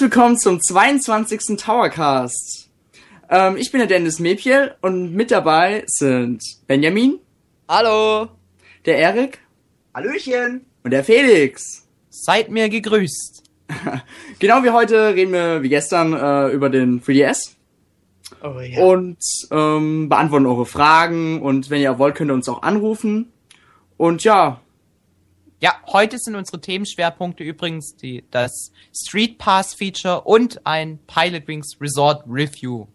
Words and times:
Willkommen 0.00 0.38
zum 0.38 0.62
22. 0.62 1.58
Towercast. 1.58 2.70
Ähm, 3.28 3.58
ich 3.58 3.70
bin 3.70 3.80
der 3.80 3.86
Dennis 3.86 4.18
Mepiel 4.18 4.74
und 4.80 5.12
mit 5.12 5.30
dabei 5.30 5.84
sind 5.88 6.42
Benjamin, 6.66 7.18
Hallo. 7.68 8.28
der 8.86 8.96
Erik 8.96 9.40
Hallöchen! 9.94 10.64
und 10.84 10.92
der 10.92 11.04
Felix. 11.04 11.86
Seid 12.08 12.50
mir 12.50 12.70
gegrüßt. 12.70 13.42
Genau 14.38 14.64
wie 14.64 14.70
heute 14.70 15.14
reden 15.14 15.34
wir 15.34 15.62
wie 15.62 15.68
gestern 15.68 16.14
äh, 16.14 16.48
über 16.48 16.70
den 16.70 17.02
3DS 17.02 17.56
Oh 18.42 18.58
ja. 18.58 18.82
und 18.82 19.18
ähm, 19.50 20.08
beantworten 20.08 20.46
eure 20.46 20.64
Fragen 20.64 21.42
und 21.42 21.68
wenn 21.68 21.82
ihr 21.82 21.98
wollt, 21.98 22.14
könnt 22.14 22.30
ihr 22.30 22.34
uns 22.34 22.48
auch 22.48 22.62
anrufen. 22.62 23.30
Und 23.98 24.24
ja, 24.24 24.62
Ja, 25.62 25.74
heute 25.92 26.18
sind 26.18 26.36
unsere 26.36 26.58
Themenschwerpunkte 26.58 27.44
übrigens 27.44 27.94
die, 27.94 28.24
das 28.30 28.72
Street 28.94 29.36
Pass 29.36 29.74
Feature 29.74 30.22
und 30.22 30.66
ein 30.66 30.98
Pilot 31.06 31.46
Wings 31.48 31.76
Resort 31.78 32.24
Review. 32.26 32.86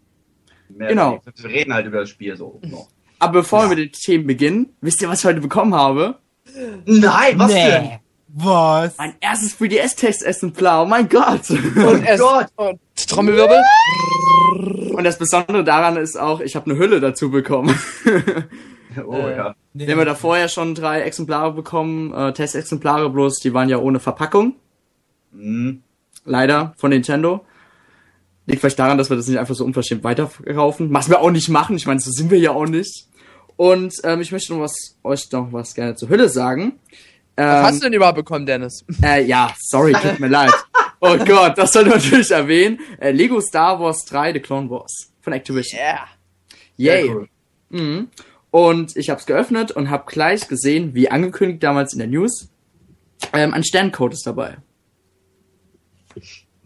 Mehr 0.68 0.88
Genau. 0.88 1.20
Wir 1.36 1.48
reden 1.48 1.72
halt 1.72 1.86
über 1.86 2.00
das 2.00 2.10
Spiel 2.10 2.36
so. 2.36 2.60
noch. 2.64 2.88
aber 3.20 3.40
bevor 3.40 3.62
wir 3.62 3.68
mit 3.68 3.78
den 3.78 3.92
Themen 3.92 4.26
beginnen, 4.26 4.74
wisst 4.80 5.00
ihr, 5.00 5.08
was 5.08 5.20
ich 5.20 5.26
heute 5.26 5.40
bekommen 5.40 5.76
habe? 5.76 6.18
Nein, 6.86 7.38
was 7.38 7.52
denn? 7.52 8.00
Was? 8.28 8.98
Mein 8.98 9.14
erstes 9.20 9.60
3DS-Textexemplar, 9.60 10.82
oh 10.82 10.86
mein 10.86 11.08
Gott! 11.08 11.42
Oh 11.50 12.16
Gott! 12.18 12.48
Und 12.56 12.80
Trommelwirbel? 13.08 13.62
Und 14.92 15.04
das 15.04 15.18
Besondere 15.18 15.62
daran 15.62 15.96
ist 15.96 16.18
auch, 16.18 16.40
ich 16.40 16.56
habe 16.56 16.68
eine 16.68 16.78
Hülle 16.80 16.98
dazu 16.98 17.30
bekommen. 17.30 17.78
Oh 19.04 19.28
ja. 19.28 19.54
Wir 19.74 19.90
haben 19.90 19.98
ja 19.98 20.04
da 20.04 20.14
vorher 20.14 20.48
schon 20.48 20.74
drei 20.74 21.02
Exemplare 21.02 21.52
bekommen, 21.52 22.12
äh, 22.14 22.32
Testexemplare, 22.32 23.10
bloß 23.10 23.40
die 23.40 23.52
waren 23.52 23.68
ja 23.68 23.78
ohne 23.78 24.00
Verpackung. 24.00 24.54
Hm. 25.32 25.82
Leider 26.24 26.74
von 26.76 26.90
Nintendo. 26.90 27.44
Liegt 28.46 28.60
vielleicht 28.60 28.78
daran, 28.78 28.96
dass 28.96 29.10
wir 29.10 29.16
das 29.16 29.26
nicht 29.26 29.38
einfach 29.38 29.54
so 29.54 29.64
unverschämt 29.64 30.04
weiterverkaufen. 30.04 30.92
Was 30.94 31.08
wir 31.08 31.20
auch 31.20 31.30
nicht 31.30 31.48
machen, 31.48 31.76
ich 31.76 31.86
meine, 31.86 32.00
so 32.00 32.10
sind 32.10 32.30
wir 32.30 32.38
ja 32.38 32.52
auch 32.52 32.66
nicht. 32.66 33.08
Und 33.56 33.94
ähm, 34.04 34.20
ich 34.20 34.32
möchte 34.32 34.52
noch 34.54 34.60
was, 34.60 34.96
euch 35.02 35.30
noch 35.32 35.52
was 35.52 35.74
gerne 35.74 35.96
zur 35.96 36.08
Hülle 36.08 36.28
sagen. 36.28 36.78
Ähm, 37.36 37.46
Was 37.46 37.66
hast 37.66 37.78
du 37.80 37.84
denn 37.86 37.92
überhaupt 37.94 38.16
bekommen, 38.16 38.46
Dennis? 38.46 38.84
Äh, 39.02 39.24
ja, 39.24 39.52
sorry, 39.58 39.92
tut 39.92 40.20
mir 40.20 40.28
leid. 40.28 40.52
Oh 40.98 41.18
Gott, 41.18 41.58
das 41.58 41.74
soll 41.74 41.86
ich 41.86 41.92
natürlich 41.92 42.30
erwähnen. 42.30 42.80
Äh, 42.98 43.10
Lego 43.10 43.38
Star 43.42 43.78
Wars 43.78 44.06
3 44.06 44.32
The 44.32 44.40
Clone 44.40 44.70
Wars 44.70 45.12
von 45.20 45.34
Activision. 45.34 45.78
Yeah. 45.78 46.08
Yay. 46.78 47.10
cool. 47.10 47.28
Mhm. 47.68 48.08
Und 48.58 48.96
ich 48.96 49.10
habe 49.10 49.20
es 49.20 49.26
geöffnet 49.26 49.70
und 49.70 49.90
habe 49.90 50.10
gleich 50.10 50.48
gesehen, 50.48 50.94
wie 50.94 51.10
angekündigt 51.10 51.62
damals 51.62 51.92
in 51.92 51.98
der 51.98 52.08
News, 52.08 52.48
ähm, 53.34 53.52
ein 53.52 53.62
Sterncode 53.62 54.14
ist 54.14 54.26
dabei. 54.26 54.56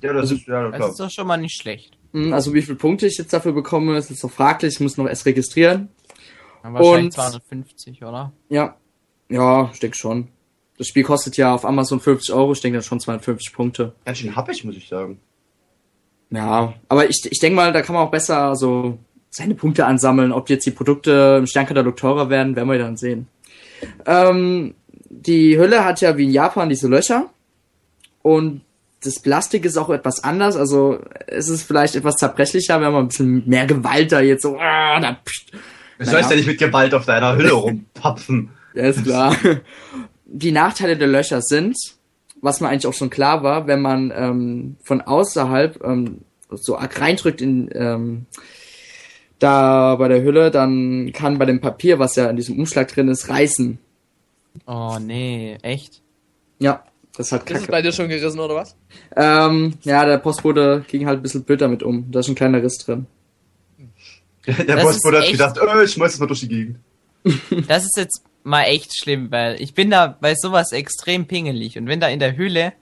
Ja, 0.01 0.13
das 0.13 0.31
ist 0.31 0.47
ja 0.47 0.71
Das 0.71 0.91
ist 0.91 1.01
doch 1.01 1.11
schon 1.11 1.27
mal 1.27 1.37
nicht 1.37 1.61
schlecht. 1.61 1.99
Mhm, 2.13 2.33
Also 2.33 2.55
wie 2.55 2.63
viele 2.63 2.77
Punkte 2.77 3.09
ich 3.09 3.19
jetzt 3.19 3.33
dafür 3.33 3.53
bekomme, 3.53 3.97
ist 3.99 4.09
jetzt 4.09 4.23
noch 4.23 4.31
fraglich. 4.31 4.75
Ich 4.75 4.81
muss 4.81 4.97
noch 4.99 5.09
erst 5.09 5.27
registrieren. 5.27 5.89
Dann 6.63 6.75
wahrscheinlich 6.75 7.05
Und- 7.07 7.13
250, 7.15 8.05
oder? 8.05 8.33
Ja, 8.49 8.77
ja, 9.29 9.69
ich 9.73 9.81
denke 9.81 9.97
schon. 9.97 10.29
Das 10.79 10.87
Spiel 10.87 11.03
kostet 11.03 11.37
ja 11.37 11.53
auf 11.53 11.65
Amazon 11.65 11.99
50 11.99 12.33
Euro. 12.33 12.53
Ich 12.53 12.61
denke 12.61 12.79
dann 12.79 12.85
schon 12.85 13.01
52 13.01 13.53
Punkte. 13.53 13.95
Ganz 14.05 14.19
schön 14.19 14.37
happig, 14.37 14.65
muss 14.65 14.77
ich 14.77 14.89
sagen. 14.89 15.21
Ja, 16.31 16.75
aber 16.89 17.11
ich, 17.11 17.21
ich 17.29 17.39
denke 17.41 17.57
mal, 17.57 17.73
da 17.73 17.83
kann 17.83 17.95
man 17.97 18.07
auch 18.07 18.11
besser 18.13 18.55
so 18.55 18.97
seine 19.31 19.55
Punkte 19.55 19.87
ansammeln. 19.87 20.33
Ob 20.33 20.51
jetzt 20.51 20.67
die 20.67 20.71
Produkte 20.73 21.37
im 21.39 21.47
Sternkatalog 21.47 21.97
teurer 21.97 22.29
werden, 22.31 22.57
werden 22.57 22.69
wir 22.69 22.79
dann 22.79 22.97
sehen. 22.97 23.29
Ähm, 24.07 24.75
die 25.09 25.59
Hülle 25.59 25.85
hat 25.85 26.01
ja 26.01 26.17
wie 26.17 26.25
in 26.25 26.31
Japan 26.31 26.69
diese 26.69 26.89
Löcher. 26.89 27.31
Und 28.23 28.63
das 29.03 29.21
Plastik 29.21 29.65
ist 29.65 29.79
auch 29.79 29.89
etwas 29.91 30.23
anders. 30.23 30.57
Also 30.57 30.99
es 31.27 31.49
ist 31.49 31.63
vielleicht 31.63 31.95
etwas 31.97 32.17
zerbrechlicher, 32.17 32.81
wenn 32.81 32.93
man 32.93 33.05
ein 33.05 33.09
bisschen 33.09 33.49
mehr 33.49 33.67
Gewalt 33.67 34.13
da 34.13 34.21
jetzt 34.21 34.43
so. 34.43 34.59
Ah, 34.59 35.01
da, 35.01 35.17
pst. 35.25 35.53
Du 35.53 35.57
Naja. 35.99 36.11
sollst 36.13 36.31
ja 36.31 36.37
nicht 36.37 36.47
mit 36.47 36.59
Gewalt 36.59 36.93
auf 36.95 37.07
deiner 37.07 37.37
Hülle 37.37 37.53
rumpapfen. 37.53 38.51
Ja, 38.73 38.85
ist 38.85 39.03
klar. 39.03 39.35
Die 40.27 40.53
Nachteile 40.53 40.97
der 40.97 41.09
Löcher 41.09 41.43
sind, 41.43 41.77
was 42.41 42.61
mir 42.61 42.69
eigentlich 42.69 42.87
auch 42.87 42.95
schon 42.95 43.11
klar 43.11 43.43
war, 43.43 43.67
wenn 43.67 43.83
man 43.83 44.13
ähm, 44.15 44.77
von 44.85 45.01
außerhalb 45.01 45.83
ähm, 45.83 46.19
so 46.53 46.79
arg 46.79 47.01
reindrückt 47.01 47.41
in 47.41 47.69
ähm, 47.75 48.27
da 49.41 49.97
bei 49.97 50.07
der 50.09 50.23
Hülle, 50.23 50.51
dann 50.53 51.11
kann 51.13 51.39
bei 51.39 51.47
dem 51.47 51.61
Papier, 51.61 51.99
was 51.99 52.15
ja 52.17 52.31
in 52.31 52.37
diesem 52.37 52.59
Umschlag 52.59 52.87
drin 52.89 53.09
ist, 53.09 53.29
reißen. 53.29 53.79
Oh 54.67 54.99
nee, 55.01 55.57
echt? 55.63 56.01
Ja, 56.61 56.85
das 57.17 57.33
hat 57.33 57.43
Das 57.51 57.57
ist 57.57 57.61
Kacke. 57.63 57.73
bei 57.73 57.83
dir 57.83 57.93
schon 57.93 58.09
gerissen, 58.09 58.39
oder 58.39 58.55
was? 58.55 58.77
Ähm, 59.17 59.75
ja, 59.83 60.05
der 60.05 60.19
Postbote 60.19 60.85
ging 60.89 61.07
halt 61.07 61.21
ein 61.21 61.23
bisschen 61.23 61.43
blöd 61.45 61.61
damit 61.61 61.83
um. 61.83 62.11
Da 62.13 62.21
ist 62.21 62.29
ein 62.29 62.35
kleiner 62.35 62.63
Riss 62.63 62.79
drin. 62.79 63.07
Der 64.47 64.65
Das 64.77 64.83
Postbote 64.85 65.17
ist 65.17 65.23
hat 65.23 65.29
echt- 65.29 65.33
gedacht, 65.33 65.59
äh, 65.59 65.85
ich 65.85 65.93
schmeiß 65.93 66.13
das 66.13 66.21
mal 66.21 66.27
durch 66.27 66.41
die 66.41 66.49
Gegend. 66.49 66.79
Das 67.69 67.85
ist 67.85 67.97
jetzt 67.97 68.23
mal 68.43 68.63
echt 68.65 68.97
schlimm, 68.97 69.31
weil 69.31 69.61
ich 69.61 69.75
bin 69.75 69.91
da 69.91 70.07
bei 70.21 70.35
sowas 70.35 70.73
extrem 70.73 71.27
pingelig. 71.27 71.77
Und 71.79 71.87
wenn 71.89 72.01
da 72.01 72.09
in 72.09 72.21
der 72.21 72.37
Hülle 72.37 72.73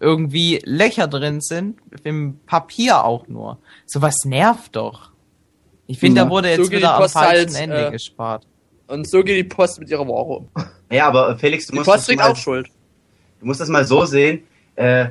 irgendwie 0.00 0.60
Löcher 0.64 1.06
drin 1.06 1.40
sind, 1.40 1.78
im 2.04 2.38
Papier 2.46 3.04
auch 3.04 3.28
nur, 3.28 3.58
sowas 3.86 4.16
nervt 4.24 4.76
doch. 4.76 5.10
Ich 5.86 5.98
finde, 5.98 6.20
Ja. 6.20 6.24
da 6.24 6.30
wurde 6.30 6.48
So 6.54 6.62
jetzt 6.62 6.70
geht 6.70 6.78
wieder 6.78 6.88
die 6.88 6.94
am 6.94 7.00
Post 7.02 7.14
falschen 7.14 7.54
halt, 7.54 7.62
Ende 7.62 7.86
äh, 7.86 7.90
gespart. 7.90 8.46
Und 8.86 9.08
so 9.08 9.22
geht 9.22 9.36
die 9.36 9.44
Post 9.44 9.80
mit 9.80 9.90
ihrer 9.90 10.06
Ware 10.06 10.38
um. 10.38 10.48
Ja, 10.90 11.08
aber 11.08 11.30
äh, 11.30 11.36
Felix, 11.36 11.66
du 11.66 11.72
Die 11.72 11.78
musst, 11.78 11.86
Post 11.86 11.98
das 12.00 12.06
trägt 12.06 12.20
mal, 12.20 12.30
auch 12.30 12.36
Schuld. 12.36 12.68
du 13.40 13.46
musst 13.46 13.60
das 13.60 13.68
mal 13.68 13.84
so 13.84 14.04
sehen. 14.04 14.42
Äh, 14.76 15.06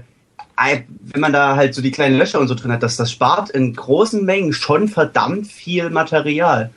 wenn 0.56 1.22
man 1.22 1.34
da 1.34 1.56
halt 1.56 1.74
so 1.74 1.82
die 1.82 1.92
kleinen 1.92 2.18
Löcher 2.18 2.40
und 2.40 2.48
so 2.48 2.54
drin 2.56 2.72
hat, 2.72 2.84
dass 2.84 2.96
das 2.96 3.12
spart 3.12 3.50
in 3.50 3.74
großen 3.76 4.24
Mengen 4.24 4.54
schon 4.54 4.88
verdammt 4.88 5.48
viel 5.48 5.90
Material. 5.90 6.70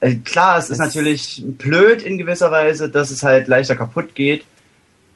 Äh, 0.00 0.16
klar, 0.16 0.58
es 0.58 0.64
ist 0.70 0.78
Das- 0.80 0.86
natürlich 0.88 1.42
blöd 1.46 2.02
in 2.02 2.18
gewisser 2.18 2.50
Weise, 2.50 2.88
dass 2.88 3.10
es 3.10 3.22
halt 3.22 3.46
leichter 3.48 3.76
kaputt 3.76 4.14
geht. 4.14 4.44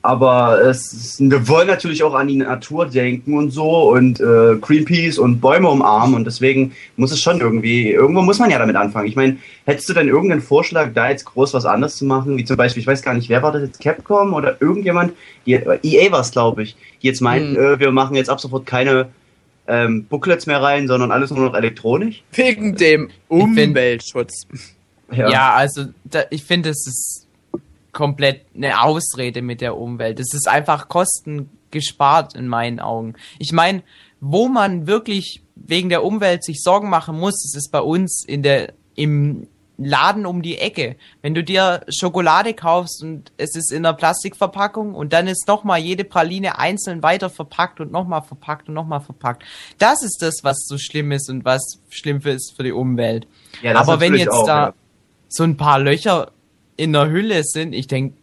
Aber 0.09 0.63
es 0.63 0.91
ist, 0.95 1.21
wir 1.21 1.47
wollen 1.49 1.67
natürlich 1.67 2.03
auch 2.03 2.15
an 2.15 2.29
die 2.29 2.37
Natur 2.37 2.87
denken 2.87 3.37
und 3.37 3.51
so 3.51 3.91
und 3.93 4.19
äh, 4.21 4.57
Greenpeace 4.59 5.19
und 5.19 5.39
Bäume 5.39 5.69
umarmen 5.69 6.15
und 6.15 6.25
deswegen 6.25 6.73
muss 6.97 7.13
es 7.13 7.21
schon 7.21 7.43
irgendwie, 7.43 7.91
irgendwo 7.91 8.23
muss 8.23 8.39
man 8.39 8.49
ja 8.49 8.59
damit 8.59 8.75
anfangen. 8.75 9.07
Ich 9.07 9.17
meine, 9.17 9.37
hättest 9.67 9.87
du 9.91 9.93
denn 9.93 10.09
irgendeinen 10.09 10.41
Vorschlag, 10.41 10.95
da 10.95 11.11
jetzt 11.11 11.27
groß 11.27 11.53
was 11.53 11.67
anderes 11.67 11.97
zu 11.97 12.07
machen, 12.07 12.39
wie 12.39 12.47
zum 12.47 12.57
Beispiel, 12.57 12.81
ich 12.81 12.87
weiß 12.87 13.03
gar 13.03 13.13
nicht, 13.13 13.29
wer 13.29 13.43
war 13.43 13.53
das 13.53 13.61
jetzt, 13.61 13.81
Capcom 13.83 14.33
oder 14.33 14.57
irgendjemand, 14.63 15.13
die, 15.45 15.53
EA 15.53 16.11
war 16.11 16.21
es, 16.21 16.31
glaube 16.31 16.63
ich, 16.63 16.75
die 17.03 17.09
jetzt 17.09 17.21
meint, 17.21 17.55
Hm. 17.55 17.63
äh, 17.63 17.79
wir 17.79 17.91
machen 17.91 18.17
jetzt 18.17 18.31
ab 18.31 18.41
sofort 18.41 18.65
keine 18.65 19.09
ähm, 19.67 20.07
Booklets 20.07 20.47
mehr 20.47 20.63
rein, 20.63 20.89
sondern 20.89 21.13
alles 21.13 21.31
nur 21.31 21.45
noch 21.45 21.55
elektronisch. 21.55 22.23
Wegen 22.33 22.77
dem 22.77 23.11
Umweltschutz. 23.29 24.47
Ja, 25.13 25.53
also 25.53 25.85
da, 26.05 26.23
ich 26.31 26.45
finde, 26.45 26.71
es 26.71 26.87
ist 26.87 27.28
komplett 27.99 28.47
eine 28.55 28.81
Ausrede 28.81 29.43
mit 29.43 29.61
der 29.61 29.77
Umwelt. 29.77 30.21
Es 30.21 30.33
ist 30.33 30.47
einfach 30.47 30.87
Kosten 30.87 31.51
gespart 31.73 32.37
in 32.37 32.47
meinen 32.47 32.79
Augen. 32.79 33.15
Ich 33.41 33.51
meine, 33.51 33.83
wo 34.21 34.47
man 34.47 34.87
wirklich 34.87 35.43
wegen 35.57 35.89
der 35.89 36.05
Umwelt 36.05 36.45
sich 36.45 36.63
Sorgen 36.63 36.91
machen 36.91 37.19
muss, 37.19 37.43
das 37.43 37.57
ist 37.57 37.73
bei 37.73 37.81
uns 37.81 38.25
in 38.25 38.45
der 38.45 38.73
im 38.95 39.49
Laden 39.79 40.27
um 40.27 40.43
die 40.43 40.59
Ecke. 40.59 40.95
Wenn 41.23 41.35
du 41.35 41.43
dir 41.43 41.85
Schokolade 41.89 42.55
kaufst 42.55 43.03
und 43.03 43.33
es 43.37 43.57
ist 43.57 43.73
in 43.73 43.85
einer 43.85 43.97
Plastikverpackung 43.97 44.95
und 44.95 45.13
dann 45.13 45.27
ist 45.27 45.49
nochmal 45.49 45.81
jede 45.81 46.05
Praline 46.05 46.57
einzeln 46.57 47.03
weiter 47.03 47.31
verpackt 47.31 47.81
und 47.81 47.91
nochmal 47.91 48.23
verpackt 48.23 48.69
und 48.69 48.75
nochmal 48.75 49.01
verpackt. 49.01 49.43
Das 49.79 50.05
ist 50.05 50.23
das, 50.23 50.45
was 50.45 50.67
so 50.69 50.79
schlimm 50.79 51.11
ist 51.11 51.29
und 51.29 51.45
was 51.45 51.81
schlimm 51.89 52.21
ist 52.25 52.55
für 52.57 52.63
die 52.63 52.73
Umwelt. 52.73 53.27
Ja, 53.61 53.73
das 53.73 53.89
Aber 53.89 53.99
wenn 53.99 54.15
jetzt 54.15 54.31
auch, 54.31 54.47
da 54.47 54.67
ja. 54.67 54.75
so 55.29 55.43
ein 55.43 55.57
paar 55.57 55.81
Löcher 55.81 56.31
in 56.79 56.95
der 56.95 57.11
Hülle 57.11 57.43
sind, 57.45 57.75
ich 57.75 57.87
denke, 57.89 58.15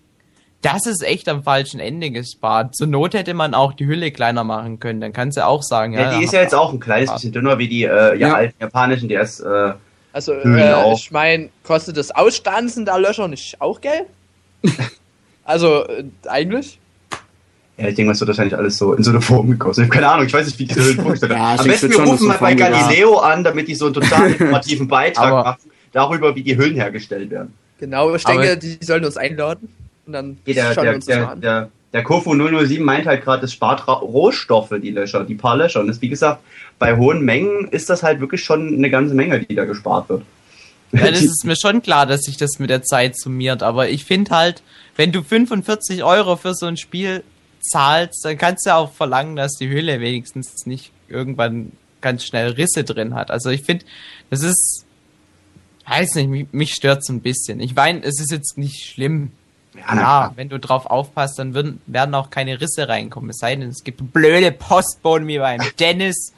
das 0.64 0.88
ist 0.88 1.04
echt 1.04 1.30
am 1.30 1.44
falschen 1.44 1.80
Ende 1.80 2.10
gespart. 2.10 2.76
Zur 2.76 2.88
Not 2.88 3.14
hätte 3.14 3.36
man 3.36 3.54
auch 3.54 3.74
die 3.74 3.86
Hülle 3.86 4.10
kleiner 4.10 4.44
machen 4.44 4.80
können. 4.80 5.00
Dann 5.00 5.14
kannst 5.14 5.38
du 5.38 5.46
auch 5.46 5.62
sagen, 5.62 5.94
ja. 5.94 6.12
Ja, 6.12 6.18
die 6.18 6.24
ist 6.26 6.34
ja 6.34 6.42
jetzt 6.42 6.56
auch 6.56 6.74
ein 6.74 6.80
kleines 6.80 7.14
bisschen 7.14 7.32
dünner 7.34 7.60
wie 7.60 7.68
die 7.68 7.84
äh, 7.84 8.18
ja, 8.18 8.30
Ja. 8.30 8.34
alten 8.34 8.56
japanischen 8.60 9.08
DS. 9.08 9.42
Äh, 9.42 9.74
Also, 10.12 10.34
äh, 10.34 10.94
ich 10.94 11.12
meine, 11.12 11.50
kostet 11.64 11.98
das 11.98 12.10
Ausstanzen 12.10 12.86
der 12.86 12.98
Löcher 12.98 13.28
nicht 13.28 13.62
auch 13.62 13.80
Geld? 13.80 14.06
also, 15.44 15.86
äh, 15.88 16.06
eigentlich? 16.28 16.80
Ja, 17.78 17.90
ich 17.90 17.96
denke, 17.96 18.12
was 18.12 18.20
wird 18.22 18.30
wahrscheinlich 18.30 18.56
alles 18.58 18.78
so 18.78 18.94
in 18.94 19.04
so 19.04 19.12
eine 19.12 19.20
Form 19.22 19.52
gekostet. 19.52 19.84
Ich 19.84 19.90
habe 19.92 20.00
keine 20.00 20.12
Ahnung, 20.14 20.26
ich 20.26 20.34
weiß 20.34 20.46
nicht, 20.46 20.58
wie 20.60 20.66
diese 20.66 20.82
Höhlen 20.82 20.96
funktionieren. 21.02 21.40
Ja, 21.42 21.56
Am 21.60 21.68
besten, 21.68 21.92
es 21.92 21.98
wir 21.98 22.06
rufen 22.06 22.28
mal 22.28 22.34
so 22.36 22.40
bei. 22.40 22.54
Galileo 22.56 23.18
an, 23.18 23.44
damit 23.44 23.68
die 23.68 23.76
so 23.76 23.86
einen 23.86 23.94
total 23.96 24.32
informativen 24.32 24.88
Beitrag 24.88 25.32
machen, 25.32 25.70
darüber, 25.92 26.34
wie 26.36 26.42
die 26.44 26.58
Hüllen 26.58 26.76
hergestellt 26.76 27.30
werden. 27.30 27.54
Genau, 27.80 28.14
ich 28.16 28.26
Aber- 28.26 28.42
denke, 28.42 28.58
die 28.58 28.84
sollen 28.86 29.06
uns 29.06 29.18
einladen. 29.18 29.70
Und 30.06 30.14
dann 30.14 30.38
der, 30.46 30.74
schauen 30.74 30.76
wir 30.76 30.84
der, 30.84 30.96
uns 30.96 31.06
das 31.06 31.16
mal 31.16 31.22
der, 31.22 31.30
an. 31.32 31.42
der, 31.42 31.70
der 31.94 32.04
Kofu 32.04 32.34
007 32.36 32.84
meint 32.84 33.08
halt 33.08 33.24
gerade, 33.24 33.46
es 33.46 33.54
spart 33.54 33.88
Rohstoffe, 33.88 34.74
die 34.82 34.92
Löcher, 34.92 35.24
die 35.24 35.36
paar 35.36 35.58
Löcher. 35.58 35.80
Und 35.80 35.88
das, 35.88 36.02
wie 36.02 36.10
gesagt, 36.10 36.42
bei 36.78 36.96
hohen 36.96 37.22
Mengen 37.22 37.68
ist 37.70 37.90
das 37.90 38.04
halt 38.04 38.20
wirklich 38.20 38.44
schon 38.44 38.76
eine 38.76 38.90
ganze 38.90 39.16
Menge, 39.16 39.40
die 39.40 39.56
da 39.56 39.66
gespart 39.66 40.10
wird. 40.10 40.24
Ja, 40.92 41.10
das 41.10 41.24
ist 41.24 41.44
mir 41.46 41.56
schon 41.56 41.82
klar, 41.82 42.06
dass 42.06 42.22
sich 42.22 42.38
das 42.38 42.60
mit 42.60 42.70
der 42.70 42.84
Zeit 42.84 43.18
summiert. 43.18 43.64
Aber 43.64 43.90
ich 43.90 44.06
finde 44.06 44.32
halt, 44.32 44.62
wenn 44.96 45.12
du 45.12 45.24
45 45.24 46.04
Euro 46.04 46.36
für 46.38 46.54
so 46.54 46.68
ein 46.68 46.78
Spiel 46.78 47.24
zahlst, 47.62 48.24
dann 48.24 48.38
kannst 48.38 48.66
du 48.68 48.74
auch 48.76 48.94
verlangen, 48.94 49.36
dass 49.36 49.54
die 49.54 49.68
Hülle 49.70 50.00
wenigstens 50.00 50.66
nicht 50.68 50.92
irgendwann 51.10 51.72
ganz 52.02 52.24
schnell 52.24 52.52
Risse 52.52 52.84
drin 52.84 53.16
hat. 53.16 53.32
Also 53.32 53.50
ich 53.50 53.64
finde, 53.64 53.86
das 54.30 54.44
ist, 54.44 54.85
weiß 55.88 56.16
nicht, 56.16 56.30
mich, 56.30 56.48
mich 56.52 56.74
stört's 56.74 57.10
ein 57.10 57.22
bisschen. 57.22 57.60
Ich 57.60 57.76
meine, 57.76 58.02
es 58.04 58.20
ist 58.20 58.32
jetzt 58.32 58.58
nicht 58.58 58.86
schlimm. 58.86 59.32
na 59.74 59.82
Ja, 59.82 59.88
klar. 59.94 60.34
wenn 60.36 60.50
du 60.50 60.60
drauf 60.60 60.86
aufpasst, 60.86 61.38
dann 61.40 61.54
würden, 61.54 61.82
werden 61.86 62.16
auch 62.16 62.30
keine 62.30 62.60
Risse 62.62 62.88
reinkommen. 62.88 63.30
Es 63.30 63.38
sei 63.40 63.56
denn, 63.56 63.70
es 63.70 63.84
gibt 63.84 64.14
blöde 64.14 64.52
Postboten 64.52 65.28
wie 65.28 65.38
beim 65.40 65.60
Dennis, 65.80 66.34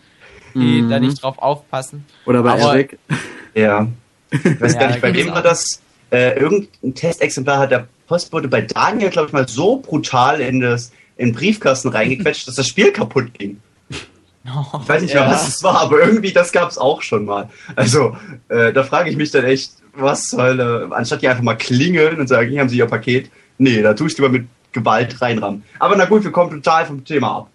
die 0.54 0.82
Mhm. 0.82 0.90
da 0.90 1.00
nicht 1.00 1.22
drauf 1.22 1.38
aufpassen. 1.40 2.06
Oder 2.26 2.42
bei 2.44 2.52
Aber- 2.54 2.74
Eric. 2.74 2.98
Ja. 3.54 3.88
Ich 4.32 4.60
weiß 4.60 4.74
Ja, 4.74 4.80
gar 4.82 4.88
nicht, 4.90 5.02
bei 5.02 5.14
wem 5.14 5.30
war 5.32 5.42
das? 5.42 5.82
Äh, 6.12 6.38
irgendein 6.40 6.94
Testexemplar 6.96 7.60
hat 7.60 7.72
der 7.72 7.88
Postbote 8.08 8.48
bei 8.50 8.62
Daniel, 8.62 9.10
glaube 9.10 9.28
ich, 9.28 9.34
mal 9.34 9.48
so 9.48 9.78
brutal 9.78 10.42
in, 10.42 10.60
das, 10.60 10.92
in 11.16 11.28
den 11.30 11.36
Briefkasten 11.36 11.90
reingequetscht, 11.90 12.46
dass 12.48 12.56
das 12.56 12.68
Spiel 12.68 12.92
kaputt 12.92 13.34
ging. 13.34 13.62
Ich 14.82 14.90
weiß 14.90 15.02
nicht 15.02 15.14
mehr, 15.14 15.24
Ja. 15.24 15.32
was 15.32 15.48
es 15.48 15.64
war, 15.64 15.82
aber 15.82 16.00
irgendwie 16.00 16.32
das 16.32 16.52
gab 16.52 16.70
es 16.70 16.78
auch 16.78 17.02
schon 17.02 17.26
mal. 17.26 17.50
Also, 17.76 18.16
äh, 18.50 18.72
da 18.74 18.84
frage 18.84 19.10
ich 19.10 19.18
mich 19.18 19.32
dann 19.32 19.44
echt, 19.46 19.72
was 19.94 20.30
soll, 20.30 20.60
äh, 20.60 20.94
anstatt 20.94 21.22
die 21.22 21.28
einfach 21.28 21.44
mal 21.44 21.56
klingeln 21.56 22.20
und 22.20 22.28
sagen, 22.28 22.50
hier 22.50 22.62
haben 22.62 22.70
Sie 22.70 22.78
Ihr 22.78 22.86
Paket. 22.86 23.30
Nee, 23.58 23.82
da 23.82 23.94
tue 23.94 24.08
ich 24.08 24.18
lieber 24.18 24.30
mit 24.30 24.48
Gewalt 24.72 25.22
reinrammen. 25.22 25.64
Aber 25.80 25.96
na 25.96 26.06
gut, 26.06 26.24
wir 26.24 26.32
kommen 26.32 26.52
total 26.52 26.86
vom 26.86 27.04
Thema 27.04 27.38
ab. 27.40 27.50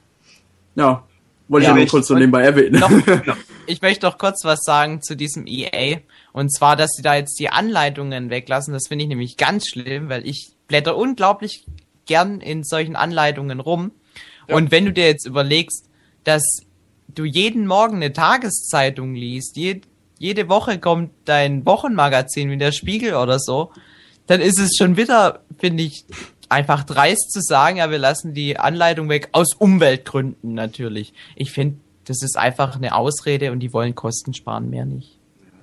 Ja. 0.75 1.03
Wollte 1.49 1.67
Ja, 1.67 1.73
ich 1.73 1.77
ja 1.77 1.83
nur 1.83 1.91
kurz 1.91 2.09
so 2.09 2.15
nebenbei 2.15 2.43
erwähnen. 2.43 2.81
Noch, 2.81 2.91
ich 3.67 3.83
möchte 3.83 4.07
doch 4.07 4.19
kurz 4.19 4.45
was 4.45 4.61
sagen 4.65 5.03
zu 5.03 5.15
diesem 5.17 5.47
EA. 5.47 5.99
Und 6.33 6.53
zwar, 6.53 6.77
dass 6.77 6.91
sie 6.97 7.03
da 7.03 7.15
jetzt 7.15 7.39
die 7.39 7.51
Anleitungen 7.51 8.31
weglassen. 8.31 8.73
Das 8.73 8.89
finde 8.89 9.05
ich 9.05 9.09
nämlich 9.09 9.37
ganz 9.37 9.69
schlimm, 9.69 10.09
weil 10.09 10.27
ich 10.27 10.53
blätter 10.69 10.97
unglaublich 10.97 11.67
gern 12.07 12.41
in 12.41 12.65
solchen 12.65 12.97
Anleitungen 12.97 13.61
rum. 13.61 13.93
Und 14.49 14.71
wenn 14.71 14.85
du 14.87 14.93
dir 14.93 15.07
jetzt 15.07 15.27
überlegst, 15.27 15.85
dass 16.25 16.43
du 17.09 17.25
jeden 17.25 17.67
Morgen 17.67 17.97
eine 17.97 18.13
Tageszeitung 18.13 19.15
liest, 19.15 19.57
je, 19.57 19.81
jede 20.19 20.49
Woche 20.49 20.79
kommt 20.79 21.11
dein 21.25 21.67
Wochenmagazin 21.67 22.51
wie 22.51 22.57
der 22.57 22.73
Spiegel 22.73 23.15
oder 23.15 23.39
so, 23.39 23.73
dann 24.27 24.41
ist 24.41 24.59
es 24.59 24.77
schon 24.77 24.97
wieder, 24.97 25.41
finde 25.59 25.83
ich, 25.83 26.05
einfach 26.49 26.85
dreist 26.85 27.33
zu 27.33 27.41
sagen, 27.41 27.79
ja, 27.79 27.91
wir 27.91 27.99
lassen 27.99 28.35
die 28.35 28.59
Anleitung 28.59 29.09
weg, 29.09 29.29
aus 29.33 29.55
Umweltgründen 29.55 30.55
natürlich. 30.55 31.13
Ich 31.35 31.51
finde, 31.51 31.77
das 32.05 32.23
ist 32.23 32.39
einfach 32.39 32.77
eine 32.77 32.95
Ausrede 32.95 33.53
und 33.53 33.61
die 33.61 33.73
wollen 33.73 33.95
Kosten 33.95 34.35
sparen, 34.35 34.71
mehr 34.71 34.85
nicht. 34.85 35.19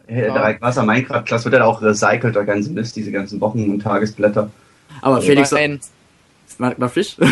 Äh, 0.07 0.23
Der 0.23 0.57
Wasser 0.59 0.83
Minecraft-Klasse 0.83 1.45
wird 1.45 1.61
ja 1.61 1.65
auch 1.65 1.81
recycelt, 1.81 2.35
der 2.35 2.45
ganze 2.45 2.71
Mist, 2.71 2.95
diese 2.95 3.11
ganzen 3.11 3.39
Wochen- 3.41 3.69
und 3.69 3.81
Tagesblätter. 3.81 4.49
Aber 5.01 5.21
Felix, 5.21 5.53
Darf 6.57 6.97
ich? 6.97 7.17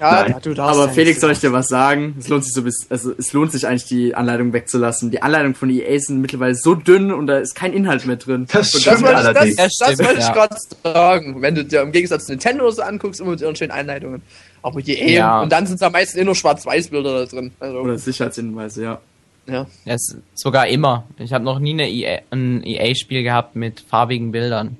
Ja, 0.00 0.24
Nein. 0.28 0.34
du 0.42 0.52
darfst 0.52 0.76
Aber 0.78 0.88
ja 0.88 0.92
Felix, 0.92 1.20
soll 1.20 1.30
ich 1.30 1.38
dir 1.38 1.52
was 1.52 1.68
sagen? 1.68 2.16
Es 2.18 2.28
lohnt 2.28 2.44
sich 2.44 2.52
so 2.52 2.62
bis, 2.62 2.86
also 2.90 3.12
es 3.16 3.32
lohnt 3.32 3.52
sich 3.52 3.66
eigentlich, 3.66 3.86
die 3.86 4.14
Anleitung 4.14 4.52
wegzulassen. 4.52 5.10
Die 5.10 5.22
Anleitung 5.22 5.54
von 5.54 5.70
EA 5.70 5.98
sind 5.98 6.20
mittlerweile 6.20 6.54
so 6.54 6.74
dünn 6.74 7.10
und 7.10 7.26
da 7.26 7.38
ist 7.38 7.54
kein 7.54 7.72
Inhalt 7.72 8.04
mehr 8.04 8.16
drin. 8.16 8.46
Das 8.52 8.74
Und 8.74 8.80
stimmt 8.82 8.96
Das 8.96 9.02
wollte, 9.02 9.20
ich, 9.20 9.26
allerdings. 9.26 9.56
das, 9.56 9.78
Ja, 9.78 9.86
das 9.86 9.94
stimmt, 9.94 10.08
wollte 10.08 10.20
ich 10.20 10.26
ja. 10.26 10.32
gerade 10.34 10.56
sagen. 10.82 11.40
Wenn 11.42 11.54
du 11.54 11.64
dir 11.64 11.80
im 11.80 11.92
Gegensatz 11.92 12.26
zu 12.26 12.32
Nintendo 12.32 12.70
so 12.70 12.82
anguckst, 12.82 13.20
immer 13.20 13.30
mit 13.30 13.40
ihren 13.40 13.56
schönen 13.56 13.70
Einleitungen. 13.70 14.20
Aber 14.62 14.80
je 14.80 14.94
eh. 14.94 15.14
Ja. 15.14 15.40
Und 15.40 15.50
dann 15.52 15.66
sind 15.66 15.80
da 15.80 15.88
meistens 15.88 16.20
eh 16.20 16.24
nur 16.24 16.34
Schwarz-Weiß-Bilder 16.34 17.20
da 17.20 17.24
drin. 17.26 17.52
Also, 17.60 17.78
Oder 17.78 17.96
Sicherheitshinweise, 17.96 18.82
ja. 18.82 19.00
ja. 19.46 19.66
Das 19.86 20.02
ist 20.02 20.16
sogar 20.34 20.66
immer. 20.68 21.04
Ich 21.18 21.32
habe 21.32 21.44
noch 21.44 21.60
nie 21.60 21.72
eine 21.72 21.88
EA, 21.88 22.20
ein 22.30 22.62
EA-Spiel 22.62 23.22
gehabt 23.22 23.56
mit 23.56 23.80
farbigen 23.80 24.32
Bildern. 24.32 24.76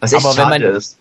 Was 0.00 0.12
echt 0.14 0.24
Aber 0.24 0.34
wenn 0.36 0.42
schade 0.44 0.64
man- 0.68 0.76
ist. 0.76 0.96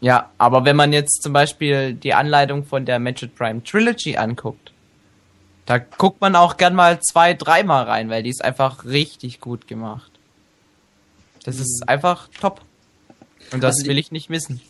Ja, 0.00 0.30
aber 0.38 0.64
wenn 0.64 0.76
man 0.76 0.92
jetzt 0.92 1.22
zum 1.22 1.32
Beispiel 1.32 1.92
die 1.94 2.14
Anleitung 2.14 2.64
von 2.64 2.84
der 2.86 2.98
Metroid 2.98 3.34
Prime 3.34 3.62
Trilogy 3.64 4.16
anguckt, 4.16 4.72
da 5.66 5.78
guckt 5.78 6.20
man 6.20 6.36
auch 6.36 6.56
gern 6.56 6.74
mal 6.74 7.00
zwei, 7.00 7.34
dreimal 7.34 7.84
rein, 7.84 8.08
weil 8.08 8.22
die 8.22 8.30
ist 8.30 8.44
einfach 8.44 8.84
richtig 8.84 9.40
gut 9.40 9.66
gemacht. 9.66 10.10
Das 11.44 11.58
ist 11.58 11.82
einfach 11.88 12.28
top. 12.40 12.60
Und 13.52 13.62
das 13.62 13.74
Also 13.74 13.82
die- 13.84 13.88
will 13.90 13.98
ich 13.98 14.12
nicht 14.12 14.30
missen. 14.30 14.60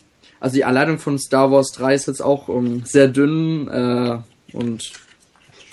Also 0.41 0.55
die 0.55 0.63
Anleitung 0.65 0.99
von 0.99 1.19
Star 1.19 1.51
Wars 1.51 1.71
3 1.73 1.93
ist 1.93 2.07
jetzt 2.07 2.21
auch 2.21 2.47
ähm, 2.49 2.83
sehr 2.85 3.09
dünn 3.09 3.67
äh, 3.67 4.19
und 4.55 4.93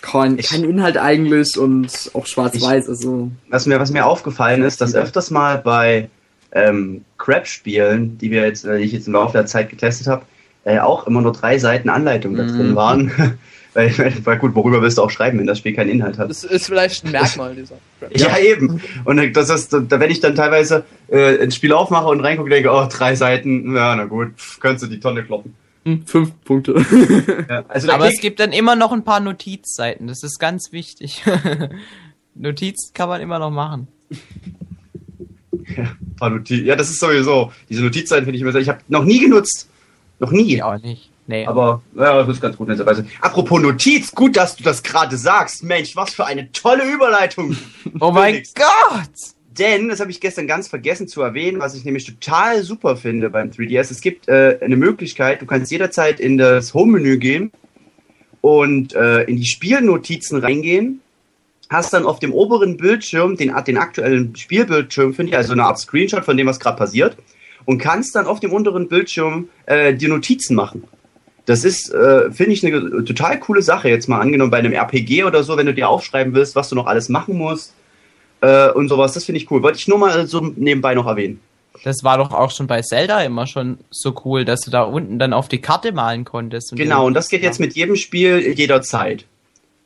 kein, 0.03 0.37
kein 0.38 0.64
Inhalt 0.64 0.97
eigentlich 0.99 1.56
und 1.56 2.11
auch 2.14 2.26
schwarz-weiß. 2.26 2.88
Also 2.88 3.31
was 3.49 3.67
mir, 3.67 3.79
was 3.81 3.91
mir 3.93 4.06
aufgefallen 4.06 4.62
ist, 4.62 4.81
dass 4.81 4.94
öfters 4.94 5.31
mal 5.31 5.58
bei 5.58 6.10
ähm, 6.56 7.05
Crap-Spielen, 7.19 8.19
die 8.19 8.31
wir 8.31 8.43
jetzt, 8.46 8.65
äh, 8.65 8.79
die 8.79 8.84
ich 8.84 8.93
jetzt 8.93 9.06
im 9.06 9.13
Laufe 9.13 9.32
der 9.32 9.46
Zeit 9.46 9.69
getestet 9.70 10.06
habe, 10.06 10.25
äh, 10.65 10.79
auch 10.81 11.06
immer 11.06 11.20
nur 11.20 11.32
drei 11.32 11.58
Seiten 11.58 11.89
Anleitung 11.89 12.34
da 12.36 12.44
drin 12.44 12.70
Mhm. 12.70 12.75
waren. 12.77 13.13
weil, 13.75 13.93
weil 14.25 14.39
gut, 14.39 14.55
worüber 14.55 14.81
willst 14.81 14.96
du 14.98 15.03
auch 15.03 15.10
schreiben, 15.10 15.39
wenn 15.39 15.46
das 15.46 15.58
Spiel 15.58 15.75
keinen 15.75 15.91
Inhalt 15.91 16.17
hat? 16.19 16.31
Das 16.31 16.44
ist 16.44 16.67
vielleicht 16.67 17.05
ein 17.05 17.13
Merkmal 17.13 17.55
dieser. 17.55 17.77
Ja, 18.15 18.39
eben. 18.39 18.81
Und 19.05 19.19
äh, 19.19 19.31
das 19.31 19.51
ist, 19.51 19.72
da, 19.72 20.01
wenn 20.01 20.10
ich 20.10 20.20
dann 20.20 20.34
teilweise 20.34 20.84
äh, 21.08 21.43
ein 21.43 21.51
Spiel 21.51 21.72
aufmache 21.75 22.06
und 22.06 22.20
reingucke, 22.20 22.48
denke, 22.51 22.70
oh, 22.72 22.86
drei 22.91 23.15
Seiten, 23.15 23.75
ja, 23.77 23.94
na 23.94 24.05
gut, 24.06 24.32
pff, 24.36 24.58
könntest 24.60 24.84
du 24.84 24.89
die 24.89 24.98
Tonne 25.01 25.22
kloppen. 25.25 25.55
hm, 25.84 26.06
fünf 26.06 26.32
Punkte. 26.44 26.75
Ja, 27.51 27.65
also 27.69 27.91
Aber 27.93 28.08
es 28.08 28.20
gibt 28.20 28.41
dann 28.41 28.53
immer 28.53 28.75
noch 28.77 28.93
ein 28.93 29.05
paar 29.05 29.20
Notizseiten. 29.20 30.06
Das 30.06 30.22
ist 30.22 30.39
ganz 30.41 30.72
wichtig. 30.72 31.22
Notizen 32.34 32.93
kann 32.94 33.08
man 33.10 33.20
immer 33.20 33.39
noch 33.39 33.51
machen. 33.51 33.89
Paar 36.19 36.31
Notiz 36.31 36.65
ja, 36.65 36.77
das 36.77 36.91
ist 36.91 37.01
sowieso. 37.01 37.53
Diese 37.69 37.82
Notizseiten 37.82 38.25
finde 38.25 38.37
ich 38.37 38.43
immer 38.43 38.53
sehr, 38.53 38.61
ich 38.61 38.69
habe 38.69 38.81
noch 38.89 39.05
nie 39.05 39.20
genutzt. 39.20 39.69
Noch 40.19 40.31
nie. 40.31 40.55
Ich 40.55 40.63
auch 40.63 40.81
nicht. 40.81 41.11
Nee. 41.27 41.46
Aber 41.46 41.82
ja, 41.96 42.23
das 42.23 42.37
ist 42.37 42.41
ganz 42.41 42.56
gut 42.56 42.69
netterweise. 42.69 43.05
Apropos 43.20 43.61
Notiz, 43.61 44.13
gut, 44.15 44.37
dass 44.37 44.56
du 44.56 44.63
das 44.63 44.82
gerade 44.82 45.17
sagst. 45.17 45.65
Mensch, 45.65 45.96
was 45.96 46.15
für 46.15 46.25
eine 46.25 46.53
tolle 46.53 46.85
Überleitung. 46.91 47.56
oh 48.01 48.13
mein. 48.13 48.43
Gott! 48.55 49.11
Denn, 49.58 49.89
das 49.89 50.01
habe 50.01 50.11
ich 50.11 50.20
gestern 50.20 50.46
ganz 50.46 50.69
vergessen 50.69 51.08
zu 51.08 51.23
erwähnen, 51.23 51.58
was 51.61 51.75
ich 51.75 51.85
nämlich 51.85 52.05
total 52.05 52.63
super 52.63 52.96
finde 52.96 53.31
beim 53.31 53.51
3DS. 53.51 53.91
Es 53.91 54.01
gibt 54.03 54.29
äh, 54.29 54.58
eine 54.61 54.77
Möglichkeit, 54.77 55.41
du 55.41 55.46
kannst 55.46 55.73
jederzeit 55.73 56.20
in 56.20 56.37
das 56.37 56.75
Home-Menü 56.75 57.17
gehen 57.17 57.51
und 58.43 58.94
äh, 58.94 59.23
in 59.23 59.37
die 59.37 59.46
Spielnotizen 59.46 60.39
reingehen. 60.39 61.01
Hast 61.69 61.93
dann 61.93 62.06
auf 62.06 62.20
dem 62.20 62.32
oberen 62.32 62.77
Bildschirm 62.77 63.37
den, 63.37 63.53
den 63.67 63.79
aktuellen 63.79 64.37
Spielbildschirm, 64.37 65.15
finde 65.15 65.31
ich, 65.31 65.37
also 65.37 65.53
eine 65.53 65.65
Art 65.65 65.79
Screenshot 65.79 66.25
von 66.25 66.37
dem, 66.37 66.46
was 66.46 66.61
gerade 66.61 66.77
passiert. 66.77 67.17
Und 67.65 67.79
kannst 67.79 68.15
dann 68.15 68.27
auf 68.27 68.39
dem 68.39 68.53
unteren 68.53 68.89
Bildschirm 68.89 69.49
äh, 69.67 69.93
die 69.93 70.06
Notizen 70.06 70.55
machen. 70.55 70.85
Das 71.46 71.65
ist, 71.65 71.93
äh, 71.93 72.31
finde 72.31 72.53
ich, 72.53 72.65
eine 72.65 73.05
total 73.05 73.39
coole 73.41 73.63
Sache. 73.63 73.89
Jetzt 73.89 74.08
mal 74.08 74.20
angenommen 74.20 74.51
bei 74.51 74.58
einem 74.58 74.73
RPG 74.73 75.25
oder 75.25 75.43
so, 75.43 75.56
wenn 75.56 75.67
du 75.67 75.75
dir 75.75 75.89
aufschreiben 75.89 76.35
willst, 76.35 76.55
was 76.55 76.69
du 76.69 76.75
noch 76.75 76.87
alles 76.87 77.08
machen 77.08 77.37
musst 77.37 77.73
äh, 78.41 78.70
und 78.70 78.89
sowas. 78.89 79.13
Das 79.13 79.25
finde 79.25 79.41
ich 79.41 79.51
cool. 79.51 79.63
Wollte 79.63 79.79
ich 79.79 79.89
nur 79.89 79.99
mal 79.99 80.27
so 80.27 80.41
nebenbei 80.41 80.94
noch 80.94 81.06
erwähnen. 81.06 81.41
Das 81.85 82.03
war 82.03 82.19
doch 82.19 82.32
auch 82.32 82.51
schon 82.51 82.67
bei 82.67 82.82
Zelda 82.82 83.20
immer 83.23 83.46
schon 83.46 83.79
so 83.91 84.15
cool, 84.25 84.44
dass 84.44 84.63
du 84.63 84.70
da 84.70 84.82
unten 84.82 85.19
dann 85.19 85.32
auf 85.32 85.49
die 85.49 85.61
Karte 85.61 85.93
malen 85.93 86.25
konntest. 86.25 86.73
und 86.73 86.79
Genau, 86.79 87.06
und 87.06 87.15
das 87.15 87.29
geht 87.29 87.43
jetzt 87.43 87.61
mit 87.61 87.75
jedem 87.75 87.96
Spiel 87.96 88.55
jederzeit. 88.56 89.25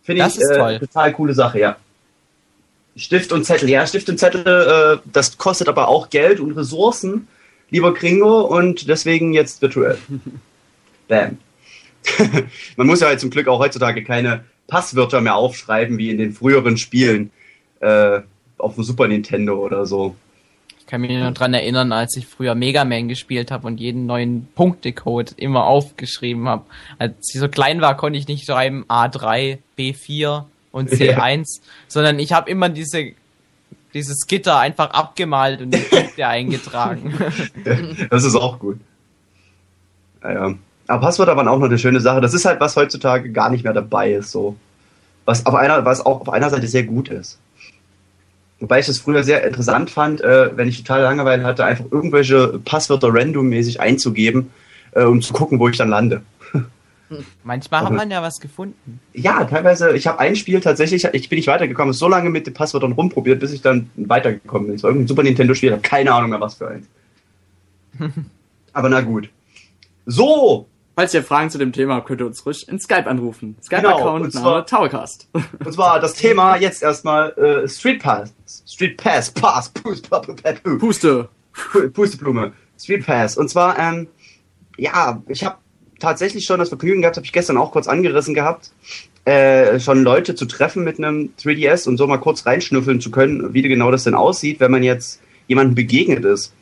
Finde 0.02 0.26
ich 0.26 0.38
ist 0.38 0.50
äh, 0.50 0.78
total 0.78 1.12
coole 1.12 1.35
Sache, 1.35 1.61
ja. 1.61 1.76
Stift 2.97 3.33
und 3.33 3.45
Zettel, 3.45 3.69
ja, 3.69 3.87
Stift 3.87 4.09
und 4.09 4.19
Zettel, 4.19 4.45
äh, 4.47 5.09
das 5.12 5.38
kostet 5.38 5.69
aber 5.69 5.88
auch 5.88 6.11
Geld 6.11 6.40
und 6.40 6.52
Ressourcen, 6.52 7.28
lieber 7.71 7.95
Gringo, 7.95 8.42
und 8.42 8.88
deswegen 8.88 9.33
jetzt 9.33 9.62
virtuell. 9.62 9.99
Bam. 11.09 11.38
Man 12.76 12.87
muss 12.87 13.00
ja 13.00 13.09
halt 13.09 13.21
zum 13.21 13.30
Glück 13.30 13.49
auch 13.49 13.59
heutzutage 13.59 14.02
keine 14.04 14.45
Passwörter 14.66 15.21
mehr 15.21 15.35
aufschreiben, 15.35 15.99
wie 15.99 16.11
in 16.11 16.19
den 16.19 16.33
früheren 16.33 16.78
Spielen 16.78 17.30
äh, 17.80 18.21
auf 18.59 18.75
dem 18.75 18.85
Super 18.85 19.09
Nintendo 19.09 19.54
oder 19.54 19.87
so. 19.87 20.16
Ich 20.91 20.93
kann 20.93 21.03
mich 21.03 21.13
nur 21.13 21.31
dran 21.31 21.55
erinnern, 21.55 21.93
als 21.93 22.17
ich 22.17 22.27
früher 22.27 22.57
Mega 22.57 22.85
Man 22.85 23.07
gespielt 23.07 23.53
habe 23.53 23.65
und 23.69 23.79
jeden 23.79 24.07
neuen 24.07 24.49
Punktecode 24.57 25.31
immer 25.37 25.67
aufgeschrieben 25.67 26.49
habe. 26.49 26.65
Als 26.99 27.33
ich 27.33 27.39
so 27.39 27.49
klein 27.49 27.81
war, 27.81 27.97
konnte 27.97 28.19
ich 28.19 28.27
nicht 28.27 28.45
schreiben 28.45 28.85
A3, 28.89 29.59
B4 29.79 30.47
und 30.73 30.91
C1, 30.91 31.61
sondern 31.87 32.19
ich 32.19 32.33
habe 32.33 32.51
immer 32.51 32.71
diese 32.71 33.13
dieses 33.95 34.27
Gitter 34.27 34.59
einfach 34.59 34.91
abgemalt 34.91 35.63
und 35.63 35.73
die 35.73 35.79
Punkte 35.79 36.27
eingetragen. 36.27 37.15
Das 38.11 38.25
ist 38.25 38.35
auch 38.35 38.59
gut. 38.59 38.81
Naja. 40.25 40.55
Aber 40.89 41.01
Passwörter 41.01 41.37
waren 41.37 41.47
auch 41.47 41.61
noch 41.61 41.67
eine 41.67 41.79
schöne 41.79 42.01
Sache. 42.01 42.21
Das 42.21 42.35
ist 42.35 42.47
halt, 42.47 42.59
was 42.59 42.75
heutzutage 42.75 43.31
gar 43.31 43.51
nicht 43.51 43.63
mehr 43.63 43.75
dabei 43.75 44.15
ist, 44.15 44.33
so. 44.33 44.57
Was 45.25 45.47
auf 45.47 45.55
einer, 45.55 45.85
was 45.85 46.05
auch 46.05 46.23
auf 46.23 46.31
einer 46.31 46.51
Seite 46.51 46.67
sehr 46.67 46.83
gut 46.83 47.11
ist. 47.11 47.39
Wobei 48.61 48.81
ich 48.81 48.87
das 48.87 48.99
früher 48.99 49.25
sehr 49.25 49.45
interessant 49.45 49.90
fand, 49.90 50.21
äh, 50.21 50.57
wenn 50.57 50.69
ich 50.69 50.79
total 50.79 51.02
Langeweile 51.02 51.45
hatte, 51.45 51.64
einfach 51.64 51.87
irgendwelche 51.90 52.61
Passwörter 52.64 53.09
randommäßig 53.12 53.81
einzugeben, 53.81 54.50
äh, 54.93 55.02
um 55.02 55.23
zu 55.23 55.33
gucken, 55.33 55.59
wo 55.59 55.69
ich 55.69 55.79
dann 55.79 55.88
lande. 55.88 56.23
Manchmal 57.43 57.85
hat 57.85 57.93
man 57.93 58.11
ja 58.11 58.23
was 58.23 58.38
gefunden. 58.38 59.00
Ja, 59.14 59.45
teilweise, 59.45 59.97
ich 59.97 60.07
habe 60.07 60.21
ein 60.21 60.37
Spiel 60.37 60.61
tatsächlich, 60.61 61.05
ich 61.12 61.29
bin 61.29 61.38
nicht 61.38 61.49
weitergekommen, 61.49 61.93
so 61.93 62.07
lange 62.07 62.31
mit 62.31 62.47
den 62.47 62.55
Passwörtern 62.55 62.93
rumprobiert, 62.93 63.40
bis 63.40 63.52
ich 63.52 63.62
dann 63.62 63.90
weitergekommen 63.97 64.69
bin. 64.69 64.76
Es 64.76 64.83
war 64.85 64.90
irgendein 64.90 65.09
Super 65.09 65.23
Nintendo-Spiel, 65.25 65.73
habe 65.73 65.83
keine 65.83 66.12
Ahnung 66.12 66.31
mehr, 66.31 66.40
was 66.40 66.55
für 66.55 66.69
eins. 66.69 66.87
Aber 68.73 68.88
na 68.88 69.00
gut. 69.00 69.29
So, 70.07 70.69
Falls 71.00 71.14
ihr 71.14 71.23
Fragen 71.23 71.49
zu 71.49 71.57
dem 71.57 71.73
Thema 71.73 71.95
habt, 71.95 72.09
könnt 72.09 72.21
ihr 72.21 72.26
uns 72.26 72.45
ruhig 72.45 72.69
in 72.69 72.78
Skype 72.78 73.07
anrufen. 73.07 73.57
Genau, 73.71 73.80
Skype-Account, 73.80 74.25
und 74.26 74.35
Name 74.35 74.66
Towercast. 74.66 75.30
Und 75.64 75.73
zwar 75.73 75.99
das 75.99 76.12
Thema 76.12 76.57
jetzt 76.57 76.83
erstmal 76.83 77.30
äh, 77.38 77.66
Street 77.66 78.02
Pass. 78.02 78.35
Street 78.66 78.99
Pass, 78.99 79.30
Pass, 79.30 79.71
Pust, 79.71 80.11
Pust, 80.11 80.26
Pust, 80.26 80.78
Puste. 80.78 81.28
Pusteblume. 81.95 82.52
Street 82.78 83.07
Pass. 83.07 83.38
Und 83.38 83.49
zwar, 83.49 83.78
ähm, 83.78 84.09
ja, 84.76 85.23
ich 85.26 85.42
habe 85.42 85.57
tatsächlich 86.00 86.45
schon 86.45 86.59
das 86.59 86.69
Vergnügen 86.69 87.00
gehabt, 87.00 87.16
habe 87.16 87.25
ich 87.25 87.33
gestern 87.33 87.57
auch 87.57 87.73
kurz 87.73 87.88
angerissen 87.88 88.35
gehabt, 88.35 88.71
äh, 89.25 89.80
schon 89.80 90.02
Leute 90.02 90.35
zu 90.35 90.45
treffen 90.45 90.85
mit 90.85 90.99
einem 90.99 91.33
3DS 91.42 91.88
und 91.88 91.97
so 91.97 92.07
mal 92.07 92.19
kurz 92.19 92.45
reinschnüffeln 92.45 93.00
zu 93.00 93.11
können, 93.11 93.54
wie 93.54 93.62
genau 93.62 93.90
das 93.90 94.04
denn 94.04 94.14
aussieht, 94.14 94.61
wenn 94.61 94.71
man 94.71 94.83
jetzt 94.83 95.23
jemandem 95.49 95.76
begegnet 95.76 96.26
ist. 96.26 96.52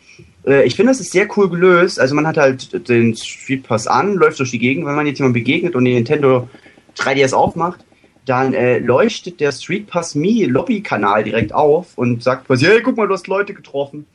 Äh, 0.48 0.64
ich 0.64 0.74
finde, 0.74 0.92
das 0.92 1.00
ist 1.00 1.12
sehr 1.12 1.28
cool 1.36 1.48
gelöst. 1.48 2.00
Also 2.00 2.14
man 2.14 2.26
hat 2.26 2.36
halt 2.36 2.88
den 2.88 3.14
Street 3.14 3.62
Pass 3.62 3.86
an, 3.86 4.14
läuft 4.14 4.38
durch 4.38 4.50
die 4.50 4.58
Gegend. 4.58 4.86
Wenn 4.86 4.94
man 4.94 5.06
jetzt 5.06 5.18
jemandem 5.18 5.44
begegnet 5.44 5.74
und 5.76 5.84
den 5.84 5.94
Nintendo 5.94 6.48
3DS 6.96 7.34
aufmacht, 7.34 7.84
dann 8.24 8.52
äh, 8.54 8.78
leuchtet 8.78 9.40
der 9.40 9.52
Street 9.52 9.86
Pass 9.86 10.14
Me 10.14 10.46
Lobby-Kanal 10.46 11.24
direkt 11.24 11.54
auf 11.54 11.96
und 11.96 12.22
sagt 12.22 12.46
quasi, 12.46 12.66
hey, 12.66 12.82
guck 12.82 12.96
mal, 12.96 13.06
du 13.06 13.14
hast 13.14 13.26
Leute 13.26 13.54
getroffen. 13.54 14.06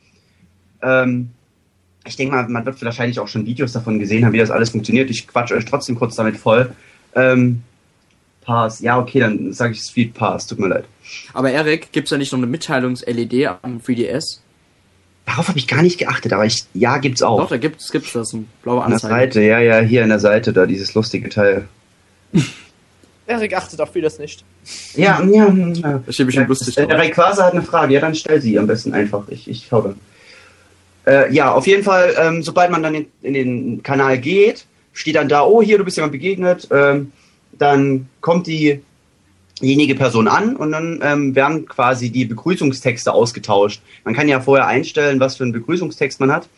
Ähm, 0.82 1.30
ich 2.06 2.16
denke 2.16 2.34
mal, 2.34 2.46
man 2.48 2.66
wird 2.66 2.82
wahrscheinlich 2.84 3.18
auch 3.18 3.28
schon 3.28 3.46
Videos 3.46 3.72
davon 3.72 3.98
gesehen 3.98 4.24
haben, 4.24 4.32
wie 4.32 4.38
das 4.38 4.50
alles 4.50 4.70
funktioniert. 4.70 5.10
Ich 5.10 5.26
quatsch 5.26 5.52
euch 5.52 5.64
trotzdem 5.64 5.96
kurz 5.96 6.16
damit 6.16 6.36
voll. 6.36 6.72
Ähm, 7.14 7.62
Pass, 8.42 8.80
ja, 8.80 8.98
okay, 8.98 9.20
dann 9.20 9.54
sage 9.54 9.72
ich 9.72 9.80
Street 9.80 10.12
Pass, 10.12 10.46
tut 10.46 10.58
mir 10.58 10.68
leid. 10.68 10.84
Aber 11.32 11.50
Erik, 11.50 11.92
gibt's 11.92 12.10
da 12.10 12.18
nicht 12.18 12.30
noch 12.30 12.38
eine 12.38 12.46
Mitteilungs-LED 12.46 13.46
am 13.62 13.78
3DS? 13.78 14.40
Darauf 15.26 15.48
habe 15.48 15.58
ich 15.58 15.66
gar 15.66 15.82
nicht 15.82 15.98
geachtet, 15.98 16.32
aber 16.32 16.44
ich, 16.44 16.64
ja, 16.74 16.98
gibt's 16.98 17.22
auch. 17.22 17.38
Doch, 17.40 17.48
da 17.48 17.56
gibt's, 17.56 17.90
gibt's 17.90 18.12
das, 18.12 18.32
ein 18.34 18.48
blaue 18.62 18.82
An 18.82 18.90
der 18.90 18.96
Anzeige. 18.96 19.14
Seite, 19.14 19.42
ja, 19.42 19.58
ja, 19.58 19.78
hier 19.80 20.02
an 20.02 20.10
der 20.10 20.18
Seite, 20.18 20.52
da 20.52 20.66
dieses 20.66 20.94
lustige 20.94 21.28
Teil. 21.28 21.66
Erik 23.26 23.56
achtet 23.56 23.80
auf 23.80 23.92
vieles 23.92 24.18
nicht. 24.18 24.44
Ja, 24.94 25.22
ja, 25.24 25.48
ja. 25.48 26.02
Das 26.04 26.14
steht 26.14 26.26
bestimmt 26.26 26.48
lustig 26.48 26.76
Äh. 26.76 26.92
Rayquaza 26.92 27.44
hat 27.46 27.52
eine 27.52 27.62
Frage, 27.62 27.94
ja, 27.94 28.00
dann 28.00 28.14
stell 28.14 28.40
sie 28.40 28.58
am 28.58 28.66
besten 28.66 28.92
einfach. 28.92 29.26
Ich, 29.28 29.48
ich 29.48 29.66
schau 29.68 29.80
dann. 29.80 30.00
Äh, 31.06 31.32
ja, 31.32 31.52
auf 31.52 31.66
jeden 31.66 31.82
Fall, 31.82 32.14
ähm, 32.18 32.42
sobald 32.42 32.70
man 32.70 32.82
dann 32.82 32.94
in, 32.94 33.06
in 33.22 33.34
den 33.34 33.82
Kanal 33.82 34.18
geht, 34.18 34.66
steht 34.92 35.16
dann 35.16 35.28
da, 35.28 35.42
oh, 35.42 35.62
hier, 35.62 35.78
du 35.78 35.84
bist 35.84 35.96
jemand 35.96 36.12
begegnet, 36.12 36.68
ähm, 36.70 37.12
dann 37.52 38.08
kommt 38.20 38.46
die, 38.46 38.82
diejenige 39.62 39.94
Person 39.94 40.28
an 40.28 40.56
und 40.56 40.72
dann 40.72 41.00
ähm, 41.02 41.34
werden 41.34 41.66
quasi 41.66 42.10
die 42.10 42.24
Begrüßungstexte 42.24 43.12
ausgetauscht. 43.12 43.80
Man 44.04 44.14
kann 44.14 44.28
ja 44.28 44.40
vorher 44.40 44.66
einstellen, 44.66 45.20
was 45.20 45.36
für 45.36 45.44
einen 45.44 45.52
Begrüßungstext 45.52 46.20
man 46.20 46.32
hat. 46.32 46.48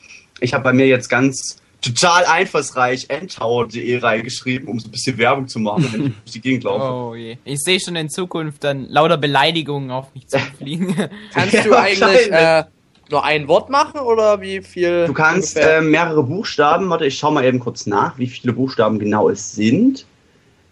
Ich 0.41 0.55
habe 0.55 0.65
bei 0.65 0.73
mir 0.73 0.87
jetzt 0.87 1.09
ganz 1.09 1.59
total 1.83 2.25
einfallsreich 2.25 3.07
endtower.de 3.09 3.99
reingeschrieben, 3.99 4.67
um 4.69 4.81
so 4.81 4.89
ein 4.89 4.91
bisschen 4.91 5.19
Werbung 5.19 5.47
zu 5.47 5.59
machen, 5.59 5.89
wenn 5.93 6.07
ich 6.07 6.13
durch 6.25 6.33
die 6.33 6.41
Gegend 6.41 6.65
laufe. 6.65 6.85
Oh 6.85 7.15
je. 7.15 7.37
Ich 7.45 7.61
sehe 7.61 7.79
schon 7.79 7.97
in 7.97 8.09
Zukunft 8.09 8.65
dann 8.65 8.87
lauter 8.89 9.19
Beleidigungen 9.19 9.91
auf 9.91 10.15
mich 10.15 10.27
zufliegen. 10.27 10.95
Kannst 11.33 11.55
Ja, 11.55 11.63
du 11.63 11.75
eigentlich 11.75 12.33
äh, 12.33 12.65
nur 13.11 13.25
ein 13.25 13.47
Wort 13.47 13.71
machen 13.71 14.01
oder 14.01 14.41
wie 14.41 14.63
viel? 14.63 15.07
Du 15.07 15.13
kannst 15.13 15.57
äh, 15.57 15.81
mehrere 15.81 16.23
Buchstaben, 16.25 16.89
warte, 16.91 17.07
ich 17.07 17.19
schau 17.19 17.31
mal 17.31 17.45
eben 17.45 17.61
kurz 17.61 17.87
nach, 17.87 18.19
wie 18.19 18.27
viele 18.27 18.53
Buchstaben 18.53 18.99
genau 18.99 19.29
es 19.29 19.53
sind. 19.53 20.07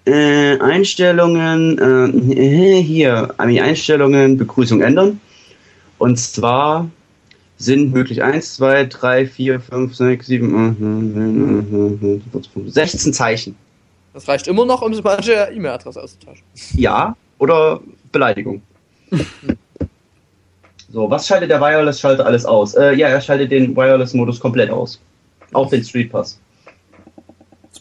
Äh, 0.07 0.59
Einstellungen, 0.59 1.79
äh, 1.79 2.83
hier, 2.83 3.35
die 3.49 3.61
Einstellungen, 3.61 4.37
Begrüßung 4.37 4.83
ändern. 4.83 5.21
Und 5.99 6.19
zwar 6.19 6.91
sind 7.57 7.93
möglich 7.93 8.23
1, 8.23 8.57
2, 8.57 8.85
3, 8.87 9.27
4, 9.27 9.61
5, 9.61 9.95
6, 9.95 10.27
7, 10.27 12.21
16 12.67 13.13
Zeichen. 13.13 13.57
das 14.13 14.29
reicht 14.29 14.47
immer 14.49 14.67
noch, 14.67 14.83
um 14.83 14.93
manche 15.03 15.49
E-Mail-Adresse 15.53 16.03
auszutauschen. 16.03 16.45
Ja 16.75 17.17
oder 17.39 17.81
Beleidigung. 18.13 18.63
So, 20.95 21.11
was 21.11 21.27
schaltet 21.27 21.51
der 21.51 21.61
Wireless-Schalter 21.61 22.25
alles 22.25 22.47
aus? 22.47 22.75
Äh, 22.75 22.95
ja, 22.95 23.09
er 23.09 23.21
schaltet 23.21 23.51
den 23.51 23.75
Wireless-Modus 23.75 24.39
komplett 24.39 24.71
aus. 24.71 25.01
Auch 25.53 25.69
den 25.69 25.83
Street 25.83 26.13
Pass. 26.13 26.39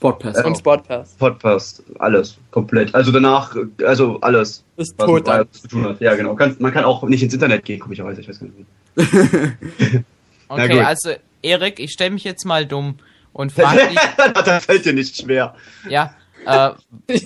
Spotpass. 0.04 0.38
Äh, 0.38 0.44
Und 0.44 0.58
Sportpass. 0.58 1.14
Podcast, 1.14 1.82
alles, 1.98 2.38
komplett. 2.52 2.94
Also 2.94 3.14
danach, 3.14 3.56
also 3.86 4.20
alles, 4.20 4.66
Ist 4.76 5.00
was 5.00 5.06
tot 5.08 5.28
dann. 5.30 5.50
Zu 5.50 5.68
tun 5.70 5.86
hat. 5.86 6.02
Ja, 6.02 6.14
genau. 6.16 6.36
Kann, 6.36 6.58
man 6.60 6.74
kann 6.74 6.84
auch 6.84 7.04
nicht 7.04 7.24
ins 7.24 7.34
Internet 7.34 7.64
gehen, 7.64 7.80
komischerweise, 7.80 8.20
ich 8.20 8.28
weiß 8.28 8.40
gar 8.40 8.48
nicht. 8.48 10.04
Okay, 10.50 10.82
also 10.82 11.14
Erik, 11.42 11.80
ich 11.80 11.92
stelle 11.94 12.12
mich 12.12 12.26
jetzt 12.26 12.46
mal 12.46 12.66
dumm 12.66 12.98
und 13.32 13.52
frage 13.54 13.88
dich, 13.88 14.00
das 14.46 14.66
fällt 14.66 14.86
dir 14.86 14.94
nicht 14.94 15.18
schwer. 15.18 15.56
ja, 15.90 16.14
äh, 16.46 16.72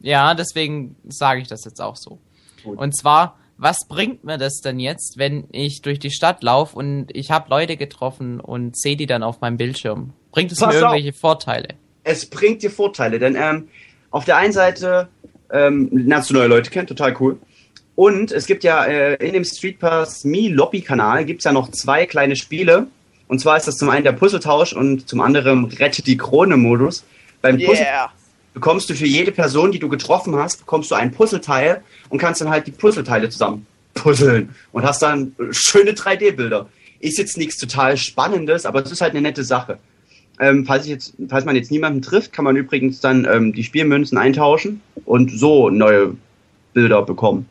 ja, 0.00 0.34
deswegen 0.34 0.96
sage 1.08 1.42
ich 1.42 1.48
das 1.48 1.64
jetzt 1.64 1.82
auch 1.82 1.96
so. 1.96 2.18
Gut. 2.64 2.78
Und 2.78 2.96
zwar, 2.96 3.36
was 3.56 3.86
bringt 3.88 4.24
mir 4.24 4.38
das 4.38 4.60
denn 4.60 4.80
jetzt, 4.80 5.18
wenn 5.18 5.44
ich 5.52 5.82
durch 5.82 5.98
die 5.98 6.10
Stadt 6.10 6.42
laufe 6.42 6.76
und 6.76 7.06
ich 7.12 7.30
habe 7.30 7.50
Leute 7.50 7.76
getroffen 7.76 8.40
und 8.40 8.76
sehe 8.76 8.96
die 8.96 9.06
dann 9.06 9.22
auf 9.22 9.40
meinem 9.40 9.56
Bildschirm? 9.56 10.12
Bringt 10.32 10.52
es 10.52 10.58
Pass 10.58 10.74
mir 10.74 10.86
auf. 10.86 10.94
irgendwelche 10.94 11.12
Vorteile? 11.18 11.68
Es 12.04 12.26
bringt 12.26 12.62
dir 12.62 12.70
Vorteile, 12.70 13.18
denn 13.18 13.36
ähm, 13.36 13.68
auf 14.10 14.24
der 14.24 14.36
einen 14.36 14.52
Seite 14.52 15.08
ähm, 15.50 15.88
lernst 15.92 16.30
du 16.30 16.34
neue 16.34 16.48
Leute 16.48 16.70
kennen, 16.70 16.86
total 16.86 17.16
cool. 17.20 17.38
Und 17.94 18.32
es 18.32 18.46
gibt 18.46 18.64
ja 18.64 18.84
äh, 18.84 19.14
in 19.26 19.34
dem 19.34 19.44
Street 19.44 19.78
Pass 19.78 20.24
Me 20.24 20.48
Lobby 20.48 20.80
Kanal 20.80 21.24
gibt's 21.24 21.44
ja 21.44 21.52
noch 21.52 21.70
zwei 21.70 22.06
kleine 22.06 22.36
Spiele. 22.36 22.86
Und 23.28 23.38
zwar 23.38 23.56
ist 23.56 23.68
das 23.68 23.76
zum 23.76 23.90
einen 23.90 24.04
der 24.04 24.12
Puzzletausch 24.12 24.72
und 24.72 25.08
zum 25.08 25.20
anderen 25.20 25.64
Rette 25.66 26.02
die 26.02 26.16
Krone 26.16 26.56
Modus. 26.56 27.04
Beim 27.40 27.58
Puzzle 27.58 27.84
Yeah. 27.84 28.12
Bekommst 28.54 28.90
du 28.90 28.94
für 28.94 29.06
jede 29.06 29.32
Person, 29.32 29.72
die 29.72 29.78
du 29.78 29.88
getroffen 29.88 30.36
hast, 30.36 30.58
bekommst 30.58 30.90
du 30.90 30.94
ein 30.94 31.12
Puzzleteil 31.12 31.82
und 32.08 32.18
kannst 32.18 32.40
dann 32.40 32.50
halt 32.50 32.66
die 32.66 32.72
Puzzleteile 32.72 33.28
zusammen 33.30 33.66
puzzeln 33.94 34.50
und 34.72 34.84
hast 34.84 35.02
dann 35.02 35.34
schöne 35.50 35.92
3D-Bilder. 35.92 36.68
Ist 37.00 37.18
jetzt 37.18 37.36
nichts 37.36 37.56
total 37.56 37.96
Spannendes, 37.96 38.64
aber 38.64 38.82
es 38.84 38.90
ist 38.90 39.00
halt 39.00 39.12
eine 39.12 39.22
nette 39.22 39.44
Sache. 39.44 39.78
Ähm, 40.40 40.64
falls, 40.66 40.86
jetzt, 40.86 41.14
falls 41.28 41.44
man 41.44 41.56
jetzt 41.56 41.70
niemanden 41.70 42.00
trifft, 42.00 42.32
kann 42.32 42.44
man 42.44 42.56
übrigens 42.56 43.00
dann 43.00 43.26
ähm, 43.30 43.52
die 43.52 43.64
Spielmünzen 43.64 44.18
eintauschen 44.18 44.80
und 45.04 45.30
so 45.30 45.68
neue 45.68 46.16
Bilder 46.72 47.02
bekommen. 47.02 47.48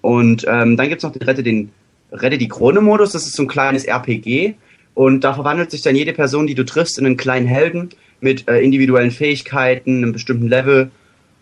Und 0.00 0.44
ähm, 0.46 0.76
dann 0.76 0.88
gibt's 0.88 1.04
noch 1.04 1.12
den 1.12 1.22
Rette, 1.22 1.42
den 1.42 1.70
Rette 2.12 2.38
die 2.38 2.48
Krone-Modus, 2.48 3.12
das 3.12 3.26
ist 3.26 3.34
so 3.34 3.42
ein 3.42 3.48
kleines 3.48 3.84
RPG. 3.84 4.54
Und 4.94 5.24
da 5.24 5.34
verwandelt 5.34 5.70
sich 5.70 5.82
dann 5.82 5.96
jede 5.96 6.12
Person, 6.12 6.46
die 6.46 6.54
du 6.54 6.64
triffst, 6.64 6.98
in 6.98 7.06
einen 7.06 7.16
kleinen 7.16 7.46
Helden 7.46 7.88
mit 8.24 8.48
äh, 8.48 8.60
individuellen 8.60 9.10
Fähigkeiten, 9.10 9.98
einem 9.98 10.12
bestimmten 10.12 10.48
Level. 10.48 10.90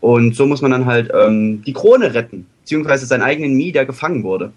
Und 0.00 0.34
so 0.34 0.46
muss 0.46 0.60
man 0.60 0.72
dann 0.72 0.86
halt 0.86 1.10
ähm, 1.14 1.62
die 1.62 1.72
Krone 1.72 2.12
retten, 2.12 2.46
beziehungsweise 2.60 3.06
seinen 3.06 3.22
eigenen 3.22 3.54
Mii, 3.54 3.72
der 3.72 3.86
gefangen 3.86 4.24
wurde. 4.24 4.52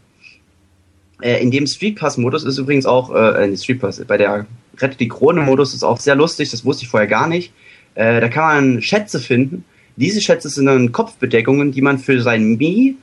Äh, 1.22 1.42
in 1.42 1.52
dem 1.52 1.68
Street 1.68 1.98
Pass-Modus 1.98 2.44
ist 2.44 2.58
übrigens 2.58 2.86
auch, 2.86 3.14
äh, 3.14 3.52
äh, 3.54 3.58
Street 3.58 3.80
bei 4.08 4.18
der 4.18 4.46
Rette 4.78 4.98
die 4.98 5.08
Krone-Modus 5.08 5.74
ist 5.74 5.84
auch 5.84 6.00
sehr 6.00 6.16
lustig, 6.16 6.52
das 6.52 6.66
wusste 6.66 6.84
ich 6.84 6.90
vorher 6.90 7.08
gar 7.08 7.28
nicht. 7.28 7.54
Äh, 7.94 8.20
da 8.20 8.28
kann 8.28 8.44
man 8.44 8.82
Schätze 8.82 9.20
finden. 9.20 9.64
Diese 9.96 10.20
Schätze 10.20 10.50
sind 10.50 10.66
dann 10.66 10.92
Kopfbedeckungen, 10.92 11.72
die 11.72 11.82
man 11.82 11.98
für 11.98 12.22
seinen 12.22 12.58
Mii 12.58 12.96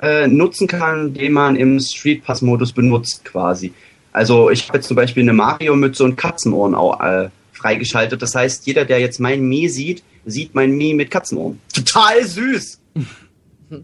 äh, 0.00 0.26
nutzen 0.26 0.66
kann, 0.66 1.14
den 1.14 1.32
man 1.32 1.54
im 1.56 1.78
Street 1.78 2.24
Pass-Modus 2.24 2.72
benutzt 2.72 3.24
quasi. 3.24 3.72
Also 4.12 4.50
ich 4.50 4.68
habe 4.68 4.78
jetzt 4.78 4.88
zum 4.88 4.96
Beispiel 4.96 5.22
eine 5.22 5.32
Mario-Mütze 5.32 6.04
und 6.04 6.16
Katzenohren 6.16 6.74
auch, 6.74 7.00
äh, 7.00 7.28
freigeschaltet. 7.62 8.20
Das 8.20 8.34
heißt, 8.34 8.66
jeder, 8.66 8.84
der 8.84 9.00
jetzt 9.00 9.20
mein 9.20 9.42
Mii 9.42 9.68
sieht, 9.68 10.02
sieht 10.26 10.54
mein 10.54 10.72
Mii 10.72 10.94
mit 10.94 11.10
Katzenohren. 11.10 11.60
Total 11.72 12.24
süß! 12.24 12.80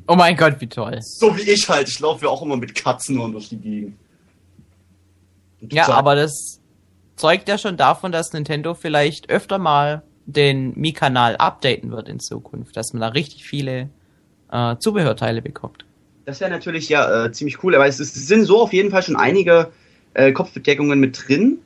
Oh 0.07 0.17
mein 0.17 0.37
Gott, 0.37 0.61
wie 0.61 0.67
toll. 0.67 0.99
So 1.01 1.35
wie 1.37 1.51
ich 1.51 1.69
halt. 1.69 1.89
Ich 1.89 1.99
laufe 2.01 2.27
ja 2.27 2.31
auch 2.31 2.43
immer 2.43 2.57
mit 2.57 2.75
Katzenohren 2.75 3.33
durch 3.33 3.49
die 3.49 3.57
Gegend. 3.57 3.97
Ja, 5.71 5.89
aber 5.89 6.15
das 6.15 6.61
zeugt 7.17 7.49
ja 7.49 7.57
schon 7.59 7.77
davon, 7.77 8.13
dass 8.13 8.33
Nintendo 8.33 8.75
vielleicht 8.75 9.31
öfter 9.31 9.59
mal 9.59 10.03
den 10.27 10.79
Mi-Kanal 10.79 11.37
updaten 11.37 11.91
wird 11.91 12.09
in 12.09 12.21
Zukunft, 12.21 12.77
dass 12.77 12.93
man 12.93 13.01
da 13.01 13.09
richtig 13.09 13.45
viele 13.45 13.89
äh, 14.53 14.77
Zubehörteile 14.77 15.41
bekommt. 15.41 15.85
Das 16.27 16.41
wäre 16.41 16.51
natürlich 16.51 16.91
ja 16.91 17.25
äh, 17.25 17.33
ziemlich 17.33 17.65
cool, 17.65 17.75
aber 17.75 17.87
es, 17.87 17.99
es 17.99 18.13
sind 18.13 18.45
so 18.45 18.61
auf 18.61 18.75
jeden 18.75 18.91
Fall 18.91 19.03
schon 19.03 19.17
einige 19.17 19.73
äh, 20.13 20.33
Kopfbedeckungen 20.33 21.01
mit 21.01 21.27
drin. 21.27 21.59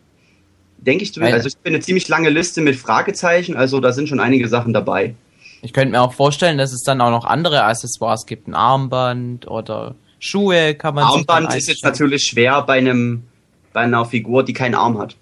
Denke 0.86 1.04
ich 1.04 1.12
zumindest. 1.12 1.36
Also 1.44 1.48
ich 1.48 1.56
bin 1.58 1.74
eine 1.74 1.82
ziemlich 1.82 2.08
lange 2.08 2.28
Liste 2.28 2.60
mit 2.60 2.76
Fragezeichen, 2.76 3.56
also 3.56 3.80
da 3.80 3.92
sind 3.92 4.08
schon 4.08 4.20
einige 4.20 4.48
Sachen 4.48 4.72
dabei. 4.72 5.14
Ich 5.62 5.72
könnte 5.72 5.92
mir 5.92 6.00
auch 6.00 6.12
vorstellen, 6.12 6.58
dass 6.58 6.72
es 6.72 6.82
dann 6.82 7.00
auch 7.00 7.10
noch 7.10 7.24
andere 7.24 7.62
Accessoires 7.64 8.26
gibt, 8.26 8.48
ein 8.48 8.54
Armband 8.54 9.46
oder 9.48 9.94
Schuhe 10.18 10.74
kann 10.74 10.94
man 10.94 11.04
Armband 11.04 11.54
ist 11.54 11.68
jetzt 11.68 11.84
natürlich 11.84 12.24
schwer 12.24 12.62
bei 12.62 12.78
einem 12.78 13.24
bei 13.72 13.80
einer 13.80 14.04
Figur, 14.04 14.44
die 14.44 14.52
keinen 14.52 14.74
Arm 14.74 14.98
hat. 14.98 15.16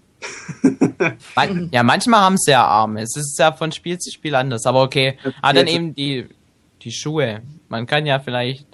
Man, 1.37 1.71
ja, 1.73 1.83
manchmal 1.83 2.21
haben 2.21 2.37
sie 2.37 2.51
ja 2.51 2.67
Arme. 2.67 3.01
Es 3.03 3.17
ist 3.17 3.39
ja 3.39 3.53
von 3.53 3.73
Spiel 3.73 3.99
zu 3.99 4.11
Spiel 4.11 4.35
anders. 4.35 4.67
Aber 4.67 4.83
okay. 4.83 5.17
Ah, 5.41 5.53
dann 5.53 5.67
eben 5.67 5.95
die, 5.95 6.27
die 6.83 6.93
Schuhe. 6.93 7.41
Man 7.69 7.87
kann 7.87 8.07
ja 8.07 8.19
vielleicht. 8.19 8.67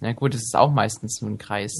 Na 0.00 0.12
gut, 0.12 0.34
es 0.34 0.42
ist 0.42 0.56
auch 0.56 0.70
meistens 0.70 1.16
so 1.18 1.26
ein 1.26 1.38
Kreis. 1.38 1.72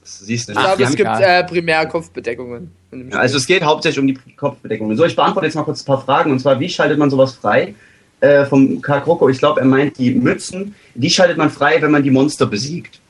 Das 0.00 0.18
siehst 0.18 0.48
du 0.48 0.52
Ich 0.52 0.58
nicht. 0.58 0.64
glaube, 0.66 0.76
Die 0.78 0.82
es 0.84 0.96
gibt 0.96 1.20
äh, 1.20 1.44
primär 1.44 1.86
Kopfbedeckungen. 1.86 2.72
Ja, 2.92 3.18
also 3.18 3.36
es 3.36 3.46
geht 3.46 3.62
hauptsächlich 3.62 4.00
um 4.00 4.06
die 4.06 4.18
Kopfbedeckung. 4.36 4.94
So, 4.96 5.04
ich 5.04 5.14
beantworte 5.14 5.46
jetzt 5.46 5.54
mal 5.54 5.62
kurz 5.62 5.82
ein 5.82 5.86
paar 5.86 6.02
Fragen. 6.02 6.32
Und 6.32 6.40
zwar, 6.40 6.58
wie 6.58 6.68
schaltet 6.68 6.98
man 6.98 7.10
sowas 7.10 7.34
frei? 7.34 7.74
Äh, 8.20 8.44
vom 8.46 8.82
Karl 8.82 9.02
Kroko, 9.02 9.28
ich 9.28 9.38
glaube, 9.38 9.60
er 9.60 9.66
meint 9.66 9.96
die 9.98 10.10
Mützen. 10.10 10.74
Die 10.94 11.08
schaltet 11.08 11.38
man 11.38 11.50
frei, 11.50 11.80
wenn 11.80 11.90
man 11.90 12.02
die 12.02 12.10
Monster 12.10 12.46
besiegt. 12.46 13.00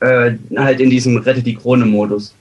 Äh, 0.00 0.32
halt 0.56 0.80
in 0.80 0.90
diesem 0.90 1.16
Rette 1.18 1.42
die 1.42 1.54
Krone-Modus. 1.54 2.34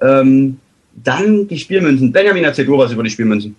Ähm, 0.00 0.60
dann 0.94 1.48
die 1.48 1.58
Spielmünzen. 1.58 2.12
Benjamin, 2.12 2.44
erzähl 2.44 2.66
du 2.66 2.76
was 2.76 2.92
über 2.92 3.02
die 3.02 3.10
Spielmünzen. 3.10 3.56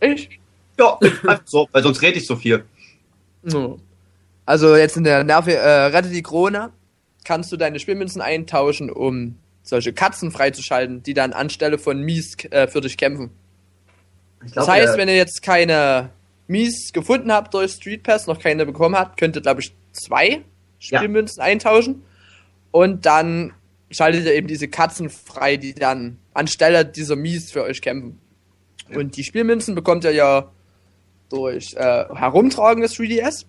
ich? 0.00 0.38
Ja, 0.78 0.98
einfach 1.00 1.40
so, 1.44 1.68
weil 1.72 1.82
sonst 1.82 2.00
rede 2.02 2.18
ich 2.18 2.26
so 2.26 2.36
viel. 2.36 2.64
Also 4.44 4.76
jetzt 4.76 4.96
in 4.96 5.04
der 5.04 5.24
Nerve, 5.24 5.54
äh, 5.54 5.86
Rette 5.86 6.08
die 6.08 6.22
Krone 6.22 6.70
kannst 7.24 7.50
du 7.50 7.56
deine 7.56 7.80
Spielmünzen 7.80 8.22
eintauschen, 8.22 8.90
um 8.90 9.36
solche 9.66 9.92
Katzen 9.92 10.30
freizuschalten, 10.30 11.02
die 11.02 11.12
dann 11.12 11.32
anstelle 11.32 11.78
von 11.78 12.00
Mies 12.00 12.36
äh, 12.50 12.68
für 12.68 12.80
dich 12.80 12.96
kämpfen. 12.96 13.30
Ich 14.44 14.52
Das 14.52 14.64
glaub, 14.66 14.76
heißt, 14.76 14.96
wenn 14.96 15.08
ihr 15.08 15.16
jetzt 15.16 15.42
keine 15.42 16.10
Mies 16.46 16.92
gefunden 16.92 17.32
habt 17.32 17.52
durch 17.52 17.72
Street 17.72 18.04
Pass, 18.04 18.26
noch 18.26 18.38
keine 18.38 18.64
bekommen 18.64 18.96
habt, 18.96 19.18
könnt 19.18 19.34
ihr, 19.36 19.42
glaube 19.42 19.60
ich, 19.60 19.74
zwei 19.92 20.28
Ja. 20.28 20.98
Spielmünzen 21.00 21.42
eintauschen. 21.42 22.02
Und 22.70 23.06
dann 23.06 23.52
schaltet 23.90 24.26
ihr 24.26 24.34
eben 24.34 24.46
diese 24.46 24.68
Katzen 24.68 25.10
frei, 25.10 25.56
die 25.56 25.74
dann 25.74 26.18
anstelle 26.32 26.84
dieser 26.84 27.16
Mies 27.16 27.50
für 27.50 27.64
euch 27.64 27.82
kämpfen. 27.82 28.20
Und 28.94 29.16
die 29.16 29.24
Spielmünzen 29.24 29.74
bekommt 29.74 30.04
ihr 30.04 30.12
ja 30.12 30.52
durch 31.28 31.74
äh, 31.74 32.04
Herumtragen 32.14 32.82
des 32.82 32.94
3DS. 32.94 33.46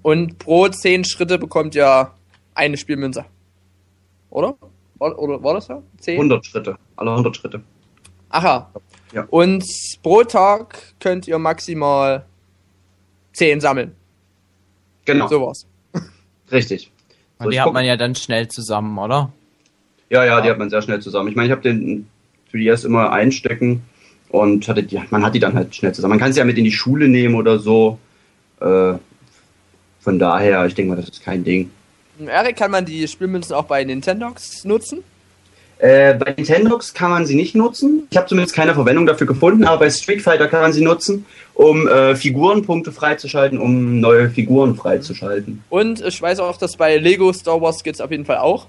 Und 0.00 0.38
pro 0.38 0.66
10 0.66 1.04
Schritte 1.04 1.38
bekommt 1.38 1.76
ihr 1.76 2.10
eine 2.54 2.76
Spielmünze. 2.76 3.24
Oder? 4.30 4.56
Oder 5.10 5.42
war 5.42 5.54
das 5.54 5.66
so? 5.66 5.82
10? 6.00 6.14
100 6.16 6.46
Schritte. 6.46 6.76
Alle 6.96 7.10
100 7.10 7.36
Schritte. 7.36 7.60
Aha. 8.30 8.70
Ja. 9.12 9.26
Und 9.30 9.64
pro 10.02 10.22
Tag 10.24 10.94
könnt 11.00 11.28
ihr 11.28 11.38
maximal 11.38 12.24
10 13.34 13.60
sammeln. 13.60 13.92
Genau, 15.04 15.26
Sowas. 15.28 15.66
richtig. 16.50 16.90
So, 17.40 17.50
die 17.50 17.58
hat 17.60 17.66
guck- 17.66 17.74
man 17.74 17.84
ja 17.84 17.96
dann 17.96 18.14
schnell 18.14 18.48
zusammen, 18.48 18.96
oder? 18.98 19.32
Ja, 20.10 20.24
ja, 20.24 20.40
die 20.40 20.48
hat 20.50 20.58
man 20.58 20.70
sehr 20.70 20.82
schnell 20.82 21.00
zusammen. 21.00 21.28
Ich 21.28 21.36
meine, 21.36 21.46
ich 21.46 21.52
habe 21.52 21.62
den 21.62 22.06
3DS 22.52 22.84
immer 22.84 23.10
einstecken 23.12 23.82
und 24.28 24.68
hatte 24.68 24.82
die, 24.82 25.00
man 25.10 25.24
hat 25.24 25.34
die 25.34 25.40
dann 25.40 25.54
halt 25.54 25.74
schnell 25.74 25.92
zusammen. 25.92 26.10
Man 26.10 26.18
kann 26.20 26.32
sie 26.32 26.38
ja 26.38 26.44
mit 26.44 26.56
in 26.58 26.64
die 26.64 26.72
Schule 26.72 27.08
nehmen 27.08 27.34
oder 27.34 27.58
so. 27.58 27.98
Äh, 28.60 28.94
von 30.00 30.18
daher, 30.18 30.64
ich 30.66 30.74
denke 30.74 30.90
mal, 30.90 30.96
das 31.00 31.08
ist 31.08 31.22
kein 31.24 31.44
Ding. 31.44 31.70
Erik, 32.28 32.56
kann 32.56 32.70
man 32.70 32.84
die 32.84 33.06
Spielmünzen 33.08 33.54
auch 33.54 33.64
bei 33.64 33.84
Nintendox 33.84 34.64
nutzen? 34.64 35.02
Äh, 35.78 36.14
bei 36.14 36.32
Nintendox 36.36 36.94
kann 36.94 37.10
man 37.10 37.26
sie 37.26 37.34
nicht 37.34 37.56
nutzen. 37.56 38.06
Ich 38.10 38.16
habe 38.16 38.28
zumindest 38.28 38.54
keine 38.54 38.74
Verwendung 38.74 39.04
dafür 39.04 39.26
gefunden, 39.26 39.64
aber 39.64 39.80
bei 39.80 39.90
Street 39.90 40.22
Fighter 40.22 40.46
kann 40.46 40.62
man 40.62 40.72
sie 40.72 40.82
nutzen, 40.82 41.26
um 41.54 41.88
äh, 41.88 42.14
Figurenpunkte 42.14 42.92
freizuschalten, 42.92 43.58
um 43.58 43.98
neue 43.98 44.30
Figuren 44.30 44.76
freizuschalten. 44.76 45.64
Und 45.70 46.00
ich 46.00 46.22
weiß 46.22 46.38
auch, 46.38 46.56
dass 46.56 46.76
bei 46.76 46.98
Lego 46.98 47.32
Star 47.32 47.60
Wars 47.60 47.82
geht's 47.82 48.00
auf 48.00 48.12
jeden 48.12 48.24
Fall 48.24 48.38
auch. 48.38 48.68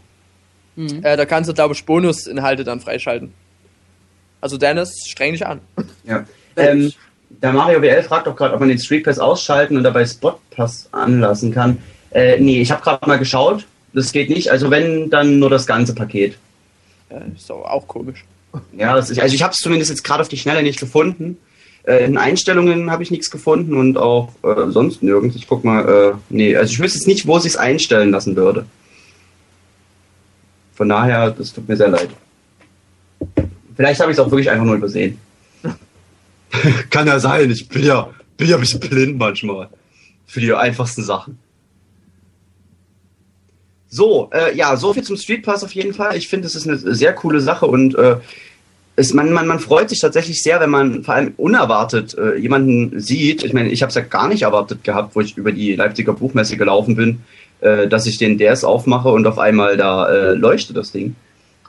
Mhm. 0.75 1.03
Äh, 1.03 1.15
da 1.15 1.25
kannst 1.25 1.49
du, 1.49 1.53
glaube 1.53 1.75
ich, 1.75 1.85
Bonusinhalte 1.85 2.63
dann 2.63 2.79
freischalten. 2.79 3.31
Also 4.41 4.57
Dennis, 4.57 4.91
streng 5.07 5.33
dich 5.33 5.45
an. 5.45 5.61
Ja. 6.03 6.25
Ähm, 6.57 6.91
der 7.29 7.53
Mario 7.53 7.81
WL 7.81 8.03
fragt 8.03 8.27
doch 8.27 8.35
gerade, 8.35 8.53
ob 8.53 8.59
man 8.59 8.69
den 8.69 8.79
Street 8.79 9.03
Pass 9.03 9.19
ausschalten 9.19 9.77
und 9.77 9.83
dabei 9.83 10.05
Spot 10.05 10.39
Pass 10.51 10.89
anlassen 10.91 11.51
kann. 11.53 11.77
Äh, 12.13 12.39
nee, 12.39 12.61
ich 12.61 12.71
habe 12.71 12.81
gerade 12.81 13.07
mal 13.07 13.19
geschaut. 13.19 13.65
Das 13.93 14.11
geht 14.11 14.29
nicht. 14.29 14.49
Also 14.49 14.69
wenn, 14.69 15.09
dann 15.09 15.39
nur 15.39 15.49
das 15.49 15.65
ganze 15.65 15.93
Paket. 15.93 16.37
Äh, 17.09 17.35
ist 17.35 17.49
doch 17.49 17.63
auch 17.63 17.87
komisch. 17.87 18.25
Ja, 18.77 18.95
das 18.95 19.09
ist, 19.09 19.19
also 19.19 19.33
ich 19.33 19.41
habe 19.41 19.53
es 19.53 19.59
zumindest 19.59 19.89
jetzt 19.89 20.03
gerade 20.03 20.21
auf 20.21 20.27
die 20.29 20.37
Schnelle 20.37 20.63
nicht 20.63 20.79
gefunden. 20.79 21.37
Äh, 21.83 22.05
in 22.05 22.17
Einstellungen 22.17 22.91
habe 22.91 23.03
ich 23.03 23.11
nichts 23.11 23.29
gefunden 23.31 23.75
und 23.75 23.97
auch 23.97 24.29
äh, 24.43 24.69
sonst 24.69 25.03
nirgends. 25.03 25.35
Ich 25.35 25.47
guck 25.47 25.63
mal, 25.63 25.87
äh, 25.87 26.13
nee, 26.29 26.55
also 26.55 26.71
ich 26.71 26.79
wüsste 26.79 26.99
jetzt 26.99 27.07
nicht, 27.07 27.27
wo 27.27 27.39
sie 27.39 27.47
es 27.47 27.57
einstellen 27.57 28.11
lassen 28.11 28.35
würde. 28.35 28.65
Von 30.75 30.89
daher, 30.89 31.31
das 31.31 31.53
tut 31.53 31.67
mir 31.67 31.75
sehr 31.75 31.89
leid. 31.89 32.09
Vielleicht 33.75 33.99
habe 33.99 34.11
ich 34.11 34.17
es 34.17 34.23
auch 34.23 34.29
wirklich 34.29 34.49
einfach 34.49 34.65
nur 34.65 34.75
übersehen. 34.75 35.17
Kann 36.89 37.07
ja 37.07 37.19
sein, 37.19 37.49
ich 37.49 37.67
bin 37.67 37.83
ja, 37.83 38.09
bin 38.37 38.49
ja 38.49 38.55
ein 38.55 38.61
bisschen 38.61 38.79
blind 38.79 39.17
manchmal. 39.17 39.69
Für 40.25 40.39
die 40.39 40.53
einfachsten 40.53 41.03
Sachen. 41.03 41.37
So, 43.93 44.31
äh, 44.33 44.57
ja, 44.57 44.75
so 44.75 44.91
viel 44.91 45.03
zum 45.03 45.17
Street 45.17 45.43
Pass 45.43 45.63
auf 45.63 45.75
jeden 45.75 45.93
Fall. 45.93 46.17
Ich 46.17 46.27
finde, 46.27 46.47
es 46.47 46.55
ist 46.55 46.67
eine 46.67 46.77
sehr 46.79 47.13
coole 47.13 47.39
Sache 47.39 47.67
und 47.67 47.93
äh, 47.93 48.15
es, 48.95 49.13
man, 49.13 49.31
man, 49.31 49.45
man 49.45 49.59
freut 49.59 49.91
sich 49.91 49.99
tatsächlich 49.99 50.41
sehr, 50.41 50.59
wenn 50.59 50.71
man 50.71 51.03
vor 51.03 51.13
allem 51.13 51.35
unerwartet 51.37 52.17
äh, 52.17 52.35
jemanden 52.37 52.99
sieht. 52.99 53.43
Ich 53.43 53.53
meine, 53.53 53.69
ich 53.69 53.83
habe 53.83 53.89
es 53.89 53.95
ja 53.95 54.01
gar 54.01 54.27
nicht 54.27 54.41
erwartet 54.41 54.83
gehabt, 54.83 55.15
wo 55.15 55.21
ich 55.21 55.37
über 55.37 55.51
die 55.51 55.75
Leipziger 55.75 56.13
Buchmesse 56.13 56.57
gelaufen 56.57 56.95
bin, 56.95 57.19
äh, 57.61 57.87
dass 57.87 58.07
ich 58.07 58.17
den 58.17 58.39
DS 58.39 58.63
aufmache 58.63 59.09
und 59.09 59.27
auf 59.27 59.37
einmal 59.37 59.77
da 59.77 60.09
äh, 60.09 60.33
leuchtet 60.33 60.75
das 60.75 60.91
Ding. 60.91 61.15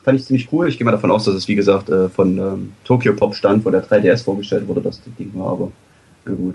Fand 0.03 0.19
ich 0.19 0.25
ziemlich 0.25 0.51
cool. 0.51 0.67
Ich 0.67 0.79
gehe 0.79 0.87
mal 0.87 0.93
davon 0.93 1.11
aus, 1.11 1.27
dass 1.27 1.35
es, 1.35 1.47
wie 1.47 1.57
gesagt, 1.57 1.91
äh, 1.91 2.09
von 2.09 2.39
ähm, 2.39 2.73
Tokyo 2.85 3.13
Pop 3.13 3.35
stand, 3.35 3.67
wo 3.67 3.71
der 3.71 3.87
3DS 3.87 4.25
vorgestellt 4.25 4.67
wurde, 4.67 4.81
dass 4.81 4.97
das 4.97 5.15
Ding 5.19 5.31
war, 5.35 5.53
aber 5.53 5.73
na 6.25 6.33
gut. 6.33 6.55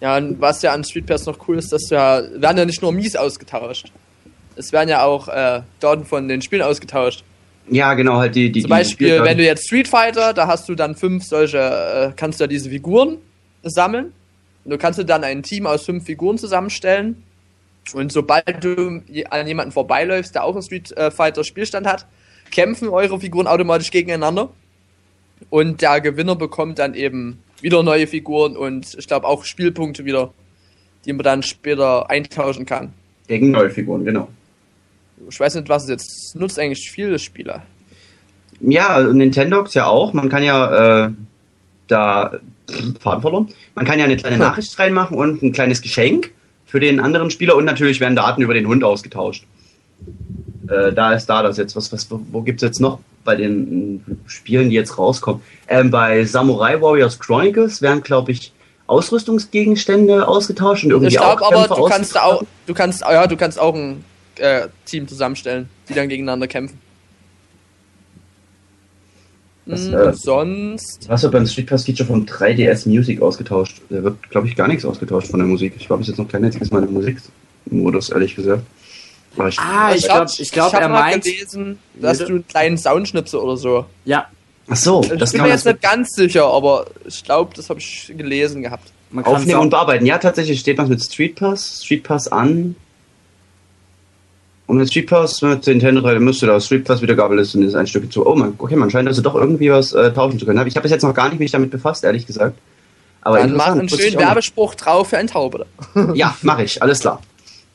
Ja, 0.00 0.16
und 0.16 0.40
was 0.40 0.60
ja 0.62 0.72
an 0.72 0.82
Street 0.82 1.06
Pass 1.06 1.24
noch 1.26 1.38
cool 1.46 1.58
ist, 1.58 1.72
dass 1.72 1.88
ja, 1.88 2.20
werden 2.34 2.58
ja 2.58 2.64
nicht 2.64 2.82
nur 2.82 2.90
Mies 2.90 3.14
ausgetauscht. 3.14 3.92
Es 4.60 4.72
werden 4.72 4.88
ja 4.88 5.04
auch 5.04 5.28
äh, 5.28 5.62
Daten 5.80 6.04
von 6.04 6.28
den 6.28 6.42
Spielen 6.42 6.62
ausgetauscht. 6.62 7.24
Ja, 7.70 7.94
genau, 7.94 8.16
halt 8.16 8.34
die, 8.34 8.52
die 8.52 8.62
Zum 8.62 8.70
Beispiel, 8.70 9.22
wenn 9.22 9.38
du 9.38 9.44
jetzt 9.44 9.66
Street 9.66 9.88
Fighter, 9.88 10.34
da 10.34 10.46
hast 10.46 10.68
du 10.68 10.74
dann 10.74 10.94
fünf 10.94 11.24
solche, 11.24 11.58
äh, 11.58 12.12
kannst 12.14 12.40
du 12.40 12.44
ja 12.44 12.48
diese 12.48 12.68
Figuren 12.68 13.18
sammeln. 13.62 14.12
Und 14.64 14.70
du 14.70 14.78
kannst 14.78 14.98
dir 14.98 15.04
dann 15.04 15.24
ein 15.24 15.42
Team 15.42 15.66
aus 15.66 15.84
fünf 15.84 16.04
Figuren 16.04 16.36
zusammenstellen. 16.36 17.22
Und 17.94 18.12
sobald 18.12 18.62
du 18.62 19.02
an 19.30 19.46
jemanden 19.46 19.72
vorbeiläufst, 19.72 20.34
der 20.34 20.44
auch 20.44 20.52
einen 20.52 20.62
Street 20.62 20.92
äh, 20.96 21.10
Fighter 21.10 21.44
Spielstand 21.44 21.86
hat, 21.86 22.06
kämpfen 22.50 22.88
eure 22.88 23.18
Figuren 23.18 23.46
automatisch 23.46 23.90
gegeneinander. 23.90 24.50
Und 25.48 25.80
der 25.80 26.00
Gewinner 26.00 26.36
bekommt 26.36 26.78
dann 26.78 26.94
eben 26.94 27.38
wieder 27.62 27.82
neue 27.82 28.06
Figuren 28.06 28.56
und 28.56 28.94
ich 28.98 29.06
glaube 29.06 29.26
auch 29.26 29.44
Spielpunkte 29.44 30.04
wieder, 30.04 30.32
die 31.04 31.12
man 31.12 31.22
dann 31.22 31.42
später 31.42 32.10
eintauschen 32.10 32.66
kann. 32.66 32.92
Gegen 33.26 33.50
neue 33.50 33.70
Figuren, 33.70 34.04
genau. 34.04 34.28
Ich 35.28 35.38
weiß 35.38 35.54
nicht, 35.56 35.68
was 35.68 35.84
es 35.84 35.88
jetzt 35.88 36.36
nutzt 36.36 36.58
eigentlich 36.58 36.90
viele 36.90 37.18
Spieler. 37.18 37.62
Ja, 38.60 39.00
Nintendox 39.00 39.74
ja 39.74 39.86
auch. 39.86 40.12
Man 40.12 40.28
kann 40.28 40.42
ja 40.42 41.06
äh, 41.06 41.10
da 41.86 42.38
Faden 43.00 43.22
verloren. 43.22 43.48
Man 43.74 43.84
kann 43.84 43.98
ja 43.98 44.04
eine 44.04 44.16
kleine 44.16 44.38
Nachricht 44.38 44.78
reinmachen 44.78 45.16
und 45.16 45.42
ein 45.42 45.52
kleines 45.52 45.82
Geschenk 45.82 46.32
für 46.66 46.80
den 46.80 47.00
anderen 47.00 47.30
Spieler 47.30 47.56
und 47.56 47.64
natürlich 47.64 48.00
werden 48.00 48.16
Daten 48.16 48.42
über 48.42 48.54
den 48.54 48.66
Hund 48.66 48.84
ausgetauscht. 48.84 49.44
Äh, 50.68 50.92
da 50.92 51.12
ist 51.14 51.26
da 51.26 51.42
das 51.42 51.56
jetzt. 51.56 51.74
Was, 51.74 51.92
was, 51.92 52.06
wo 52.10 52.42
gibt's 52.42 52.62
jetzt 52.62 52.80
noch 52.80 53.00
bei 53.24 53.34
den 53.34 54.04
äh, 54.06 54.28
Spielen, 54.28 54.70
die 54.70 54.76
jetzt 54.76 54.96
rauskommen? 54.98 55.42
Ähm, 55.68 55.90
bei 55.90 56.24
Samurai 56.24 56.80
Warriors 56.80 57.18
Chronicles 57.18 57.82
werden, 57.82 58.02
glaube 58.02 58.32
ich, 58.32 58.52
Ausrüstungsgegenstände 58.86 60.26
ausgetauscht 60.26 60.84
und 60.84 60.90
irgendwie 60.90 61.12
Ich 61.12 61.16
glaube 61.16 61.42
auch 61.42 61.52
aber, 61.52 61.66
Kämpfe 61.66 61.74
du 61.74 61.88
kannst 61.88 62.20
auch, 62.20 62.42
du 62.66 62.74
kannst, 62.74 63.02
ja, 63.02 63.26
du 63.26 63.36
kannst 63.36 63.58
auch 63.58 63.74
ein 63.74 64.04
äh, 64.40 64.68
Team 64.86 65.06
zusammenstellen, 65.06 65.68
die 65.88 65.94
dann 65.94 66.08
gegeneinander 66.08 66.46
kämpfen. 66.48 66.78
Das, 69.66 69.86
Hm, 69.86 69.94
äh, 69.94 70.12
sonst, 70.14 71.08
Was 71.08 71.30
beim 71.30 71.46
Street 71.46 71.66
Pass 71.68 71.84
Feature 71.84 72.06
von 72.06 72.26
3DS 72.26 72.88
Music 72.88 73.22
ausgetauscht? 73.22 73.80
Da 73.88 74.02
wird, 74.02 74.30
glaube 74.30 74.48
ich, 74.48 74.56
gar 74.56 74.66
nichts 74.66 74.84
ausgetauscht 74.84 75.28
von 75.28 75.38
der 75.38 75.46
Musik. 75.46 75.74
Ich 75.78 75.86
glaube, 75.86 76.02
es 76.02 76.08
ist 76.08 76.12
jetzt 76.16 76.18
noch 76.24 76.28
kein 76.30 76.44
einziges 76.44 76.70
Mal 76.70 76.82
im 76.82 76.92
Musikmodus, 76.92 78.10
ehrlich 78.10 78.34
gesagt. 78.34 78.62
Ich, 79.48 79.58
Ah, 79.60 79.94
ich 79.94 80.02
glaube, 80.04 80.26
ich 80.36 80.50
glaub, 80.50 80.72
hab 80.72 80.80
er 80.80 80.88
mal 80.88 81.02
meint. 81.12 81.22
gelesen, 81.22 81.78
dass 81.94 82.18
du 82.18 82.26
einen 82.26 82.48
kleinen 82.48 82.76
Soundschnipsel 82.78 83.38
oder 83.38 83.56
so. 83.56 83.86
Ja, 84.04 84.26
ach 84.68 84.74
so, 84.76 85.02
Ich 85.04 85.10
das 85.18 85.30
bin 85.30 85.38
kann 85.38 85.48
mir 85.48 85.54
jetzt 85.54 85.66
nicht 85.66 85.82
ganz 85.82 86.10
sicher, 86.14 86.46
aber 86.46 86.86
ich 87.06 87.22
glaube, 87.22 87.54
das 87.54 87.70
habe 87.70 87.78
ich 87.78 88.12
gelesen 88.16 88.62
gehabt. 88.62 88.90
man 89.12 89.22
kann 89.22 89.34
aufnehmen 89.36 89.60
und 89.60 89.70
bearbeiten. 89.70 90.04
Ja, 90.04 90.18
tatsächlich 90.18 90.58
steht 90.58 90.78
was 90.78 90.88
mit 90.88 91.00
Street 91.00 91.36
Pass, 91.36 91.84
Street 91.84 92.02
Pass 92.02 92.26
an. 92.26 92.74
Und 94.70 94.78
mit 94.78 94.88
Street 94.88 95.08
Pass, 95.08 95.42
mit 95.42 95.66
Nintendo 95.66 96.00
3, 96.00 96.20
müsste 96.20 96.46
da 96.46 96.60
Street 96.60 96.84
Pass 96.84 97.02
Wiedergabeliste 97.02 97.58
und 97.58 97.64
ist 97.64 97.74
ein 97.74 97.88
Stück 97.88 98.12
zu. 98.12 98.24
Oh 98.24 98.36
man, 98.36 98.54
okay, 98.56 98.76
man 98.76 98.88
scheint 98.88 99.08
also 99.08 99.20
doch 99.20 99.34
irgendwie 99.34 99.68
was 99.70 99.92
äh, 99.92 100.12
tauschen 100.12 100.38
zu 100.38 100.46
können. 100.46 100.64
Ich 100.66 100.76
habe 100.76 100.82
bis 100.82 100.92
jetzt 100.92 101.02
noch 101.02 101.12
gar 101.12 101.28
nicht 101.28 101.40
mich 101.40 101.50
damit 101.50 101.72
befasst, 101.72 102.04
ehrlich 102.04 102.24
gesagt. 102.24 102.56
Aber 103.22 103.38
Dann 103.38 103.56
mach 103.56 103.72
einen 103.72 103.88
schönen. 103.88 104.16
Werbespruch 104.16 104.76
drauf 104.76 105.08
für 105.08 105.18
ein 105.18 105.26
Taube. 105.26 105.66
Ja, 106.14 106.36
mache 106.42 106.62
ich, 106.62 106.80
alles 106.80 107.00
klar. 107.00 107.20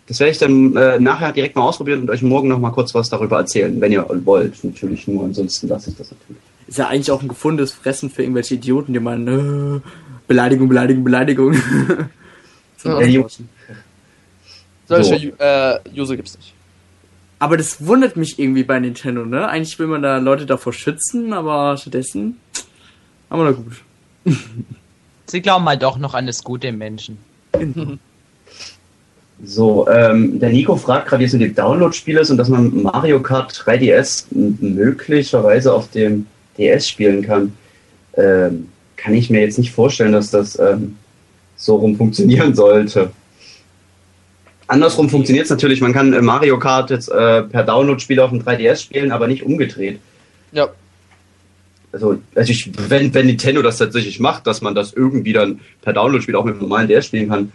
Das 0.07 0.19
werde 0.19 0.31
ich 0.31 0.37
dann 0.37 0.75
äh, 0.77 0.99
nachher 0.99 1.33
direkt 1.33 1.55
mal 1.57 1.63
ausprobieren 1.63 2.01
und 2.01 2.09
euch 2.09 2.21
morgen 2.21 2.47
noch 2.47 2.59
mal 2.59 2.71
kurz 2.71 2.95
was 2.95 3.09
darüber 3.09 3.39
erzählen, 3.39 3.79
wenn 3.81 3.91
ihr 3.91 4.05
wollt. 4.23 4.63
Natürlich 4.63 5.07
nur, 5.07 5.25
ansonsten 5.25 5.67
lasse 5.67 5.89
ich 5.89 5.97
das 5.97 6.11
natürlich. 6.11 6.41
Ist 6.67 6.77
ja 6.77 6.87
eigentlich 6.87 7.11
auch 7.11 7.21
ein 7.21 7.27
gefundenes 7.27 7.73
Fressen 7.73 8.09
für 8.09 8.21
irgendwelche 8.23 8.55
Idioten, 8.55 8.93
die 8.93 8.99
meinen, 9.01 9.77
äh, 9.77 9.81
Beleidigung, 10.27 10.69
Beleidigung, 10.69 11.03
Beleidigung. 11.03 11.55
Ja. 12.85 12.99
Solche 14.87 15.19
So. 15.19 15.43
äh, 15.43 15.79
User 15.97 16.15
gibt's 16.15 16.37
nicht. 16.37 16.54
Aber 17.39 17.57
das 17.57 17.85
wundert 17.85 18.15
mich 18.17 18.39
irgendwie 18.39 18.63
bei 18.63 18.79
Nintendo, 18.79 19.25
ne? 19.25 19.47
Eigentlich 19.47 19.77
will 19.77 19.87
man 19.87 20.01
da 20.01 20.17
Leute 20.19 20.45
davor 20.45 20.73
schützen, 20.73 21.33
aber 21.33 21.75
stattdessen. 21.77 22.39
Aber 23.29 23.43
na 23.45 23.51
gut. 23.51 23.81
Sie 25.27 25.41
glauben 25.41 25.65
halt 25.65 25.83
doch 25.83 25.97
noch 25.97 26.13
an 26.13 26.27
das 26.27 26.43
Gute 26.43 26.67
im 26.67 26.77
Menschen. 26.77 27.17
So, 29.43 29.87
ähm, 29.89 30.39
der 30.39 30.49
Nico 30.49 30.77
fragt 30.77 31.09
gerade, 31.09 31.19
wie 31.21 31.25
es 31.25 31.33
mit 31.33 31.41
dem 31.41 31.55
Download-Spiel 31.55 32.17
ist 32.17 32.29
und 32.29 32.37
dass 32.37 32.47
man 32.47 32.83
Mario 32.83 33.19
Kart 33.21 33.51
3DS 33.51 34.27
m- 34.33 34.57
möglicherweise 34.61 35.73
auf 35.73 35.91
dem 35.91 36.25
DS 36.57 36.87
spielen 36.87 37.21
kann. 37.21 37.51
Ähm, 38.15 38.69
kann 38.95 39.13
ich 39.13 39.29
mir 39.29 39.41
jetzt 39.41 39.57
nicht 39.57 39.73
vorstellen, 39.73 40.13
dass 40.13 40.31
das 40.31 40.57
ähm, 40.57 40.95
so 41.57 41.75
rum 41.75 41.97
funktionieren 41.97 42.55
sollte. 42.55 43.11
Andersrum 44.67 45.09
funktioniert 45.09 45.45
es 45.45 45.51
natürlich, 45.51 45.79
man 45.81 45.93
kann 45.93 46.13
äh, 46.13 46.21
Mario 46.21 46.57
Kart 46.57 46.89
jetzt 46.89 47.09
äh, 47.09 47.43
per 47.43 47.63
Download-Spiel 47.63 48.19
auf 48.19 48.31
dem 48.31 48.41
3DS 48.41 48.81
spielen, 48.83 49.11
aber 49.11 49.27
nicht 49.27 49.43
umgedreht. 49.43 49.99
Ja. 50.51 50.69
Also, 51.91 52.17
also 52.35 52.51
ich, 52.51 52.71
wenn, 52.89 53.13
wenn 53.13 53.27
Nintendo 53.27 53.61
das 53.61 53.77
tatsächlich 53.77 54.19
macht, 54.19 54.47
dass 54.47 54.61
man 54.61 54.75
das 54.75 54.91
irgendwie 54.93 55.33
dann 55.33 55.59
per 55.81 55.93
Download-Spiel 55.93 56.35
auch 56.35 56.43
mit 56.43 56.55
dem 56.55 56.61
normalen 56.61 56.87
DS 56.87 57.05
spielen 57.05 57.29
kann, 57.29 57.51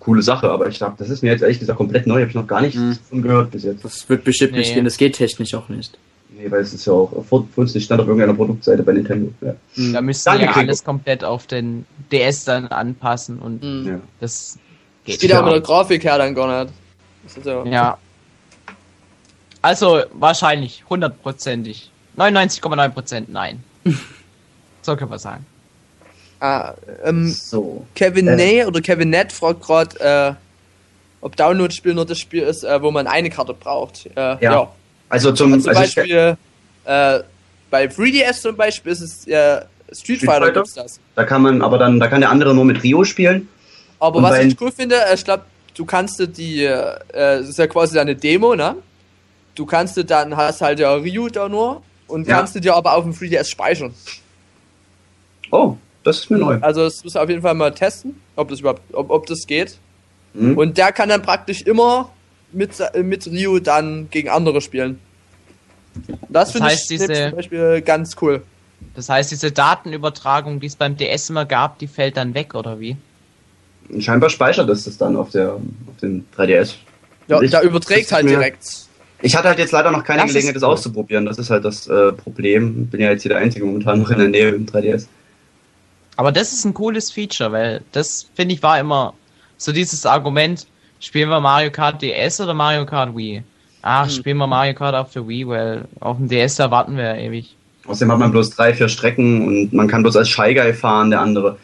coole 0.00 0.22
Sache. 0.22 0.50
Aber 0.50 0.66
ich 0.68 0.76
glaube, 0.78 0.96
das 0.98 1.08
ist 1.08 1.22
mir 1.22 1.30
jetzt 1.30 1.42
ehrlich 1.42 1.60
gesagt 1.60 1.78
komplett 1.78 2.06
neu. 2.06 2.20
Habe 2.20 2.28
ich 2.28 2.34
noch 2.34 2.46
gar 2.46 2.60
nichts 2.62 2.78
Mhm. 2.78 2.98
von 3.08 3.22
gehört 3.22 3.50
bis 3.52 3.64
jetzt. 3.64 3.84
Das 3.84 4.06
wird 4.08 4.24
bestimmt 4.24 4.52
nicht 4.52 4.68
Nee. 4.70 4.74
gehen, 4.74 4.84
das 4.84 4.96
geht 4.98 5.14
technisch 5.14 5.54
auch 5.54 5.68
nicht. 5.68 5.96
Nee, 6.36 6.50
weil 6.50 6.60
es 6.62 6.72
ist 6.74 6.86
ja 6.86 6.92
auch 6.92 7.24
vor 7.28 7.46
uns 7.56 7.74
nicht 7.74 7.84
stand 7.84 8.00
auf 8.00 8.06
irgendeiner 8.06 8.34
Produktseite 8.34 8.82
bei 8.82 8.92
Nintendo. 8.92 9.32
Ja. 9.40 9.54
Da 9.92 10.00
müssten 10.00 10.30
Danke, 10.30 10.44
ja 10.46 10.52
alles 10.52 10.84
komplett 10.84 11.22
auf 11.24 11.46
den 11.46 11.84
DS 12.12 12.44
dann 12.44 12.66
anpassen 12.68 13.38
und 13.38 13.62
Mhm. 13.62 13.86
Ja. 13.88 14.00
das 14.20 14.58
geht. 15.04 15.22
Ja 15.22 15.36
auch 15.38 15.40
Ja. 15.40 15.46
mit 15.46 15.54
der 15.54 15.60
Grafik 15.62 16.04
her 16.04 16.18
dann 16.18 16.34
gar 16.34 16.64
nicht. 16.64 16.74
Das 17.24 17.36
ist 17.36 17.46
ja. 17.46 17.64
Ja. 17.66 17.98
Also 19.62 20.02
wahrscheinlich 20.12 20.84
hundertprozentig. 20.88 21.90
99,9% 22.16 23.24
nein. 23.28 23.62
so 24.82 24.96
können 24.96 25.10
wir 25.10 25.18
sagen. 25.18 25.44
Ah, 26.40 26.72
ähm, 27.04 27.28
So. 27.28 27.86
Kevin 27.94 28.26
Äh. 28.26 28.36
Ney 28.36 28.64
oder 28.64 28.80
Kevin 28.80 29.10
Nett 29.10 29.32
fragt 29.32 29.60
gerade, 29.62 30.00
äh, 30.00 30.34
ob 31.20 31.36
Download-Spiel 31.36 31.92
nur 31.94 32.06
das 32.06 32.18
Spiel 32.18 32.42
ist, 32.42 32.64
äh, 32.64 32.80
wo 32.80 32.90
man 32.90 33.06
eine 33.06 33.28
Karte 33.28 33.52
braucht. 33.52 34.06
Äh, 34.16 34.42
ja. 34.42 34.70
Also 35.10 35.32
zum, 35.32 35.52
Also 35.52 35.64
zum 35.64 35.76
also 35.76 35.82
ich- 35.82 35.94
Beispiel 35.94 36.36
äh, 36.84 37.20
bei 37.70 37.84
3DS 37.84 38.40
zum 38.40 38.56
Beispiel 38.56 38.92
ist 38.92 39.00
es 39.02 39.26
äh, 39.26 39.60
Street, 39.92 40.18
Street 40.18 40.20
Fighter, 40.22 40.64
Fighter? 40.64 40.86
da 41.16 41.24
kann 41.24 41.42
man, 41.42 41.60
aber 41.62 41.76
dann, 41.78 42.00
da 42.00 42.08
kann 42.08 42.20
der 42.22 42.30
andere 42.30 42.54
nur 42.54 42.64
mit 42.64 42.82
Rio 42.82 43.04
spielen. 43.04 43.48
Aber 44.00 44.16
Und 44.18 44.22
was 44.24 44.38
ich 44.40 44.60
cool 44.60 44.72
finde, 44.72 44.96
äh, 44.96 45.14
ich 45.14 45.24
glaube, 45.24 45.44
du 45.74 45.84
kannst 45.84 46.18
dir 46.18 46.26
die, 46.26 46.64
äh, 46.64 46.98
es 47.12 47.50
ist 47.50 47.58
ja 47.58 47.66
quasi 47.66 47.98
eine 47.98 48.16
Demo, 48.16 48.56
ne? 48.56 48.76
Du 49.54 49.66
kannst 49.66 49.96
dir 49.96 50.04
dann, 50.04 50.36
hast 50.36 50.60
halt 50.62 50.78
ja 50.80 50.92
Ryu 50.94 51.28
da 51.28 51.48
nur 51.48 51.82
und 52.08 52.26
Ja. 52.26 52.36
kannst 52.38 52.54
du 52.56 52.60
dir 52.60 52.74
aber 52.74 52.94
auf 52.94 53.04
dem 53.04 53.12
3DS 53.12 53.48
speichern. 53.50 53.94
Oh, 55.50 55.76
das 56.02 56.18
ist 56.20 56.30
mir 56.30 56.38
neu. 56.38 56.58
Also 56.60 56.84
das 56.84 57.02
musst 57.04 57.16
du 57.16 57.20
auf 57.20 57.28
jeden 57.28 57.42
Fall 57.42 57.54
mal 57.54 57.72
testen, 57.74 58.20
ob 58.36 58.48
das 58.48 58.60
überhaupt, 58.60 58.82
ob, 58.94 59.10
ob 59.10 59.26
das 59.26 59.46
geht. 59.46 59.76
Mhm. 60.34 60.56
Und 60.56 60.78
der 60.78 60.92
kann 60.92 61.08
dann 61.08 61.22
praktisch 61.22 61.62
immer 61.62 62.10
mit, 62.52 62.78
äh, 62.80 63.02
mit 63.02 63.26
Ryu 63.26 63.58
dann 63.58 64.08
gegen 64.10 64.28
andere 64.28 64.60
spielen. 64.60 64.98
Das, 66.28 66.52
finde 66.52 66.68
heißt, 66.68 66.90
ich 66.90 66.98
diese- 66.98 67.12
zum 67.30 67.36
Beispiel 67.36 67.82
ganz 67.82 68.16
cool. 68.22 68.42
Das 68.94 69.08
heißt, 69.08 69.30
diese 69.30 69.52
Datenübertragung, 69.52 70.58
die 70.60 70.66
es 70.68 70.76
beim 70.76 70.96
DS 70.96 71.30
immer 71.30 71.44
gab, 71.44 71.78
die 71.78 71.86
fällt 71.86 72.16
dann 72.16 72.32
weg, 72.34 72.54
oder 72.54 72.80
wie? 72.80 72.96
Scheinbar 73.98 74.30
speichert 74.30 74.68
es 74.70 74.84
das 74.84 74.96
dann 74.98 75.16
auf, 75.16 75.30
der, 75.30 75.54
auf 75.54 75.60
dem 76.02 76.24
3DS. 76.36 76.76
Ja, 77.28 77.40
Ich- 77.40 77.50
der 77.50 77.60
das 77.60 77.68
überträgt 77.68 78.12
halt 78.12 78.24
mir- 78.24 78.30
direkt. 78.30 78.62
Ich 79.22 79.36
hatte 79.36 79.48
halt 79.48 79.58
jetzt 79.58 79.72
leider 79.72 79.90
noch 79.90 80.02
keine 80.02 80.22
Das 80.22 80.28
Gelegenheit, 80.30 80.56
das 80.56 80.62
cool. 80.62 80.68
auszuprobieren. 80.70 81.26
Das 81.26 81.38
ist 81.38 81.50
halt 81.50 81.64
das 81.64 81.86
äh, 81.88 82.12
Problem. 82.12 82.86
Bin 82.86 83.00
ja 83.00 83.10
jetzt 83.10 83.22
hier 83.22 83.28
der 83.30 83.38
Einzige 83.38 83.66
momentan 83.66 84.00
noch 84.00 84.10
in 84.10 84.18
der 84.18 84.28
Nähe 84.28 84.48
im 84.50 84.64
3DS. 84.66 85.06
Aber 86.16 86.32
das 86.32 86.52
ist 86.52 86.64
ein 86.64 86.72
cooles 86.74 87.10
Feature, 87.10 87.52
weil 87.52 87.82
das, 87.92 88.28
finde 88.34 88.54
ich, 88.54 88.62
war 88.62 88.78
immer 88.78 89.14
so 89.58 89.72
dieses 89.72 90.06
Argument, 90.06 90.66
spielen 91.00 91.28
wir 91.28 91.40
Mario 91.40 91.70
Kart 91.70 92.00
DS 92.00 92.40
oder 92.40 92.54
Mario 92.54 92.86
Kart 92.86 93.14
Wii? 93.16 93.42
Ach, 93.82 94.04
Hm. 94.06 94.10
spielen 94.10 94.36
wir 94.38 94.46
Mario 94.46 94.74
Kart 94.74 94.94
auf 94.94 95.12
der 95.12 95.26
Wii, 95.28 95.48
weil 95.48 95.84
auf 96.00 96.16
dem 96.16 96.28
DS 96.28 96.56
da 96.56 96.70
warten 96.70 96.96
wir 96.96 97.04
ja 97.04 97.16
ewig. 97.16 97.54
Außerdem 97.86 98.12
hat 98.12 98.18
man 98.20 98.30
bloß 98.30 98.50
drei, 98.50 98.74
vier 98.74 98.88
Strecken 98.88 99.46
und 99.46 99.72
man 99.72 99.88
kann 99.88 100.02
bloß 100.02 100.16
als 100.16 100.28
Shy 100.28 100.54
Guy 100.54 100.72
fahren, 100.74 101.10
der 101.10 101.20
andere. 101.20 101.56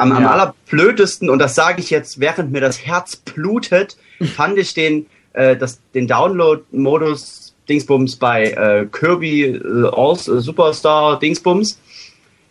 Am, 0.00 0.12
am 0.12 0.22
Ja. 0.22 0.30
allerblödesten, 0.30 1.28
und 1.30 1.38
das 1.38 1.54
sage 1.54 1.80
ich 1.80 1.90
jetzt, 1.90 2.20
während 2.20 2.52
mir 2.52 2.60
das 2.60 2.84
Herz 2.84 3.16
blutet, 3.16 3.96
fand 4.36 4.58
ich 4.58 4.74
den, 4.74 5.06
äh, 5.32 5.56
das, 5.56 5.80
den 5.94 6.06
Download-Modus 6.08 7.54
Dingsbums 7.68 8.16
bei 8.16 8.46
äh, 8.50 8.86
Kirby 8.90 9.44
äh, 9.44 9.90
All 9.92 10.14
äh, 10.14 10.40
Superstar 10.40 11.18
Dingsbums. 11.18 11.78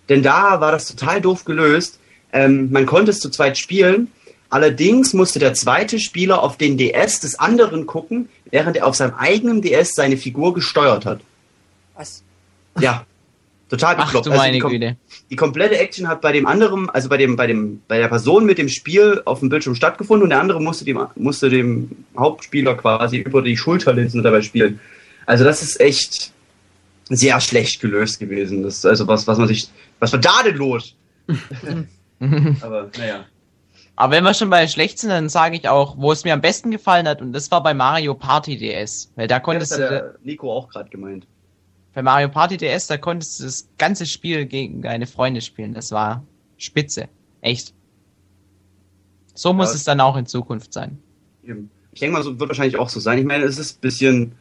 Denn 0.07 0.23
da 0.23 0.61
war 0.61 0.71
das 0.71 0.87
total 0.87 1.21
doof 1.21 1.45
gelöst. 1.45 1.99
Ähm, 2.31 2.71
man 2.71 2.85
konnte 2.85 3.11
es 3.11 3.19
zu 3.19 3.29
zweit 3.29 3.57
spielen. 3.57 4.11
Allerdings 4.49 5.13
musste 5.13 5.37
der 5.39 5.53
zweite 5.53 5.99
Spieler 5.99 6.41
auf 6.41 6.57
den 6.57 6.77
DS 6.77 7.19
des 7.19 7.37
anderen 7.37 7.85
gucken, 7.85 8.29
während 8.49 8.77
er 8.77 8.87
auf 8.87 8.95
seinem 8.95 9.13
eigenen 9.15 9.61
DS 9.61 9.93
seine 9.93 10.17
Figur 10.17 10.53
gesteuert 10.53 11.05
hat. 11.05 11.19
Was? 11.95 12.23
Ja. 12.79 13.05
Total 13.69 13.95
Ach 13.97 14.05
bekloppt. 14.05 14.25
du 14.25 14.31
Also 14.31 14.41
meine 14.41 14.53
die, 14.53 14.59
kom 14.59 14.71
Güte. 14.71 14.97
die 15.29 15.35
komplette 15.35 15.77
Action 15.77 16.07
hat 16.07 16.21
bei 16.21 16.31
dem 16.31 16.47
anderen, 16.47 16.89
also 16.89 17.07
bei 17.07 17.17
dem, 17.17 17.35
bei 17.35 17.45
dem, 17.47 17.81
bei 17.87 17.99
der 17.99 18.07
Person 18.07 18.45
mit 18.45 18.57
dem 18.57 18.67
Spiel 18.67 19.21
auf 19.25 19.39
dem 19.39 19.49
Bildschirm 19.49 19.75
stattgefunden 19.75 20.23
und 20.23 20.29
der 20.31 20.39
andere 20.39 20.59
musste 20.61 20.85
dem, 20.85 20.99
musste 21.15 21.49
dem 21.49 21.89
Hauptspieler 22.17 22.75
quasi 22.75 23.17
über 23.17 23.41
die 23.43 23.55
Schulter 23.55 23.93
linsen 23.93 24.19
und 24.19 24.23
dabei 24.23 24.41
spielen. 24.41 24.79
Also 25.27 25.43
das 25.43 25.61
ist 25.61 25.79
echt 25.79 26.31
sehr 27.09 27.39
schlecht 27.39 27.79
gelöst 27.79 28.19
gewesen. 28.19 28.63
Das 28.63 28.77
ist 28.77 28.85
also 28.85 29.07
was, 29.07 29.27
was 29.27 29.37
man 29.37 29.47
sich, 29.47 29.69
was 29.99 30.11
war 30.11 30.19
da 30.19 30.43
denn 30.43 30.55
los? 30.55 30.95
Aber 32.61 32.89
naja. 32.97 33.25
Aber 33.95 34.13
wenn 34.13 34.23
wir 34.23 34.33
schon 34.33 34.49
bei 34.49 34.65
schlecht 34.67 34.97
sind, 34.97 35.09
dann 35.09 35.29
sage 35.29 35.57
ich 35.57 35.67
auch, 35.67 35.97
wo 35.97 36.11
es 36.11 36.23
mir 36.23 36.33
am 36.33 36.41
besten 36.41 36.71
gefallen 36.71 37.07
hat, 37.07 37.21
und 37.21 37.33
das 37.33 37.51
war 37.51 37.61
bei 37.61 37.73
Mario 37.73 38.15
Party 38.15 38.57
DS. 38.57 39.11
Weil 39.15 39.27
da 39.27 39.35
Das 39.35 39.43
konntest 39.43 39.73
hat 39.73 39.79
du, 39.79 40.15
Nico 40.23 40.51
auch 40.51 40.69
gerade 40.69 40.89
gemeint. 40.89 41.27
Bei 41.93 42.01
Mario 42.01 42.29
Party 42.29 42.57
DS, 42.57 42.87
da 42.87 42.97
konntest 42.97 43.39
du 43.39 43.43
das 43.45 43.67
ganze 43.77 44.05
Spiel 44.05 44.45
gegen 44.45 44.81
deine 44.81 45.07
Freunde 45.07 45.41
spielen. 45.41 45.73
Das 45.73 45.91
war 45.91 46.23
spitze. 46.57 47.07
Echt. 47.41 47.73
So 49.33 49.53
muss 49.53 49.69
Ja. 49.69 49.75
es 49.75 49.83
dann 49.85 50.01
auch 50.01 50.17
in 50.17 50.25
Zukunft 50.25 50.73
sein. 50.73 50.97
Ich 51.91 51.99
denke 51.99 52.13
mal, 52.13 52.23
so 52.23 52.39
wird 52.39 52.49
wahrscheinlich 52.49 52.77
auch 52.77 52.89
so 52.89 52.99
sein. 52.99 53.17
Ich 53.17 53.25
meine, 53.25 53.43
es 53.45 53.57
ist 53.57 53.77
ein 53.77 53.81
bisschen, 53.81 54.31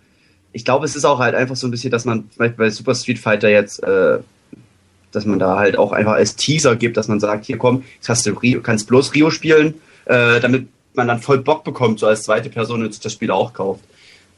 ich 0.52 0.64
glaube, 0.64 0.84
es 0.84 0.96
ist 0.96 1.04
auch 1.04 1.18
halt 1.20 1.34
einfach 1.34 1.56
so 1.56 1.66
ein 1.66 1.70
bisschen, 1.70 1.90
dass 1.90 2.04
man 2.04 2.28
zum 2.30 2.38
Beispiel 2.38 2.56
bei 2.66 2.70
Super 2.70 2.94
Street 2.94 3.18
Fighter 3.18 3.48
jetzt, 3.48 3.82
äh, 3.82 4.18
dass 5.12 5.24
man 5.24 5.38
da 5.38 5.56
halt 5.58 5.78
auch 5.78 5.92
einfach 5.92 6.12
als 6.12 6.36
Teaser 6.36 6.76
gibt, 6.76 6.96
dass 6.96 7.08
man 7.08 7.20
sagt, 7.20 7.46
hier 7.46 7.56
komm, 7.56 7.84
jetzt 7.94 8.08
hast 8.08 8.26
du 8.26 8.32
Rio, 8.32 8.60
kannst 8.60 8.86
bloß 8.88 9.14
Rio 9.14 9.30
spielen, 9.30 9.74
äh, 10.04 10.40
damit 10.40 10.68
man 10.94 11.08
dann 11.08 11.20
voll 11.20 11.38
Bock 11.38 11.64
bekommt, 11.64 12.00
so 12.00 12.06
als 12.06 12.24
zweite 12.24 12.50
Person 12.50 12.82
und 12.82 12.92
sich 12.92 13.00
das 13.00 13.12
Spiel 13.12 13.30
auch 13.30 13.52
kauft. 13.54 13.84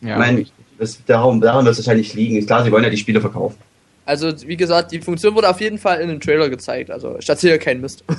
Ja. 0.01 0.13
Ich 0.13 0.19
meine, 0.19 0.47
das, 0.81 0.99
darum, 1.05 1.41
daran 1.41 1.65
wird 1.65 1.75
es 1.75 1.87
wahrscheinlich 1.87 2.15
liegen. 2.15 2.37
Ist 2.37 2.47
klar, 2.47 2.65
sie 2.65 2.73
wollen 2.73 2.85
ja 2.85 2.91
die 2.91 2.97
Spiele 2.97 3.21
verkaufen. 3.21 3.59
Also, 4.07 4.33
wie 4.47 4.57
gesagt, 4.57 4.93
die 4.93 5.01
Funktion 5.01 5.35
wurde 5.35 5.49
auf 5.49 5.61
jeden 5.61 5.79
Fall 5.79 6.01
in 6.01 6.09
dem 6.09 6.21
Trailer 6.21 6.49
gezeigt. 6.49 6.91
Also, 6.91 7.17
ich 7.19 7.29
erzähle 7.29 7.59
keinen 7.59 7.81
Mist. 7.81 8.05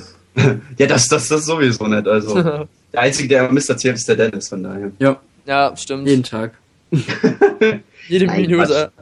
Ja, 0.78 0.86
das, 0.86 1.08
das, 1.08 1.28
das 1.28 1.44
sowieso 1.44 1.86
nicht. 1.86 2.08
Also, 2.08 2.42
der 2.92 3.00
Einzige, 3.00 3.28
der 3.28 3.52
Mist 3.52 3.68
erzählt, 3.68 3.96
ist 3.96 4.08
der 4.08 4.16
Dennis, 4.16 4.48
von 4.48 4.62
daher. 4.62 4.90
Ja, 4.98 5.20
ja, 5.44 5.76
stimmt. 5.76 6.08
jeden 6.08 6.22
Tag. 6.22 6.54
Jede 8.08 8.24
Nein, 8.24 8.40
Minute. 8.40 8.92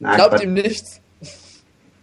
Na, 0.00 0.16
Glaubt 0.16 0.30
Quatsch. 0.30 0.44
ihm 0.44 0.54
nichts. 0.54 1.02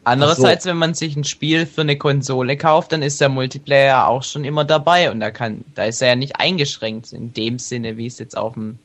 Andererseits, 0.04 0.68
wenn 0.68 0.78
man 0.78 0.94
sich 0.94 1.16
ein 1.16 1.24
Spiel 1.24 1.66
für 1.66 1.82
eine 1.82 1.98
Konsole 1.98 2.56
kauft, 2.56 2.92
dann 2.92 3.02
ist 3.02 3.20
der 3.20 3.30
Multiplayer 3.30 4.08
auch 4.08 4.22
schon 4.22 4.46
immer 4.46 4.64
dabei 4.64 5.10
und 5.10 5.20
da 5.22 5.32
kann, 5.32 5.66
da 5.74 5.86
ist 5.86 6.00
er 6.04 6.10
ja 6.10 6.16
nicht 6.16 6.36
eingeschränkt 6.36 7.12
in 7.12 7.34
dem 7.34 7.58
Sinne, 7.58 7.98
wie 7.98 8.06
es 8.06 8.20
jetzt 8.20 8.38
auf 8.38 8.54
dem 8.54 8.78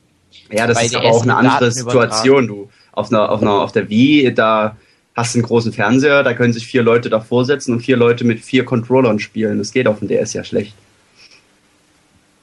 Ja, 0.51 0.67
das 0.67 0.83
ist 0.83 0.95
aber 0.95 1.09
auch 1.09 1.23
eine 1.23 1.35
andere. 1.35 1.71
Situation, 1.71 2.47
du. 2.47 2.69
Auf 2.91 3.11
einer, 3.11 3.29
auf 3.29 3.41
einer, 3.41 3.51
auf 3.53 3.71
der 3.71 3.89
Wii, 3.89 4.33
da 4.33 4.77
hast 5.15 5.33
du 5.35 5.39
einen 5.39 5.45
großen 5.47 5.73
Fernseher, 5.73 6.23
da 6.23 6.33
können 6.33 6.53
sich 6.53 6.65
vier 6.67 6.83
Leute 6.83 7.09
davor 7.09 7.45
setzen 7.45 7.73
und 7.73 7.81
vier 7.81 7.97
Leute 7.97 8.23
mit 8.23 8.39
vier 8.41 8.63
Controllern 8.65 9.19
spielen. 9.19 9.57
Das 9.57 9.71
geht 9.71 9.87
auf 9.87 9.99
dem 9.99 10.07
DS 10.07 10.33
ja 10.33 10.43
schlecht. 10.43 10.73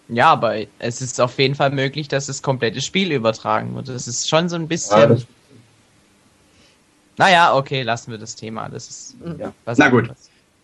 Ja, 0.08 0.30
aber 0.32 0.56
es 0.78 1.00
ist 1.00 1.20
auf 1.20 1.38
jeden 1.38 1.54
Fall 1.54 1.70
möglich, 1.70 2.08
dass 2.08 2.26
das 2.26 2.42
komplette 2.42 2.82
Spiel 2.82 3.12
übertragen 3.12 3.74
wird. 3.74 3.88
Das 3.88 4.06
ist 4.08 4.28
schon 4.28 4.48
so 4.48 4.56
ein 4.56 4.68
bisschen. 4.68 4.98
Ja, 4.98 5.06
das- 5.06 5.26
naja, 7.18 7.54
okay, 7.54 7.82
lassen 7.82 8.10
wir 8.10 8.18
das 8.18 8.34
Thema. 8.34 8.68
Das 8.68 8.88
ist 8.88 9.16
Ja. 9.38 9.52
was 9.64 9.78
Na 9.78 9.88
gut. 9.88 10.10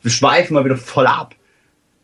Wir 0.03 0.11
schweifen 0.11 0.55
mal 0.55 0.65
wieder 0.65 0.77
voll 0.77 1.07
ab. 1.07 1.35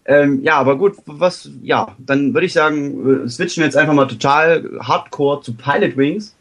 Ähm, 0.07 0.43
ja, 0.43 0.57
aber 0.59 0.77
gut, 0.77 0.97
was, 1.07 1.49
ja, 1.62 1.95
dann 1.99 2.35
würde 2.35 2.47
ich 2.47 2.53
sagen, 2.53 3.27
switchen 3.29 3.62
wir 3.62 3.67
jetzt 3.67 3.77
einfach 3.77 3.95
mal 3.95 4.07
total 4.07 4.69
hardcore 4.81 5.40
zu 5.40 5.55
Pilot 5.55 5.97
Wings. 5.97 6.35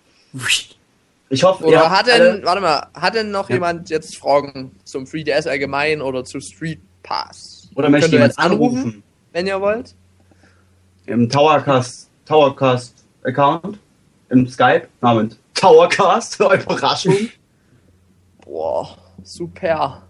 Ich 1.30 1.44
hoffe, 1.44 1.64
Oder 1.64 1.90
hat 1.90 2.08
denn, 2.08 2.44
warte 2.44 2.62
mal, 2.62 2.88
hat 2.94 3.16
denn 3.16 3.32
noch 3.32 3.50
Ja. 3.50 3.56
jemand 3.56 3.90
jetzt 3.90 4.18
Fragen 4.18 4.72
zum 4.84 5.06
3DS 5.06 5.48
allgemein 5.48 6.02
oder 6.02 6.24
zu 6.26 6.40
Street 6.42 6.80
Pass? 7.04 7.70
oder 7.76 7.90
möchte 7.90 8.12
jemand 8.12 8.32
jetzt 8.32 8.40
anrufen, 8.40 8.78
anrufen? 8.78 9.04
wenn 9.32 9.48
ihr 9.48 9.60
wollt? 9.62 9.96
Im 11.06 11.30
Towercast, 11.30 12.10
Towercast 12.26 13.04
Account. 13.24 13.80
im 14.30 14.48
Skype 14.48 14.88
namens 15.02 15.38
Towercast. 15.54 16.40
Überraschung. 16.40 17.30
Boah, 18.44 18.98
super. 19.24 20.02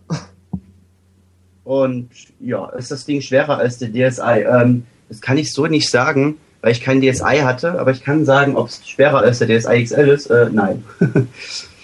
Und 1.63 2.09
ja, 2.39 2.67
ist 2.71 2.91
das 2.91 3.05
Ding 3.05 3.21
schwerer 3.21 3.57
als 3.57 3.77
der 3.79 3.89
DSi? 3.89 4.21
Ähm, 4.41 4.85
das 5.09 5.21
kann 5.21 5.37
ich 5.37 5.53
so 5.53 5.67
nicht 5.67 5.89
sagen, 5.89 6.37
weil 6.61 6.71
ich 6.71 6.81
kein 6.81 7.01
DSi 7.01 7.39
hatte, 7.41 7.79
aber 7.79 7.91
ich 7.91 8.03
kann 8.03 8.25
sagen, 8.25 8.55
ob 8.55 8.67
es 8.67 8.87
schwerer 8.87 9.19
als 9.19 9.39
der 9.39 9.47
DSi 9.47 9.83
XL 9.83 10.09
ist. 10.09 10.27
Äh, 10.27 10.49
nein. 10.51 10.83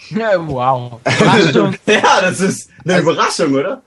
Ja, 0.09 0.31
wow. 0.47 0.99
Überraschung. 1.19 1.75
ja, 1.85 2.21
das 2.21 2.41
ist 2.41 2.69
eine 2.83 2.95
Also- 2.95 3.11
Überraschung, 3.11 3.53
oder? 3.53 3.81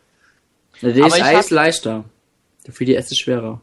Der 0.81 0.93
DSi 0.95 1.21
hab- 1.21 1.41
ist 1.41 1.51
leichter. 1.51 2.05
Der 2.67 2.75
3DS 2.75 3.11
ist 3.13 3.19
schwerer. 3.21 3.61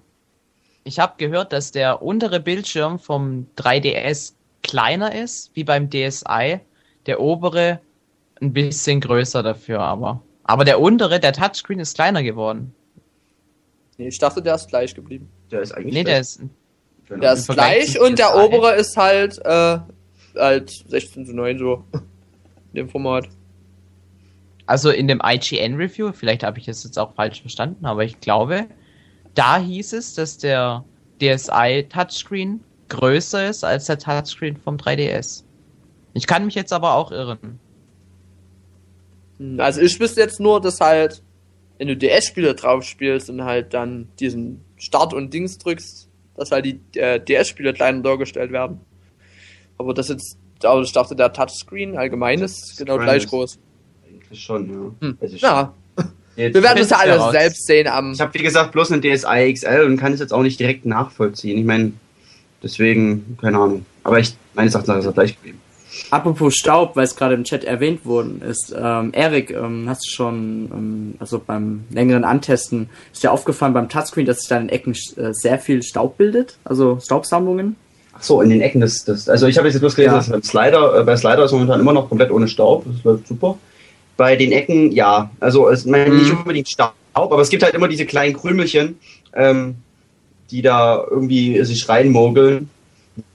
Ich 0.83 0.99
habe 0.99 1.13
gehört, 1.17 1.51
dass 1.53 1.71
der 1.71 2.01
untere 2.01 2.39
Bildschirm 2.39 2.99
vom 2.99 3.47
3DS 3.57 4.33
kleiner 4.63 5.13
ist, 5.15 5.51
wie 5.53 5.63
beim 5.63 5.89
DSi. 5.89 6.59
Der 7.05 7.19
obere 7.21 7.79
ein 8.41 8.53
bisschen 8.53 8.99
größer 9.01 9.41
dafür, 9.43 9.79
aber. 9.81 10.21
Aber 10.49 10.65
der 10.65 10.81
untere, 10.81 11.19
der 11.19 11.31
Touchscreen 11.31 11.79
ist 11.79 11.93
kleiner 11.93 12.23
geworden. 12.23 12.73
Nee, 13.99 14.07
ich 14.07 14.17
dachte, 14.17 14.41
der 14.41 14.55
ist 14.55 14.67
gleich 14.67 14.95
geblieben. 14.95 15.29
Der 15.51 15.61
ist 15.61 15.71
eigentlich. 15.73 15.93
Nee, 15.93 16.03
der 16.03 16.21
ist. 16.21 16.41
Der 17.07 17.33
ist 17.33 17.47
gleich 17.47 17.99
und 17.99 18.17
der 18.17 18.35
obere 18.35 18.73
ist 18.73 18.97
halt, 18.97 19.37
äh, 19.45 19.77
halt 20.35 20.71
16 20.87 21.27
zu 21.27 21.35
9 21.35 21.59
so. 21.59 21.83
In 21.93 22.01
dem 22.73 22.89
Format. 22.89 23.27
Also 24.65 24.89
in 24.89 25.07
dem 25.07 25.21
IGN-Review, 25.23 26.13
vielleicht 26.13 26.41
habe 26.41 26.57
ich 26.57 26.65
das 26.65 26.83
jetzt 26.83 26.97
auch 26.97 27.13
falsch 27.13 27.41
verstanden, 27.41 27.85
aber 27.85 28.03
ich 28.03 28.19
glaube, 28.19 28.65
da 29.35 29.59
hieß 29.59 29.93
es, 29.93 30.15
dass 30.15 30.39
der 30.39 30.83
DSi 31.21 31.85
Touchscreen 31.89 32.63
größer 32.87 33.47
ist 33.47 33.63
als 33.63 33.85
der 33.85 33.99
Touchscreen 33.99 34.57
vom 34.57 34.77
3DS. 34.77 35.43
Ich 36.15 36.25
kann 36.25 36.45
mich 36.45 36.55
jetzt 36.55 36.73
aber 36.73 36.95
auch 36.95 37.11
irren. 37.11 37.59
Hm, 39.39 39.59
Also 39.59 39.81
ich 39.81 39.99
wüsste 39.99 40.21
jetzt 40.21 40.39
nur, 40.39 40.61
dass 40.61 40.79
halt, 40.79 41.21
wenn 41.77 41.87
du 41.87 41.95
DS-Spiele 41.97 42.53
drauf 42.55 42.83
spielst 42.83 43.29
und 43.29 43.43
halt 43.43 43.73
dann 43.73 44.09
diesen 44.19 44.61
Start 44.77 45.13
und 45.13 45.33
Dings 45.33 45.57
drückst, 45.57 46.07
dass 46.37 46.51
halt 46.51 46.65
die 46.65 46.79
äh, 46.99 47.19
DS-Spiele 47.19 47.73
kleiner 47.73 48.01
dargestellt 48.01 48.51
werden. 48.51 48.79
Aber 49.77 49.93
das 49.93 50.09
jetzt, 50.09 50.37
aber 50.63 50.81
ich 50.81 50.91
dachte, 50.91 51.15
der 51.15 51.31
Touchscreen 51.33 51.97
allgemein 51.97 52.41
ist 52.41 52.77
genau 52.77 52.97
gleich 52.97 53.23
ist- 53.23 53.29
groß. 53.29 53.59
Eigentlich 54.07 54.41
schon, 54.41 54.69
ja. 55.01 55.07
Hm. 55.07 55.17
Also 55.21 55.35
Ja, 55.37 55.73
Jetzt- 56.35 56.53
wir 56.53 56.63
werden 56.63 56.77
das 56.79 56.89
ja 56.89 56.97
alles 56.97 57.31
selbst 57.31 57.65
sehen 57.65 57.87
am. 57.87 58.11
Ich 58.13 58.21
habe 58.21 58.33
wie 58.33 58.43
gesagt 58.43 58.71
bloß 58.71 58.91
einen 58.91 59.01
DSi 59.01 59.53
XL 59.53 59.83
und 59.85 59.97
kann 59.97 60.13
es 60.13 60.19
jetzt 60.19 60.33
auch 60.33 60.43
nicht 60.43 60.59
direkt 60.59 60.85
nachvollziehen. 60.85 61.57
Ich 61.57 61.65
meine, 61.65 61.93
deswegen, 62.63 63.37
keine 63.41 63.57
Ahnung. 63.57 63.85
Aber 64.03 64.19
ich, 64.19 64.35
meines 64.53 64.73
Erachtens 64.73 64.97
ist 64.99 65.05
er 65.05 65.11
gleich 65.13 65.35
geblieben. 65.35 65.59
Apropos 66.11 66.55
Staub, 66.55 66.95
weil 66.95 67.03
es 67.05 67.15
gerade 67.15 67.33
im 67.35 67.43
Chat 67.43 67.63
erwähnt 67.63 68.05
worden 68.05 68.41
ist. 68.47 68.73
Ähm, 68.77 69.11
Erik, 69.13 69.51
ähm, 69.51 69.85
hast 69.87 70.05
du 70.05 70.09
schon, 70.11 70.69
ähm, 70.73 71.13
also 71.19 71.39
beim 71.45 71.83
längeren 71.91 72.23
Antesten, 72.23 72.89
ist 73.11 73.23
dir 73.23 73.31
aufgefallen 73.31 73.73
beim 73.73 73.89
Touchscreen, 73.89 74.25
dass 74.25 74.39
sich 74.41 74.49
da 74.49 74.57
in 74.57 74.67
den 74.67 74.69
Ecken 74.69 74.93
äh, 74.93 75.33
sehr 75.33 75.59
viel 75.59 75.81
Staub 75.83 76.17
bildet? 76.17 76.57
Also 76.63 76.99
Staubsammlungen? 77.01 77.75
Ach 78.15 78.23
so, 78.23 78.41
in 78.41 78.49
den 78.49 78.61
Ecken 78.61 78.81
des, 78.81 79.05
des 79.05 79.29
also 79.29 79.47
ich 79.47 79.57
habe 79.57 79.67
jetzt 79.67 79.79
bloß 79.79 79.95
gelesen, 79.95 80.11
Ja. 80.13 80.17
dass 80.17 80.29
beim 80.29 80.43
Slider, 80.43 80.99
äh, 80.99 81.03
bei 81.03 81.15
Slider 81.17 81.43
ist 81.45 81.51
momentan 81.51 81.79
immer 81.79 81.93
noch 81.93 82.07
komplett 82.09 82.31
ohne 82.31 82.47
Staub. 82.47 82.85
Das 82.85 83.03
läuft 83.03 83.27
super. 83.27 83.57
Bei 84.17 84.35
den 84.35 84.51
Ecken, 84.51 84.91
ja, 84.91 85.31
also 85.39 85.69
es 85.69 85.85
mein, 85.85 86.15
nicht 86.17 86.31
Mhm. 86.31 86.39
unbedingt 86.39 86.69
Staub, 86.69 86.93
aber 87.13 87.39
es 87.41 87.49
gibt 87.49 87.63
halt 87.63 87.73
immer 87.73 87.87
diese 87.87 88.05
kleinen 88.05 88.35
Krümelchen, 88.35 88.99
ähm, 89.33 89.75
die 90.51 90.61
da 90.61 91.03
irgendwie 91.09 91.63
sich 91.63 91.87
reinmogeln. 91.87 92.69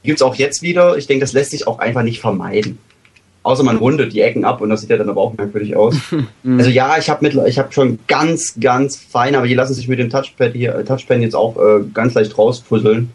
Die 0.02 0.08
gibt's 0.08 0.22
auch 0.22 0.34
jetzt 0.34 0.62
wieder. 0.62 0.96
Ich 0.96 1.06
denke, 1.06 1.24
das 1.24 1.32
lässt 1.32 1.50
sich 1.50 1.66
auch 1.66 1.78
einfach 1.78 2.02
nicht 2.02 2.20
vermeiden. 2.20 2.78
Außer 3.44 3.62
man 3.62 3.76
rundet 3.76 4.14
die 4.14 4.22
Ecken 4.22 4.46
ab 4.46 4.62
und 4.62 4.70
das 4.70 4.80
sieht 4.80 4.90
ja 4.90 4.96
dann 4.96 5.10
aber 5.10 5.20
auch 5.20 5.34
merkwürdig 5.34 5.76
aus. 5.76 5.94
Mhm. 6.42 6.58
Also 6.58 6.70
ja, 6.70 6.98
ich 6.98 7.08
habe 7.08 7.26
ich 7.26 7.58
hab 7.58 7.72
schon 7.72 7.98
ganz, 8.06 8.54
ganz 8.60 8.96
fein, 8.96 9.34
aber 9.34 9.46
die 9.46 9.54
lassen 9.54 9.72
sich 9.72 9.88
mit 9.88 9.98
dem 9.98 10.10
Touchpad 10.10 10.52
hier, 10.52 10.74
äh, 10.74 10.84
Touchpad 10.84 11.20
jetzt 11.20 11.34
auch 11.34 11.56
äh, 11.56 11.82
ganz 11.92 12.12
leicht 12.14 12.36
rauspuzzeln. 12.36 13.10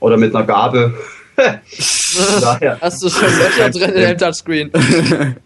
Oder 0.00 0.16
mit 0.16 0.34
einer 0.34 0.46
Gabel. 0.46 0.94
Hast 2.80 3.02
du 3.02 3.08
schon 3.08 3.28
Löcher 3.38 3.70
drin 3.70 3.90
in 3.90 4.00
dem 4.00 4.18
Touchscreen? 4.18 4.70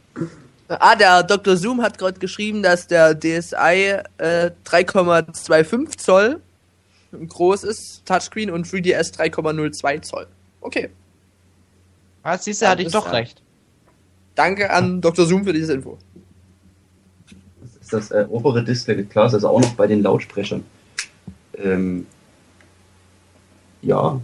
ah, 0.69 0.95
der 0.95 1.23
Dr. 1.25 1.57
Zoom 1.57 1.83
hat 1.83 1.99
gerade 1.99 2.19
geschrieben, 2.19 2.63
dass 2.63 2.87
der 2.87 3.15
DSi 3.19 3.97
äh, 4.19 4.51
3,25 4.65 5.99
Zoll 5.99 6.41
groß 7.13 7.65
ist, 7.65 8.05
Touchscreen, 8.07 8.51
und 8.51 8.67
3DS 8.67 9.15
3,02 9.15 10.03
Zoll. 10.03 10.27
Okay. 10.61 10.91
Ah, 12.23 12.37
siehst 12.39 12.63
du, 12.63 12.69
hatte 12.69 12.83
ich 12.83 12.93
doch 12.93 13.13
recht. 13.13 13.43
Danke 14.35 14.71
an 14.71 15.01
Dr. 15.01 15.27
Zoom 15.27 15.45
für 15.45 15.53
diese 15.53 15.73
Info. 15.75 15.99
Das 17.63 17.71
ist 17.81 17.93
das 17.93 18.11
äh, 18.11 18.27
obere 18.29 18.65
Display 18.65 19.03
Glas, 19.05 19.35
also 19.35 19.49
auch 19.49 19.61
noch 19.61 19.75
bei 19.75 19.87
den 19.87 20.03
Lautsprechern. 20.03 20.65
Ähm, 21.57 22.07
ja, 23.83 24.21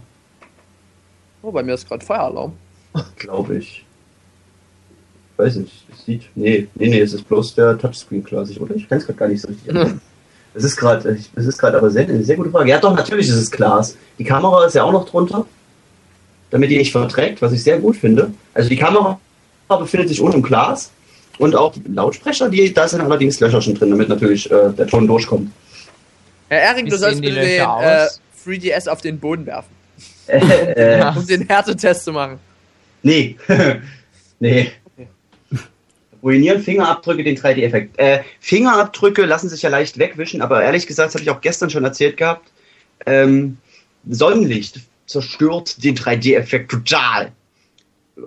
Oh, 1.43 1.51
bei 1.51 1.61
mir 1.61 1.73
ist 1.73 1.87
gerade 1.87 2.03
Feueralarm. 2.03 2.53
glaube 3.17 3.57
ich. 3.57 3.85
Weiß 5.35 5.57
nicht, 5.57 5.85
es 5.91 6.05
sieht. 6.05 6.29
Nee, 6.35 6.67
nee, 6.75 6.87
nee, 6.87 7.01
es 7.01 7.13
ist 7.13 7.27
bloß 7.27 7.55
der 7.55 7.77
Touchscreen 7.77 8.23
glasig, 8.23 8.61
oder? 8.61 8.75
Ich 8.75 8.87
kann 8.87 8.99
es 8.99 9.05
gerade 9.05 9.19
gar 9.19 9.27
nicht 9.27 9.41
so 9.41 9.49
richtig. 9.49 9.75
Es 10.55 10.63
ist 10.63 10.77
gerade, 10.77 11.17
es 11.35 11.45
ist 11.45 11.57
gerade 11.57 11.77
aber 11.77 11.89
sehr, 11.89 12.07
eine 12.07 12.23
sehr 12.23 12.35
gute 12.35 12.51
Frage. 12.51 12.69
Ja, 12.69 12.79
doch, 12.79 12.95
natürlich 12.95 13.27
ist 13.27 13.35
es 13.35 13.51
Glas. 13.51 13.97
Die 14.19 14.23
Kamera 14.23 14.65
ist 14.65 14.75
ja 14.75 14.83
auch 14.83 14.91
noch 14.91 15.09
drunter, 15.09 15.45
damit 16.51 16.69
die 16.69 16.77
nicht 16.77 16.91
verträgt, 16.91 17.41
was 17.41 17.51
ich 17.53 17.63
sehr 17.63 17.79
gut 17.79 17.97
finde. 17.97 18.31
Also 18.53 18.69
die 18.69 18.77
Kamera 18.77 19.19
befindet 19.67 20.09
sich 20.09 20.21
unten 20.21 20.37
im 20.37 20.43
Glas 20.43 20.91
und 21.39 21.55
auch 21.55 21.73
die 21.73 21.81
Lautsprecher, 21.91 22.49
die, 22.49 22.73
da 22.73 22.87
sind 22.87 23.01
allerdings 23.01 23.39
Löcher 23.39 23.61
schon 23.61 23.73
drin, 23.73 23.89
damit 23.89 24.09
natürlich 24.09 24.49
äh, 24.51 24.69
der 24.71 24.87
Ton 24.87 25.07
durchkommt. 25.07 25.51
Herr 26.49 26.61
Erik, 26.61 26.85
Wie 26.85 26.89
du 26.89 26.97
sollst 26.97 27.21
bitte 27.21 27.39
den 27.39 27.59
äh, 27.59 27.61
aus? 27.61 28.21
3DS 28.45 28.89
auf 28.89 29.01
den 29.01 29.19
Boden 29.19 29.45
werfen, 29.45 29.71
Äh, 30.27 30.99
äh, 30.99 31.11
um 31.15 31.25
den 31.25 31.47
Härtetest 31.47 32.05
zu 32.05 32.11
machen. 32.11 32.39
Nee. 33.01 33.35
nee. 34.39 34.71
Ruinieren 36.23 36.61
Fingerabdrücke 36.61 37.23
den 37.23 37.35
3D-Effekt. 37.37 37.99
Äh, 37.99 38.21
Fingerabdrücke 38.39 39.25
lassen 39.25 39.49
sich 39.49 39.61
ja 39.61 39.69
leicht 39.69 39.99
wegwischen, 39.99 40.41
aber 40.41 40.63
ehrlich 40.63 40.87
gesagt, 40.87 41.07
das 41.07 41.15
habe 41.15 41.23
ich 41.23 41.29
auch 41.29 41.41
gestern 41.41 41.69
schon 41.69 41.83
erzählt 41.83 42.15
gehabt. 42.17 42.49
Ähm, 43.05 43.57
Sonnenlicht 44.09 44.79
zerstört 45.05 45.83
den 45.83 45.95
3D-Effekt 45.97 46.71
total. 46.71 47.33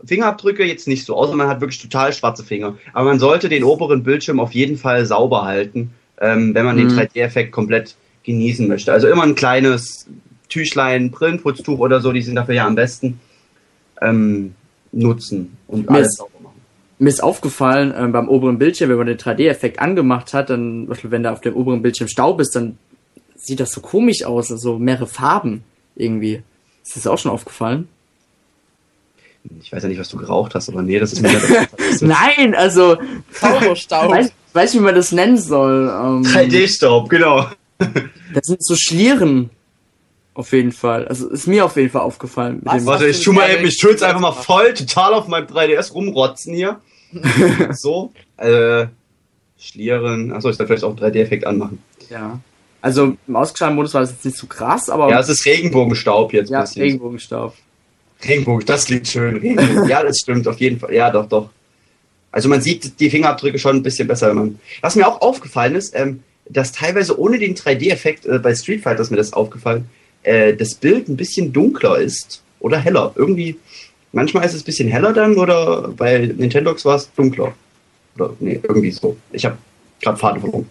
Fingerabdrücke 0.04 0.64
jetzt 0.64 0.88
nicht 0.88 1.04
so, 1.06 1.16
außer 1.16 1.34
man 1.36 1.48
hat 1.48 1.60
wirklich 1.60 1.80
total 1.80 2.12
schwarze 2.12 2.44
Finger. 2.44 2.76
Aber 2.92 3.06
man 3.08 3.18
sollte 3.18 3.48
den 3.48 3.64
oberen 3.64 4.02
Bildschirm 4.02 4.40
auf 4.40 4.52
jeden 4.52 4.76
Fall 4.76 5.06
sauber 5.06 5.44
halten, 5.44 5.92
ähm, 6.20 6.54
wenn 6.54 6.64
man 6.66 6.76
den 6.76 6.88
Mhm. 6.88 6.98
3D-Effekt 6.98 7.52
komplett 7.52 7.94
genießen 8.24 8.66
möchte. 8.68 8.92
Also 8.92 9.08
immer 9.08 9.22
ein 9.22 9.36
kleines 9.36 10.06
Tüchlein, 10.48 11.10
Brillenputztuch 11.10 11.78
oder 11.78 12.00
so, 12.00 12.12
die 12.12 12.22
sind 12.22 12.34
dafür 12.34 12.54
ja 12.56 12.66
am 12.66 12.74
besten 12.74 13.20
ähm, 14.02 14.54
nutzen 14.92 15.56
und 15.68 15.88
Mir 15.88 15.96
alles 15.96 16.08
ist- 16.08 16.16
sauber. 16.18 16.30
Mir 16.98 17.10
ist 17.10 17.22
aufgefallen, 17.22 17.92
ähm, 17.96 18.12
beim 18.12 18.28
oberen 18.28 18.58
Bildschirm, 18.58 18.90
wenn 18.90 18.96
man 18.96 19.06
den 19.06 19.18
3D-Effekt 19.18 19.78
angemacht 19.80 20.32
hat, 20.32 20.50
dann, 20.50 20.88
wenn 21.02 21.22
da 21.22 21.32
auf 21.32 21.40
dem 21.40 21.54
oberen 21.54 21.82
Bildschirm 21.82 22.08
Staub 22.08 22.40
ist, 22.40 22.56
dann 22.56 22.78
sieht 23.36 23.60
das 23.60 23.72
so 23.72 23.80
komisch 23.80 24.24
aus, 24.24 24.50
also 24.50 24.78
mehrere 24.78 25.06
Farben 25.06 25.62
irgendwie. 25.94 26.42
Ist 26.84 26.96
das 26.96 27.06
auch 27.06 27.18
schon 27.18 27.30
aufgefallen? 27.30 27.88
Ich 29.60 29.72
weiß 29.72 29.82
ja 29.82 29.88
nicht, 29.88 30.00
was 30.00 30.08
du 30.08 30.16
geraucht 30.16 30.54
hast, 30.54 30.68
aber 30.68 30.82
nee, 30.82 30.98
das 30.98 31.12
ist 31.12 31.22
mir 31.22 31.28
nicht 31.28 32.02
Nein, 32.02 32.54
also, 32.54 32.96
Zauberstaub. 33.32 34.10
weiß, 34.10 34.32
weiß 34.54 34.74
wie 34.74 34.80
man 34.80 34.94
das 34.94 35.12
nennen 35.12 35.38
soll. 35.38 35.88
Ähm, 35.88 36.22
3D-Staub, 36.22 37.08
genau. 37.08 37.46
Das 37.78 38.46
sind 38.46 38.64
so 38.64 38.74
Schlieren. 38.74 39.50
Auf 40.36 40.52
jeden 40.52 40.72
Fall. 40.72 41.08
Also 41.08 41.28
ist 41.30 41.46
mir 41.46 41.64
auf 41.64 41.76
jeden 41.76 41.88
Fall 41.90 42.02
aufgefallen. 42.02 42.56
Mit 42.56 42.66
Was? 42.66 42.84
Warte, 42.86 43.06
ich 43.08 43.18
du 43.18 43.24
tu 43.24 43.32
mal 43.32 43.50
eben, 43.50 43.64
ich 43.66 43.78
tu 43.78 43.88
jetzt 43.88 44.02
einfach 44.02 44.20
mal 44.20 44.32
voll 44.32 44.74
total 44.74 45.14
auf 45.14 45.28
meinem 45.28 45.46
3DS 45.46 45.92
rumrotzen 45.94 46.54
hier. 46.54 46.80
so, 47.72 48.12
äh, 48.36 48.86
Schlieren. 49.58 50.32
Achso, 50.32 50.50
ich 50.50 50.56
soll 50.56 50.66
vielleicht 50.66 50.84
auch 50.84 50.90
einen 50.90 50.98
3D-Effekt 51.12 51.46
anmachen. 51.46 51.82
ja. 52.10 52.38
Also 52.82 53.16
im 53.26 53.34
ausgeschalteten 53.34 53.74
Modus 53.76 53.94
war 53.94 54.02
das 54.02 54.10
jetzt 54.12 54.24
nicht 54.26 54.36
so 54.36 54.46
krass, 54.46 54.88
aber 54.90 55.08
Ja, 55.10 55.18
es 55.18 55.28
ist 55.28 55.44
Regenbogenstaub 55.44 56.32
jetzt. 56.32 56.50
ja, 56.50 56.60
bisschen. 56.60 56.82
Regenbogenstaub. 56.82 57.54
Regenbogen, 58.24 58.64
das 58.66 58.84
klingt 58.84 59.08
schön. 59.08 59.36
Regenbogen. 59.38 59.88
ja, 59.88 60.04
das 60.04 60.18
stimmt, 60.18 60.46
auf 60.46 60.58
jeden 60.60 60.78
Fall. 60.78 60.94
Ja, 60.94 61.10
doch, 61.10 61.26
doch. 61.26 61.48
Also 62.30 62.48
man 62.48 62.60
sieht 62.60 63.00
die 63.00 63.10
Fingerabdrücke 63.10 63.58
schon 63.58 63.76
ein 63.76 63.82
bisschen 63.82 64.06
besser, 64.06 64.28
wenn 64.28 64.36
man. 64.36 64.58
Was 64.82 64.94
mir 64.94 65.08
auch 65.08 65.20
aufgefallen 65.20 65.74
ist, 65.74 65.96
ähm, 65.96 66.22
dass 66.48 66.70
teilweise 66.70 67.18
ohne 67.18 67.38
den 67.40 67.56
3D-Effekt 67.56 68.24
äh, 68.26 68.38
bei 68.38 68.54
Street 68.54 68.82
Fighter 68.82 69.00
ist 69.00 69.10
mir 69.10 69.16
das 69.16 69.32
aufgefallen, 69.32 69.88
äh, 70.26 70.54
das 70.54 70.74
Bild 70.74 71.08
ein 71.08 71.16
bisschen 71.16 71.52
dunkler 71.52 71.98
ist 71.98 72.42
oder 72.60 72.78
heller. 72.78 73.12
Irgendwie, 73.14 73.58
manchmal 74.12 74.44
ist 74.44 74.54
es 74.54 74.62
ein 74.62 74.66
bisschen 74.66 74.88
heller 74.88 75.12
dann 75.12 75.36
oder 75.36 75.88
bei 75.88 76.18
Nintendox 76.18 76.84
war 76.84 76.96
es 76.96 77.12
dunkler. 77.14 77.54
Oder 78.16 78.34
nee, 78.40 78.60
irgendwie 78.62 78.90
so. 78.90 79.16
Ich 79.32 79.44
habe 79.44 79.56
gerade 80.00 80.18
Faden 80.18 80.40
verloren. 80.40 80.68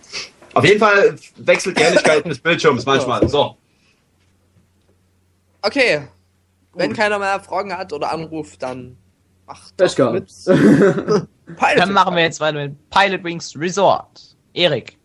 Auf 0.54 0.66
jeden 0.66 0.80
Fall 0.80 1.16
wechselt 1.38 1.78
die 1.78 1.84
Helligkeit 1.84 2.26
des 2.26 2.40
Bildschirms 2.40 2.86
manchmal. 2.86 3.28
So. 3.28 3.56
Okay. 5.62 6.02
wenn 6.74 6.94
keiner 6.94 7.18
mehr 7.18 7.40
Fragen 7.40 7.76
hat 7.76 7.92
oder 7.94 8.12
anruft, 8.12 8.62
dann 8.62 8.98
macht 9.48 9.78
gehabt. 9.96 10.14
mit. 10.14 10.30
Pilot 11.46 11.78
Dann 11.78 11.94
machen 11.94 12.16
wir 12.16 12.24
jetzt 12.24 12.40
weiter 12.40 12.58
mit 12.58 12.90
Pilot 12.90 13.24
Wings 13.24 13.56
Resort. 13.58 14.36
Erik, 14.54 14.98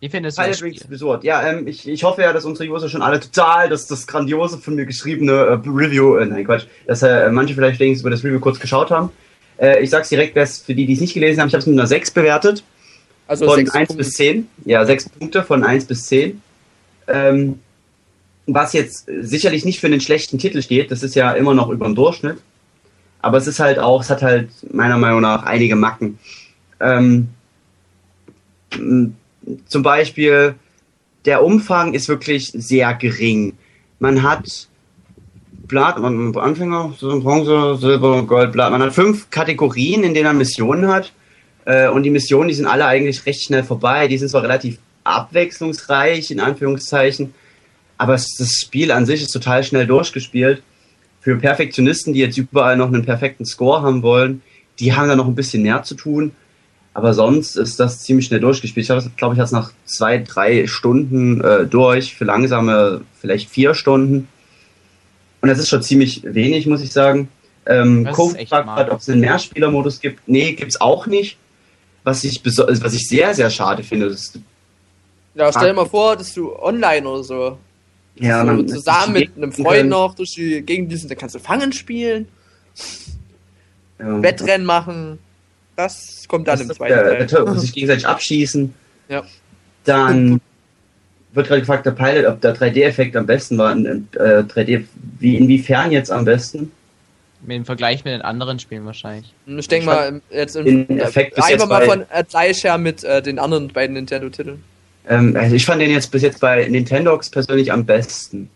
wie 0.00 0.08
findest 0.08 0.38
du 0.38 0.42
das 0.42 0.62
Wings 0.62 0.78
Spiel? 0.78 0.90
Resort. 0.90 1.24
Ja, 1.24 1.46
ähm, 1.46 1.66
ich, 1.66 1.86
ich 1.86 2.04
hoffe 2.04 2.22
ja, 2.22 2.32
dass 2.32 2.46
unsere 2.46 2.70
User 2.70 2.88
schon 2.88 3.02
alle 3.02 3.20
total 3.20 3.68
das, 3.68 3.86
das 3.86 4.06
grandiose 4.06 4.58
von 4.58 4.74
mir 4.74 4.86
geschriebene 4.86 5.32
äh, 5.32 5.68
Review, 5.68 6.16
äh, 6.16 6.24
nein 6.24 6.46
Quatsch, 6.46 6.66
dass 6.86 7.02
äh, 7.02 7.30
manche 7.30 7.54
vielleicht 7.54 7.78
wenigstens 7.78 8.02
über 8.02 8.10
das 8.10 8.24
Review 8.24 8.40
kurz 8.40 8.58
geschaut 8.58 8.90
haben. 8.90 9.10
Äh, 9.58 9.82
ich 9.82 9.90
sag's 9.90 10.08
direkt, 10.08 10.38
für 10.38 10.74
die, 10.74 10.86
die 10.86 10.94
es 10.94 11.00
nicht 11.00 11.12
gelesen 11.12 11.40
haben, 11.40 11.48
ich 11.48 11.54
habe 11.54 11.60
es 11.60 11.66
mit 11.66 11.78
einer 11.78 11.86
6 11.86 12.12
bewertet. 12.12 12.64
Also 13.26 13.46
Von 13.46 13.56
sechs 13.56 13.70
1 13.72 13.88
Punkte. 13.88 14.04
bis 14.04 14.12
10. 14.14 14.48
Ja, 14.64 14.84
6 14.84 15.08
Punkte 15.10 15.42
von 15.44 15.62
1 15.62 15.84
bis 15.84 16.06
10. 16.06 16.42
Ähm, 17.06 17.60
was 18.46 18.72
jetzt 18.72 19.06
sicherlich 19.20 19.64
nicht 19.64 19.80
für 19.80 19.86
einen 19.86 20.00
schlechten 20.00 20.38
Titel 20.38 20.62
steht, 20.62 20.90
das 20.90 21.02
ist 21.02 21.14
ja 21.14 21.32
immer 21.32 21.54
noch 21.54 21.68
über 21.68 21.86
dem 21.86 21.94
Durchschnitt. 21.94 22.38
Aber 23.22 23.36
es 23.36 23.46
ist 23.46 23.60
halt 23.60 23.78
auch, 23.78 24.00
es 24.00 24.10
hat 24.10 24.22
halt 24.22 24.48
meiner 24.72 24.98
Meinung 24.98 25.20
nach 25.20 25.44
einige 25.44 25.76
Macken. 25.76 26.18
Ähm, 26.80 27.28
zum 29.66 29.82
Beispiel, 29.82 30.54
der 31.24 31.44
Umfang 31.44 31.94
ist 31.94 32.08
wirklich 32.08 32.50
sehr 32.54 32.94
gering. 32.94 33.54
Man 33.98 34.22
hat 34.22 34.68
Blatt, 35.66 35.98
man 35.98 36.36
Anfänger, 36.36 36.94
Bronze, 37.00 37.76
Silber, 37.76 38.22
Gold, 38.24 38.52
Blatt. 38.52 38.72
Man 38.72 38.82
hat 38.82 38.92
fünf 38.92 39.30
Kategorien, 39.30 40.02
in 40.02 40.14
denen 40.14 40.26
man 40.26 40.38
Missionen 40.38 40.88
hat. 40.88 41.12
Äh, 41.64 41.88
und 41.88 42.02
die 42.02 42.10
Missionen, 42.10 42.48
die 42.48 42.54
sind 42.54 42.66
alle 42.66 42.86
eigentlich 42.86 43.24
recht 43.26 43.42
schnell 43.42 43.62
vorbei. 43.62 44.08
Die 44.08 44.18
sind 44.18 44.28
zwar 44.28 44.42
relativ 44.42 44.78
abwechslungsreich, 45.04 46.30
in 46.30 46.40
Anführungszeichen, 46.40 47.34
aber 47.98 48.12
das 48.14 48.60
Spiel 48.60 48.90
an 48.92 49.06
sich 49.06 49.22
ist 49.22 49.30
total 49.30 49.64
schnell 49.64 49.86
durchgespielt. 49.86 50.62
Für 51.20 51.36
Perfektionisten, 51.36 52.14
die 52.14 52.20
jetzt 52.20 52.38
überall 52.38 52.76
noch 52.76 52.88
einen 52.88 53.04
perfekten 53.04 53.44
Score 53.44 53.82
haben 53.82 54.02
wollen, 54.02 54.42
die 54.78 54.94
haben 54.94 55.08
da 55.08 55.16
noch 55.16 55.26
ein 55.26 55.34
bisschen 55.34 55.62
mehr 55.62 55.82
zu 55.82 55.94
tun. 55.94 56.32
Aber 56.92 57.14
sonst 57.14 57.56
ist 57.56 57.78
das 57.78 58.00
ziemlich 58.00 58.26
schnell 58.26 58.40
durchgespielt. 58.40 58.84
Ich 58.84 58.90
habe 58.90 59.00
das, 59.00 59.10
glaube 59.16 59.34
ich, 59.34 59.38
jetzt 59.40 59.52
nach 59.52 59.72
zwei, 59.84 60.18
drei 60.18 60.66
Stunden 60.66 61.40
äh, 61.40 61.66
durch. 61.66 62.14
Für 62.14 62.24
langsame 62.24 63.02
vielleicht 63.20 63.48
vier 63.48 63.74
Stunden. 63.74 64.28
Und 65.40 65.48
das 65.48 65.58
ist 65.58 65.68
schon 65.68 65.82
ziemlich 65.82 66.22
wenig, 66.24 66.66
muss 66.66 66.82
ich 66.82 66.92
sagen. 66.92 67.28
Ähm, 67.66 68.06
ist 68.06 68.36
echt 68.36 68.48
fragt 68.48 68.66
gerade, 68.66 68.90
ob 68.92 68.98
es 69.00 69.08
einen 69.08 69.20
Mehrspielermodus 69.20 70.00
gibt. 70.00 70.26
Nee, 70.26 70.52
gibt's 70.54 70.80
auch 70.80 71.06
nicht. 71.06 71.38
Was 72.02 72.24
ich, 72.24 72.40
beso- 72.42 72.66
was 72.82 72.92
ich 72.94 73.06
sehr, 73.06 73.34
sehr 73.34 73.50
schade 73.50 73.82
finde. 73.84 74.08
Das, 74.10 74.32
Ja, 75.34 75.52
stell 75.52 75.68
dir 75.68 75.74
mal 75.74 75.86
vor, 75.86 76.16
dass 76.16 76.34
du 76.34 76.56
online 76.56 77.06
oder 77.08 77.22
so, 77.22 77.58
ja, 78.16 78.44
so 78.44 78.62
zusammen 78.64 79.12
mit 79.12 79.36
einem 79.36 79.52
Freund 79.52 79.68
können- 79.68 79.88
noch 79.90 80.14
durch 80.14 80.34
die 80.34 80.60
Gegend 80.62 80.92
dann 81.08 81.16
kannst 81.18 81.34
du 81.36 81.38
Fangen 81.38 81.72
spielen, 81.72 82.26
ja. 83.98 84.22
Wettrennen 84.22 84.66
machen. 84.66 85.18
Das 85.84 86.24
kommt 86.28 86.46
dann 86.48 86.58
Das 86.58 86.68
im 86.68 86.74
zweiten 86.74 86.94
der, 86.94 87.14
der 87.16 87.26
Teil. 87.26 87.44
Teil, 87.44 87.58
sich 87.58 87.72
gegenseitig 87.72 88.06
abschießen. 88.06 88.74
Ja. 89.08 89.22
Dann 89.84 90.40
wird 91.32 91.46
gerade 91.48 91.60
gefragt, 91.60 91.86
der 91.86 91.92
Pilot, 91.92 92.26
ob 92.26 92.40
der 92.40 92.54
3D-Effekt 92.56 93.16
am 93.16 93.26
besten 93.26 93.56
war. 93.58 93.72
Äh, 93.76 94.00
3D, 94.44 94.84
wie, 95.18 95.36
inwiefern 95.36 95.90
jetzt 95.92 96.10
am 96.10 96.24
besten? 96.24 96.72
Mit 97.42 97.56
dem 97.56 97.64
Vergleich 97.64 98.04
mit 98.04 98.12
den 98.12 98.20
anderen 98.22 98.58
Spielen 98.58 98.84
wahrscheinlich. 98.84 99.32
Ich 99.46 99.68
denke 99.68 99.86
mal, 99.86 100.08
im- 100.08 100.22
jetzt 100.30 100.56
im, 100.56 100.64
Den 100.86 100.98
Effekt 101.00 101.34
bis 101.36 101.44
einfach 101.44 101.58
jetzt 101.60 101.68
mal 101.68 101.78
bei- 101.80 101.86
von 101.86 102.00
äh, 102.10 102.24
gleich 102.28 102.62
her 102.64 102.76
mit 102.76 103.02
äh, 103.04 103.22
den 103.22 103.38
anderen 103.38 103.68
beiden 103.68 103.94
Nintendo-Titeln. 103.94 104.62
Ähm, 105.08 105.34
also 105.36 105.54
ich 105.56 105.64
fand 105.64 105.80
den 105.80 105.90
jetzt 105.90 106.10
bis 106.12 106.20
jetzt 106.22 106.40
bei 106.40 106.68
Nintendox 106.68 107.30
persönlich 107.30 107.72
am 107.72 107.86
besten. 107.86 108.50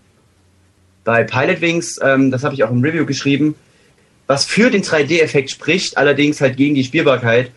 Bei 1.04 1.24
Pilot 1.24 1.60
Wings, 1.62 1.98
ähm, 2.02 2.30
das 2.30 2.44
habe 2.44 2.54
ich 2.54 2.62
auch 2.64 2.70
im 2.70 2.82
Review 2.82 3.06
geschrieben, 3.06 3.54
was 4.26 4.44
für 4.44 4.70
den 4.70 4.82
3D-Effekt 4.82 5.50
spricht, 5.50 5.96
allerdings 5.98 6.40
halt 6.40 6.56
gegen 6.56 6.74
die 6.74 6.84
Spielbarkeit. 6.84 7.50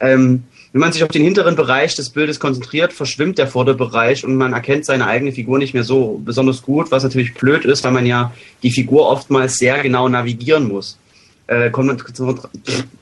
Ähm, 0.00 0.44
wenn 0.72 0.80
man 0.80 0.92
sich 0.92 1.04
auf 1.04 1.10
den 1.10 1.22
hinteren 1.22 1.54
Bereich 1.54 1.94
des 1.94 2.10
Bildes 2.10 2.40
konzentriert, 2.40 2.92
verschwimmt 2.92 3.38
der 3.38 3.46
Vorderbereich 3.46 4.24
und 4.24 4.34
man 4.36 4.52
erkennt 4.52 4.84
seine 4.84 5.06
eigene 5.06 5.30
Figur 5.30 5.58
nicht 5.58 5.72
mehr 5.72 5.84
so 5.84 6.20
besonders 6.24 6.62
gut, 6.62 6.90
was 6.90 7.04
natürlich 7.04 7.32
blöd 7.34 7.64
ist, 7.64 7.84
weil 7.84 7.92
man 7.92 8.06
ja 8.06 8.32
die 8.64 8.72
Figur 8.72 9.08
oftmals 9.08 9.56
sehr 9.56 9.80
genau 9.82 10.08
navigieren 10.08 10.66
muss. 10.66 10.98
Äh, 11.46 11.70
kon- 11.70 11.96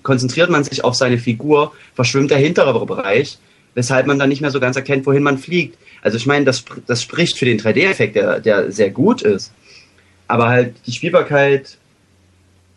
konzentriert 0.02 0.50
man 0.50 0.64
sich 0.64 0.84
auf 0.84 0.94
seine 0.94 1.18
Figur, 1.18 1.72
verschwimmt 1.94 2.30
der 2.30 2.38
hintere 2.38 2.84
Bereich, 2.84 3.38
weshalb 3.74 4.06
man 4.06 4.18
dann 4.18 4.28
nicht 4.28 4.42
mehr 4.42 4.50
so 4.50 4.60
ganz 4.60 4.76
erkennt, 4.76 5.06
wohin 5.06 5.22
man 5.22 5.38
fliegt. 5.38 5.78
Also 6.02 6.18
ich 6.18 6.26
meine, 6.26 6.44
das, 6.44 6.64
das 6.86 7.02
spricht 7.02 7.38
für 7.38 7.46
den 7.46 7.58
3D-Effekt, 7.58 8.16
der, 8.16 8.40
der 8.40 8.70
sehr 8.70 8.90
gut 8.90 9.22
ist. 9.22 9.52
Aber 10.28 10.48
halt 10.48 10.74
die 10.86 10.92
Spielbarkeit, 10.92 11.78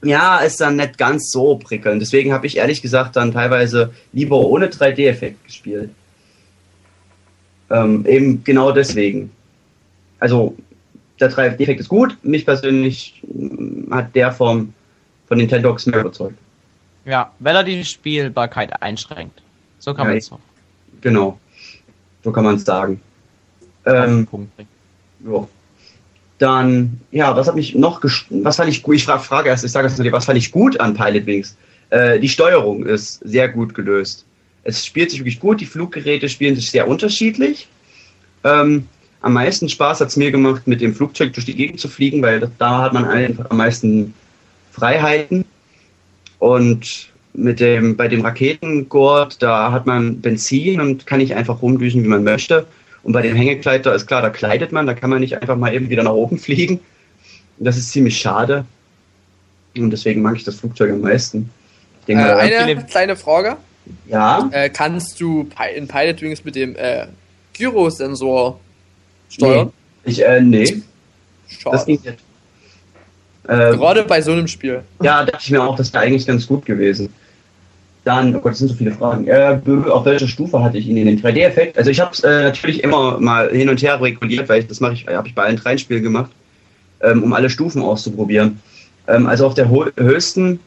ja, 0.03 0.39
ist 0.39 0.61
dann 0.61 0.75
nicht 0.75 0.97
ganz 0.97 1.31
so 1.31 1.57
prickelnd. 1.57 2.01
Deswegen 2.01 2.33
habe 2.33 2.45
ich 2.47 2.57
ehrlich 2.57 2.81
gesagt 2.81 3.15
dann 3.15 3.31
teilweise 3.31 3.93
lieber 4.13 4.37
ohne 4.39 4.67
3D-Effekt 4.67 5.43
gespielt. 5.45 5.89
Ähm, 7.69 8.05
eben 8.05 8.43
genau 8.43 8.71
deswegen. 8.71 9.31
Also 10.19 10.55
der 11.19 11.31
3D-Effekt 11.31 11.79
ist 11.79 11.89
gut. 11.89 12.17
Mich 12.23 12.45
persönlich 12.45 13.21
mm, 13.27 13.91
hat 13.93 14.15
der 14.15 14.31
vom, 14.31 14.73
von 15.27 15.37
Nintendox 15.37 15.85
mehr 15.87 16.01
überzeugt. 16.01 16.37
Ja, 17.05 17.31
weil 17.39 17.55
er 17.55 17.63
die 17.63 17.83
Spielbarkeit 17.83 18.81
einschränkt. 18.81 19.41
So 19.79 19.93
kann 19.93 20.05
Ja, 20.05 20.09
man 20.09 20.17
es 20.17 20.31
auch 20.31 20.39
Genau. 21.01 21.39
So 22.23 22.31
kann 22.31 22.43
man 22.43 22.55
es 22.55 22.65
sagen. 22.65 22.99
Ähm, 23.85 24.25
Punkt 24.25 24.55
bringen. 24.55 24.69
ja. 25.25 25.47
Dann, 26.37 26.99
ja, 27.11 27.35
was 27.35 27.47
hat 27.47 27.55
mich 27.55 27.75
noch, 27.75 28.01
was 28.29 28.55
fand 28.57 28.69
ich 28.69 28.83
gut, 28.83 28.95
ich 28.95 29.05
frage 29.05 29.23
frage 29.23 29.49
erst, 29.49 29.63
ich 29.63 29.71
sage 29.71 29.87
erst 29.87 29.99
mal, 29.99 30.11
was 30.11 30.25
fand 30.25 30.37
ich 30.37 30.51
gut 30.51 30.79
an 30.79 30.93
Pilot 30.93 31.25
Wings? 31.25 31.55
Äh, 31.91 32.19
die 32.19 32.29
Steuerung 32.29 32.85
ist 32.85 33.21
sehr 33.23 33.47
gut 33.47 33.73
gelöst. 33.73 34.25
Es 34.63 34.85
spielt 34.85 35.11
sich 35.11 35.19
wirklich 35.19 35.39
gut, 35.39 35.61
die 35.61 35.65
Fluggeräte 35.65 36.27
spielen 36.27 36.55
sich 36.55 36.71
sehr 36.71 36.87
unterschiedlich. 36.87 37.67
Ähm, 38.43 38.87
am 39.21 39.33
meisten 39.33 39.69
Spaß 39.69 40.01
hat 40.01 40.09
es 40.09 40.17
mir 40.17 40.31
gemacht, 40.31 40.67
mit 40.67 40.81
dem 40.81 40.93
Flugzeug 40.93 41.33
durch 41.33 41.45
die 41.45 41.55
Gegend 41.55 41.79
zu 41.79 41.87
fliegen, 41.87 42.21
weil 42.21 42.51
da 42.57 42.81
hat 42.83 42.93
man 42.93 43.05
einfach 43.05 43.49
am 43.49 43.57
meisten 43.57 44.13
Freiheiten. 44.71 45.45
Und 46.39 47.09
mit 47.33 47.59
dem, 47.59 47.95
bei 47.95 48.07
dem 48.07 48.21
Raketengurt, 48.21 49.41
da 49.41 49.71
hat 49.71 49.85
man 49.85 50.21
Benzin 50.21 50.79
und 50.79 51.05
kann 51.05 51.19
nicht 51.19 51.35
einfach 51.35 51.61
rumdüsen, 51.61 52.03
wie 52.03 52.07
man 52.07 52.23
möchte. 52.23 52.65
Und 53.05 53.13
bei 53.13 53.21
dem 53.21 53.35
Hängegleiter 53.35 53.93
ist 53.95 54.07
klar, 54.07 54.21
da 54.23 54.29
kleidet 54.31 54.71
man, 54.71 54.87
da 54.87 54.93
kann 54.95 55.09
man 55.11 55.19
nicht 55.21 55.39
einfach 55.41 55.55
mal 55.55 55.73
eben 55.73 55.89
wieder 55.89 56.03
nach 56.03 56.11
oben 56.13 56.37
fliegen. 56.39 56.79
Und 57.57 57.65
das 57.65 57.77
ist 57.77 57.91
ziemlich 57.91 58.17
schade. 58.17 58.65
Und 59.77 59.91
deswegen 59.91 60.21
mag 60.21 60.35
ich 60.35 60.43
das 60.43 60.55
Flugzeug 60.55 60.91
am 60.91 61.01
meisten. 61.01 61.49
Ich 62.07 62.13
Äh, 62.13 62.15
denke 62.17 62.23
mal, 62.23 62.39
eine 62.39 62.55
Philipp. 62.59 62.87
kleine 62.87 63.15
Frage. 63.15 63.57
ja, 64.07 64.49
Äh, 64.51 64.69
kannst 64.69 65.21
du 65.21 65.47
in 65.75 65.87
Pilot 65.87 66.21
Wings 66.21 66.43
mit 66.43 66.55
dem 66.55 66.75
äh, 66.75 67.05
Gyrosensor 67.53 68.59
steuern? 69.29 69.71
ich, 70.03 70.23
äh, 70.25 70.41
nee, 70.41 70.81
Schade. 71.47 71.75
das 71.77 71.85
ging 71.85 71.99
nicht. 72.03 72.17
Äh, 73.47 73.77
Gerade 73.77 74.03
bei 74.03 74.21
so 74.21 74.31
einem 74.31 74.47
Spiel. 74.47 74.81
Ja, 75.03 75.23
dachte 75.23 75.39
ich 75.43 75.51
mir 75.51 75.61
auch, 75.63 75.75
das 75.75 75.93
wäre 75.93 76.03
eigentlich 76.03 76.25
ganz 76.25 76.47
gut 76.47 76.65
gewesen. 76.65 77.13
Dann, 78.05 78.35
oh 78.35 78.39
Gott, 78.39 78.51
das 78.51 78.59
sind 78.59 78.67
so 78.67 78.75
viele 78.75 78.91
Fragen. 78.91 79.27
Äh, 79.27 79.59
auf 79.89 80.05
welcher 80.05 80.27
Stufe 80.27 80.63
hatte 80.63 80.77
ich 80.77 80.87
ihn 80.87 80.95
in 80.95 81.07
den 81.07 81.21
3D-Effekt? 81.21 81.77
Also 81.77 81.89
ich 81.89 81.99
habe 81.99 82.11
es 82.13 82.23
äh, 82.23 82.43
natürlich 82.43 82.83
immer 82.83 83.19
mal 83.19 83.49
hin 83.49 83.67
und 83.67 83.81
her 83.81 83.99
reguliert, 83.99 84.47
weil 84.47 84.61
ich, 84.61 84.67
das 84.67 84.79
mache 84.79 84.93
ich, 84.93 85.07
habe 85.07 85.27
ich 85.27 85.33
bei 85.33 85.43
allen 85.43 85.57
dreien 85.57 85.79
Spielen 85.79 86.03
gemacht, 86.03 86.31
ähm, 87.01 87.23
um 87.23 87.33
alle 87.33 87.49
Stufen 87.49 87.81
auszuprobieren. 87.81 88.61
Ähm, 89.07 89.25
also 89.25 89.47
auf 89.47 89.55
der 89.55 89.69
höchsten 89.69 90.59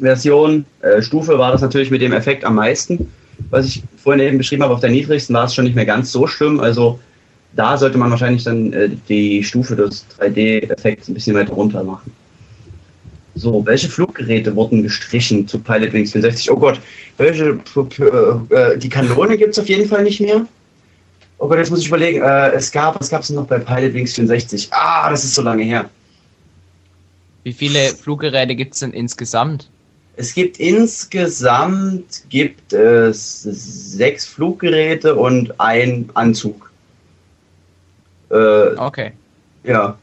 Version, 0.00 0.64
äh, 0.80 1.02
Stufe 1.02 1.38
war 1.38 1.52
das 1.52 1.60
natürlich 1.60 1.90
mit 1.90 2.00
dem 2.00 2.14
Effekt 2.14 2.44
am 2.44 2.54
meisten, 2.54 3.12
was 3.50 3.66
ich 3.66 3.82
vorhin 3.98 4.26
eben 4.26 4.38
beschrieben 4.38 4.62
habe. 4.62 4.72
Auf 4.72 4.80
der 4.80 4.90
niedrigsten 4.90 5.34
war 5.34 5.44
es 5.44 5.54
schon 5.54 5.64
nicht 5.64 5.76
mehr 5.76 5.86
ganz 5.86 6.10
so 6.10 6.26
schlimm. 6.26 6.60
Also 6.60 6.98
da 7.54 7.76
sollte 7.76 7.98
man 7.98 8.10
wahrscheinlich 8.10 8.44
dann 8.44 8.72
äh, 8.72 8.88
die 9.08 9.44
Stufe 9.44 9.76
des 9.76 10.06
3D-Effekts 10.18 11.08
ein 11.08 11.14
bisschen 11.14 11.36
weiter 11.36 11.52
runter 11.52 11.84
machen. 11.84 12.12
So, 13.36 13.64
welche 13.66 13.90
Fluggeräte 13.90 14.56
wurden 14.56 14.82
gestrichen 14.82 15.46
zu 15.46 15.58
Pilot 15.58 15.92
Wings 15.92 16.12
64? 16.12 16.50
Oh 16.50 16.56
Gott, 16.56 16.80
welche, 17.18 17.60
äh, 18.50 18.54
äh, 18.54 18.78
die 18.78 18.88
Kanone 18.88 19.36
gibt 19.36 19.52
es 19.52 19.58
auf 19.58 19.68
jeden 19.68 19.86
Fall 19.86 20.04
nicht 20.04 20.20
mehr. 20.20 20.46
Oh 21.36 21.46
Gott, 21.46 21.58
jetzt 21.58 21.68
muss 21.70 21.80
ich 21.80 21.88
überlegen, 21.88 22.22
äh, 22.22 22.52
es 22.52 22.72
gab, 22.72 22.98
was 22.98 23.10
gab 23.10 23.20
es 23.20 23.28
noch 23.28 23.46
bei 23.46 23.58
Pilot 23.58 23.92
Wings 23.92 24.14
64? 24.14 24.68
Ah, 24.70 25.10
das 25.10 25.22
ist 25.22 25.34
so 25.34 25.42
lange 25.42 25.64
her. 25.64 25.90
Wie 27.44 27.52
viele 27.52 27.90
Fluggeräte 27.94 28.56
gibt 28.56 28.72
es 28.72 28.80
denn 28.80 28.92
insgesamt? 28.92 29.68
Es 30.16 30.32
gibt 30.32 30.58
insgesamt 30.58 32.22
gibt 32.30 32.72
es 32.72 33.42
sechs 33.42 34.24
Fluggeräte 34.24 35.14
und 35.14 35.60
ein 35.60 36.08
Anzug. 36.14 36.70
Äh, 38.30 38.74
Okay. 38.78 39.12
Ja. 39.62 39.98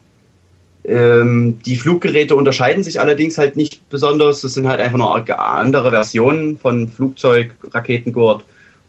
Ähm, 0.85 1.59
die 1.65 1.77
Fluggeräte 1.77 2.35
unterscheiden 2.35 2.83
sich 2.83 2.99
allerdings 2.99 3.37
halt 3.37 3.55
nicht 3.55 3.89
besonders. 3.89 4.41
Das 4.41 4.53
sind 4.53 4.67
halt 4.67 4.81
einfach 4.81 4.97
nur 4.97 5.39
andere 5.39 5.91
Versionen 5.91 6.57
von 6.57 6.89
Flugzeug, 6.89 7.51
Raketengurt 7.71 8.43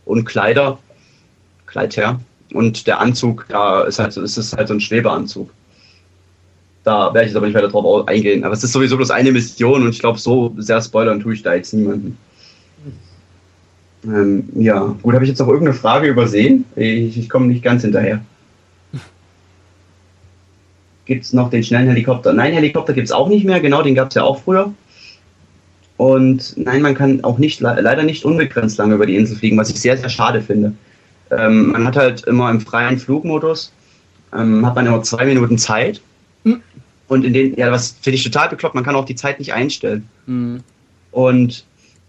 und 0.04 0.24
Kleider. 0.24 0.78
Kleider. 1.66 2.20
Und 2.52 2.86
der 2.86 3.00
Anzug, 3.00 3.46
da 3.48 3.82
ist 3.82 3.98
halt, 3.98 4.16
ist 4.16 4.36
es 4.36 4.52
halt 4.52 4.68
so 4.68 4.74
ein 4.74 4.80
Schwebeanzug. 4.80 5.50
Da 6.84 7.14
werde 7.14 7.22
ich 7.22 7.28
jetzt 7.28 7.36
aber 7.36 7.46
nicht 7.46 7.56
weiter 7.56 7.68
drauf 7.68 8.06
eingehen. 8.06 8.44
Aber 8.44 8.54
es 8.54 8.62
ist 8.62 8.72
sowieso 8.72 8.96
bloß 8.96 9.10
eine 9.10 9.32
Mission 9.32 9.82
und 9.82 9.90
ich 9.90 10.00
glaube, 10.00 10.18
so 10.18 10.54
sehr 10.58 10.82
spoilern 10.82 11.20
tue 11.20 11.34
ich 11.34 11.42
da 11.42 11.54
jetzt 11.54 11.72
niemanden. 11.72 12.18
Ähm, 14.04 14.48
ja, 14.54 14.94
gut, 15.02 15.14
habe 15.14 15.24
ich 15.24 15.30
jetzt 15.30 15.38
noch 15.38 15.48
irgendeine 15.48 15.76
Frage 15.76 16.08
übersehen? 16.08 16.66
Ich, 16.76 17.16
ich 17.16 17.30
komme 17.30 17.46
nicht 17.46 17.64
ganz 17.64 17.82
hinterher. 17.82 18.20
Gibt 21.06 21.24
es 21.24 21.32
noch 21.32 21.50
den 21.50 21.62
schnellen 21.62 21.88
Helikopter? 21.88 22.32
Nein, 22.32 22.54
Helikopter 22.54 22.92
gibt 22.92 23.06
es 23.06 23.12
auch 23.12 23.28
nicht 23.28 23.44
mehr, 23.44 23.60
genau, 23.60 23.82
den 23.82 23.94
gab 23.94 24.08
es 24.08 24.14
ja 24.14 24.22
auch 24.22 24.42
früher. 24.42 24.72
Und 25.96 26.54
nein, 26.56 26.82
man 26.82 26.94
kann 26.94 27.22
auch 27.22 27.38
nicht 27.38 27.60
leider 27.60 28.02
nicht 28.02 28.24
unbegrenzt 28.24 28.78
lange 28.78 28.94
über 28.94 29.06
die 29.06 29.16
Insel 29.16 29.36
fliegen, 29.36 29.56
was 29.56 29.70
ich 29.70 29.80
sehr, 29.80 29.96
sehr 29.96 30.08
schade 30.08 30.40
finde. 30.40 30.74
Ähm, 31.30 31.70
man 31.70 31.86
hat 31.86 31.96
halt 31.96 32.24
immer 32.24 32.50
im 32.50 32.60
freien 32.60 32.98
Flugmodus, 32.98 33.72
ähm, 34.36 34.66
hat 34.66 34.74
man 34.74 34.86
immer 34.86 35.02
zwei 35.02 35.24
Minuten 35.24 35.58
Zeit. 35.58 36.00
Hm. 36.44 36.60
Und 37.06 37.24
in 37.24 37.32
den, 37.32 37.56
ja, 37.56 37.70
was 37.70 37.96
finde 38.02 38.16
ich 38.16 38.24
total 38.24 38.48
bekloppt, 38.48 38.74
man 38.74 38.84
kann 38.84 38.96
auch 38.96 39.04
die 39.04 39.14
Zeit 39.14 39.38
nicht 39.38 39.52
einstellen. 39.52 40.08
Hm. 40.26 40.60
Und 41.12 41.64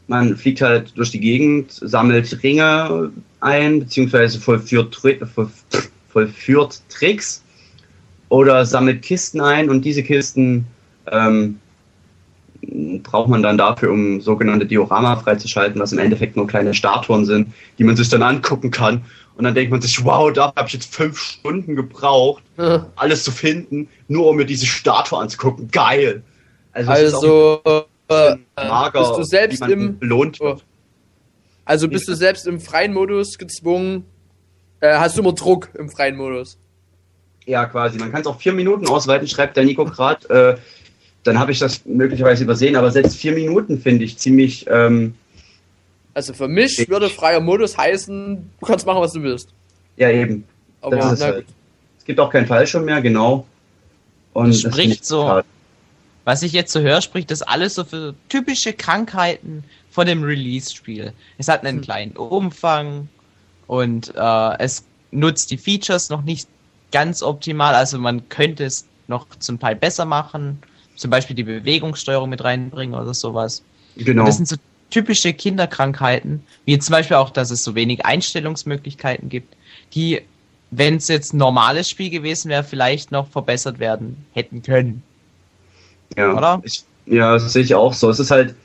man 0.08 0.36
fliegt 0.36 0.62
halt 0.62 0.98
durch 0.98 1.12
die 1.12 1.20
Gegend, 1.20 1.72
sammelt 1.72 2.44
Ringe 2.44 3.12
ein, 3.40 3.80
beziehungsweise 3.80 4.40
vollführt, 4.40 4.98
vollführt 6.10 6.82
Tricks 6.90 7.44
oder 8.36 8.66
sammelt 8.66 9.02
Kisten 9.02 9.40
ein 9.40 9.70
und 9.70 9.86
diese 9.86 10.04
Kisten 10.04 10.66
ähm, 11.10 11.60
braucht 13.02 13.30
man 13.30 13.42
dann 13.42 13.58
dafür, 13.58 13.92
um 13.92 14.20
sogenannte 14.20 14.66
Diorama 14.66 15.16
freizuschalten, 15.16 15.80
was 15.80 15.94
im 15.94 16.00
Endeffekt 16.00 16.36
nur 16.36 16.46
kleine 16.46 16.74
Statuen 16.74 17.26
sind, 17.26 17.54
die 17.78 17.86
man 17.86 17.96
sich 17.96 18.10
dann 18.10 18.24
angucken 18.24 18.72
kann. 18.72 19.06
Und 19.38 19.46
dann 19.46 19.56
denkt 19.56 19.72
man 19.72 19.82
sich, 19.82 20.04
wow, 20.04 20.32
da 20.34 20.54
habe 20.56 20.68
ich 20.68 20.74
jetzt 20.74 20.94
fünf 20.94 21.18
Stunden 21.18 21.78
gebraucht, 21.78 22.44
alles 22.96 23.24
zu 23.24 23.32
finden, 23.32 23.88
nur 24.10 24.28
um 24.28 24.36
mir 24.36 24.46
diese 24.46 24.66
Statue 24.66 25.18
anzugucken. 25.18 25.70
Geil! 25.72 26.22
Also, 26.74 26.92
also 26.92 27.62
äh, 28.10 28.36
mager, 28.58 29.00
bist 29.00 29.18
du 29.18 29.24
selbst 29.24 29.62
im 29.62 29.98
belohnt 29.98 30.42
wird. 30.42 30.66
Also 31.64 31.88
bist 31.88 32.08
du 32.10 32.16
selbst 32.16 32.48
im 32.48 32.60
freien 32.60 32.94
Modus 32.94 33.38
gezwungen? 33.38 34.04
Äh, 34.82 34.98
hast 34.98 35.18
du 35.18 35.22
immer 35.22 35.34
Druck 35.34 35.70
im 35.76 35.90
freien 35.90 36.18
Modus? 36.18 36.58
Ja, 37.46 37.66
quasi. 37.66 37.98
Man 38.00 38.12
kann 38.12 38.22
es 38.22 38.28
auf 38.28 38.40
vier 38.40 38.54
Minuten 38.54 38.88
ausweiten, 38.88 39.28
schreibt 39.28 39.56
der 39.58 39.66
Nico 39.66 39.86
gerade. 39.86 40.30
Äh, 40.30 40.58
dann 41.24 41.40
habe 41.40 41.52
ich 41.52 41.60
das 41.60 41.86
möglicherweise 41.86 42.44
übersehen, 42.44 42.76
aber 42.76 42.92
selbst 42.92 43.18
vier 43.18 43.34
Minuten 43.34 43.80
finde 43.80 44.06
ich 44.06 44.18
ziemlich. 44.18 44.66
Ähm, 44.70 45.16
also 46.14 46.34
für 46.34 46.48
mich 46.48 46.80
ich, 46.80 46.90
würde 46.90 47.10
freier 47.10 47.40
Modus 47.40 47.78
heißen, 47.78 48.50
du 48.60 48.66
kannst 48.66 48.86
machen, 48.86 49.02
was 49.02 49.14
du 49.14 49.22
willst. 49.22 49.50
Ja, 49.98 50.10
eben. 50.10 50.44
Aber 50.82 50.98
das 50.98 51.14
ist 51.14 51.22
halt. 51.22 51.46
Es 52.00 52.06
gibt 52.06 52.20
auch 52.20 52.30
keinen 52.30 52.46
Fallschirm 52.46 52.86
mehr, 52.86 53.02
genau. 53.02 53.46
Und 54.34 54.50
das 54.50 54.62
spricht 54.62 55.06
so. 55.06 55.22
Total. 55.22 55.44
Was 56.26 56.42
ich 56.42 56.54
jetzt 56.54 56.72
so 56.72 56.80
höre, 56.80 57.02
spricht 57.02 57.30
das 57.30 57.44
alles 57.44 57.76
so 57.76 57.84
für 57.84 58.16
typische 58.30 58.74
Krankheiten 58.74 59.64
von 59.92 60.08
dem 60.08 60.24
Release-Spiel. 60.24 61.14
Es 61.38 61.48
hat 61.48 61.64
einen 61.64 61.78
hm. 61.78 61.84
kleinen 61.84 62.12
Umfang 62.14 63.10
und 63.68 64.14
äh, 64.16 64.60
es 64.60 64.84
nutzt 65.12 65.52
die 65.52 65.58
Features 65.58 66.10
noch 66.10 66.24
nicht 66.24 66.48
ganz 66.96 67.22
optimal. 67.22 67.76
Also 67.76 68.00
man 68.00 68.30
könnte 68.30 68.64
es 68.64 68.86
noch 69.08 69.28
zum 69.40 69.60
Teil 69.60 69.76
besser 69.76 70.06
machen 70.06 70.60
zum 70.96 71.12
Beispiel 71.12 71.36
die 71.36 71.44
Bewegungssteuerung 71.44 72.30
mit 72.30 72.44
reinbringen 72.44 73.00
oder 73.00 73.14
sowas. 73.14 73.64
Genau. 73.98 74.22
Und 74.22 74.28
das 74.28 74.38
sind 74.38 74.48
so 74.48 74.56
typische 74.90 75.34
Kinderkrankheiten, 75.34 76.44
wie 76.66 76.80
zum 76.80 76.94
Beispiel 76.94 77.18
auch, 77.18 77.30
dass 77.30 77.52
es 77.52 77.64
so 77.64 77.76
wenig 77.76 78.06
Einstellungsmöglichkeiten 78.06 79.30
gibt, 79.30 79.56
die, 79.94 80.22
wenn 80.72 80.96
es 80.96 81.08
jetzt 81.08 81.34
ein 81.34 81.38
normales 81.38 81.90
Spiel 81.90 82.10
gewesen 82.10 82.50
wäre, 82.50 82.64
vielleicht 82.64 83.12
noch 83.12 83.28
verbessert 83.28 83.80
werden 83.80 84.26
hätten 84.32 84.62
können. 84.62 85.04
Ja, 86.16 86.34
oder? 86.34 86.62
Ich, 86.64 86.84
ja, 87.08 87.34
das 87.34 87.52
sehe 87.52 87.64
ich 87.64 87.76
auch 87.76 87.94
so. 87.94 88.10
Es 88.10 88.20
ist 88.20 88.32
halt 88.32 88.56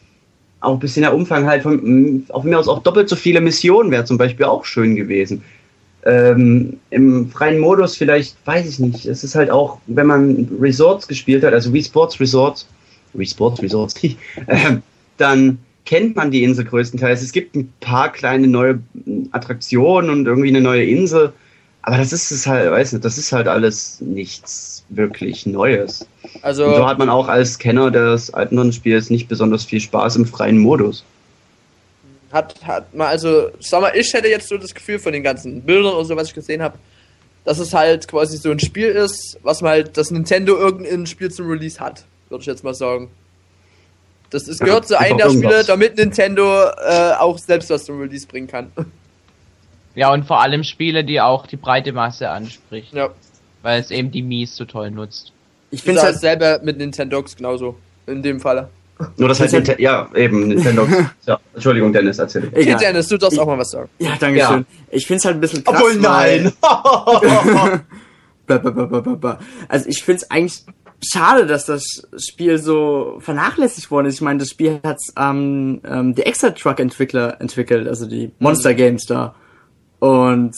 auch 0.60 0.74
ein 0.74 0.78
bisschen 0.78 1.02
der 1.02 1.14
Umfang 1.14 1.46
halt 1.46 1.62
von, 1.62 2.26
auch 2.28 2.44
mir 2.44 2.58
aus 2.58 2.68
auch 2.68 2.82
doppelt 2.82 3.08
so 3.08 3.16
viele 3.16 3.40
Missionen 3.40 3.90
wäre 3.90 4.04
zum 4.04 4.18
Beispiel 4.18 4.46
auch 4.46 4.64
schön 4.64 4.94
gewesen. 4.94 5.42
Ähm, 6.04 6.80
Im 6.90 7.30
freien 7.30 7.58
Modus 7.58 7.96
vielleicht, 7.96 8.36
weiß 8.46 8.66
ich 8.68 8.78
nicht. 8.78 9.06
Es 9.06 9.22
ist 9.22 9.34
halt 9.34 9.50
auch, 9.50 9.78
wenn 9.86 10.06
man 10.06 10.48
Resorts 10.60 11.06
gespielt 11.06 11.44
hat, 11.44 11.52
also 11.52 11.72
Wii 11.72 11.84
Sports 11.84 12.18
Resorts, 12.20 12.66
Wii 13.12 13.26
Sports 13.26 13.62
Resorts, 13.62 13.94
äh, 14.02 14.16
dann 15.18 15.58
kennt 15.84 16.16
man 16.16 16.30
die 16.30 16.42
Insel 16.42 16.64
größtenteils. 16.64 17.22
Es 17.22 17.32
gibt 17.32 17.54
ein 17.54 17.72
paar 17.80 18.12
kleine 18.12 18.46
neue 18.46 18.80
Attraktionen 19.32 20.10
und 20.10 20.26
irgendwie 20.26 20.48
eine 20.48 20.60
neue 20.60 20.84
Insel, 20.84 21.32
aber 21.82 21.98
das 21.98 22.12
ist 22.12 22.30
es 22.30 22.46
halt, 22.46 22.70
weiß 22.70 22.92
nicht, 22.92 23.04
das 23.04 23.18
ist 23.18 23.32
halt 23.32 23.48
alles 23.48 24.00
nichts 24.00 24.84
wirklich 24.90 25.46
Neues. 25.46 26.06
Also 26.42 26.66
und 26.66 26.76
so 26.76 26.86
hat 26.86 26.98
man 26.98 27.08
auch 27.08 27.28
als 27.28 27.58
Kenner 27.58 27.90
des 27.90 28.32
alten 28.32 28.72
Spiels 28.72 29.10
nicht 29.10 29.28
besonders 29.28 29.64
viel 29.64 29.80
Spaß 29.80 30.16
im 30.16 30.26
freien 30.26 30.58
Modus 30.58 31.04
hat, 32.32 32.64
hat 32.64 32.94
man, 32.94 33.08
also, 33.08 33.50
sag 33.60 33.80
mal, 33.80 33.92
ich 33.96 34.12
hätte 34.12 34.28
jetzt 34.28 34.48
so 34.48 34.56
das 34.56 34.74
Gefühl 34.74 34.98
von 34.98 35.12
den 35.12 35.22
ganzen 35.22 35.62
Bildern 35.62 35.94
oder 35.94 36.04
so, 36.04 36.16
was 36.16 36.28
ich 36.28 36.34
gesehen 36.34 36.62
habe, 36.62 36.78
dass 37.44 37.58
es 37.58 37.72
halt 37.74 38.06
quasi 38.06 38.36
so 38.36 38.50
ein 38.50 38.60
Spiel 38.60 38.88
ist, 38.88 39.38
was 39.42 39.62
man 39.62 39.70
halt, 39.72 39.96
das 39.96 40.10
Nintendo 40.10 40.56
irgendein 40.56 41.06
Spiel 41.06 41.30
zum 41.30 41.48
Release 41.48 41.80
hat, 41.80 42.04
würde 42.28 42.42
ich 42.42 42.46
jetzt 42.46 42.64
mal 42.64 42.74
sagen. 42.74 43.10
Das 44.30 44.46
ist, 44.46 44.60
gehört 44.60 44.84
ja, 44.84 44.88
zu 44.88 45.00
einem 45.00 45.18
der 45.18 45.30
Spiele, 45.30 45.64
damit 45.64 45.96
Nintendo 45.96 46.68
äh, 46.68 47.14
auch 47.18 47.38
selbst 47.38 47.68
was 47.70 47.84
zum 47.84 48.00
Release 48.00 48.26
bringen 48.26 48.46
kann. 48.46 48.72
Ja, 49.94 50.12
und 50.12 50.24
vor 50.24 50.40
allem 50.40 50.62
Spiele, 50.62 51.04
die 51.04 51.20
auch 51.20 51.48
die 51.48 51.56
breite 51.56 51.92
Masse 51.92 52.30
anspricht. 52.30 52.94
Ja. 52.94 53.10
Weil 53.62 53.80
es 53.80 53.90
eben 53.90 54.10
die 54.10 54.22
Mies 54.22 54.54
so 54.54 54.64
toll 54.64 54.90
nutzt. 54.90 55.32
Ich 55.70 55.82
finde 55.82 55.98
es 55.98 56.04
halt 56.04 56.20
selber 56.20 56.60
mit 56.62 56.78
Nintendogs 56.78 57.36
genauso. 57.36 57.76
In 58.06 58.22
dem 58.22 58.40
Falle. 58.40 58.70
Nur 59.16 59.28
das 59.28 59.40
heißt, 59.40 59.54
Nintendo, 59.54 59.80
ja, 59.82 60.08
eben, 60.14 60.48
Nintendo. 60.48 60.86
ja, 61.26 61.38
Entschuldigung, 61.54 61.92
Dennis, 61.92 62.18
erzähl. 62.18 62.48
Okay, 62.48 62.76
Dennis, 62.78 63.08
du 63.08 63.16
darfst 63.16 63.34
ich, 63.34 63.40
auch 63.40 63.46
mal 63.46 63.58
was 63.58 63.70
sagen. 63.70 63.88
Ja, 63.98 64.16
danke 64.18 64.38
ja. 64.38 64.48
schön. 64.48 64.66
Ich 64.90 65.06
finde 65.06 65.18
es 65.18 65.24
halt 65.24 65.36
ein 65.36 65.40
bisschen 65.40 65.64
krass. 65.64 65.76
Obwohl, 65.76 65.96
nein! 65.96 66.52
also, 69.68 69.88
ich 69.88 70.02
finde 70.02 70.22
es 70.22 70.30
eigentlich 70.30 70.64
schade, 71.02 71.46
dass 71.46 71.66
das 71.66 71.84
Spiel 72.16 72.58
so 72.58 73.18
vernachlässigt 73.20 73.90
worden 73.90 74.06
ist. 74.06 74.16
Ich 74.16 74.20
meine, 74.20 74.40
das 74.40 74.48
Spiel 74.48 74.80
hat 74.84 74.98
ähm, 75.18 75.80
ähm, 75.84 76.14
die 76.14 76.22
Extra 76.22 76.50
Truck 76.50 76.80
Entwickler 76.80 77.40
entwickelt, 77.40 77.88
also 77.88 78.06
die 78.06 78.32
Monster 78.38 78.74
Games 78.74 79.06
da. 79.06 79.34
Und 79.98 80.54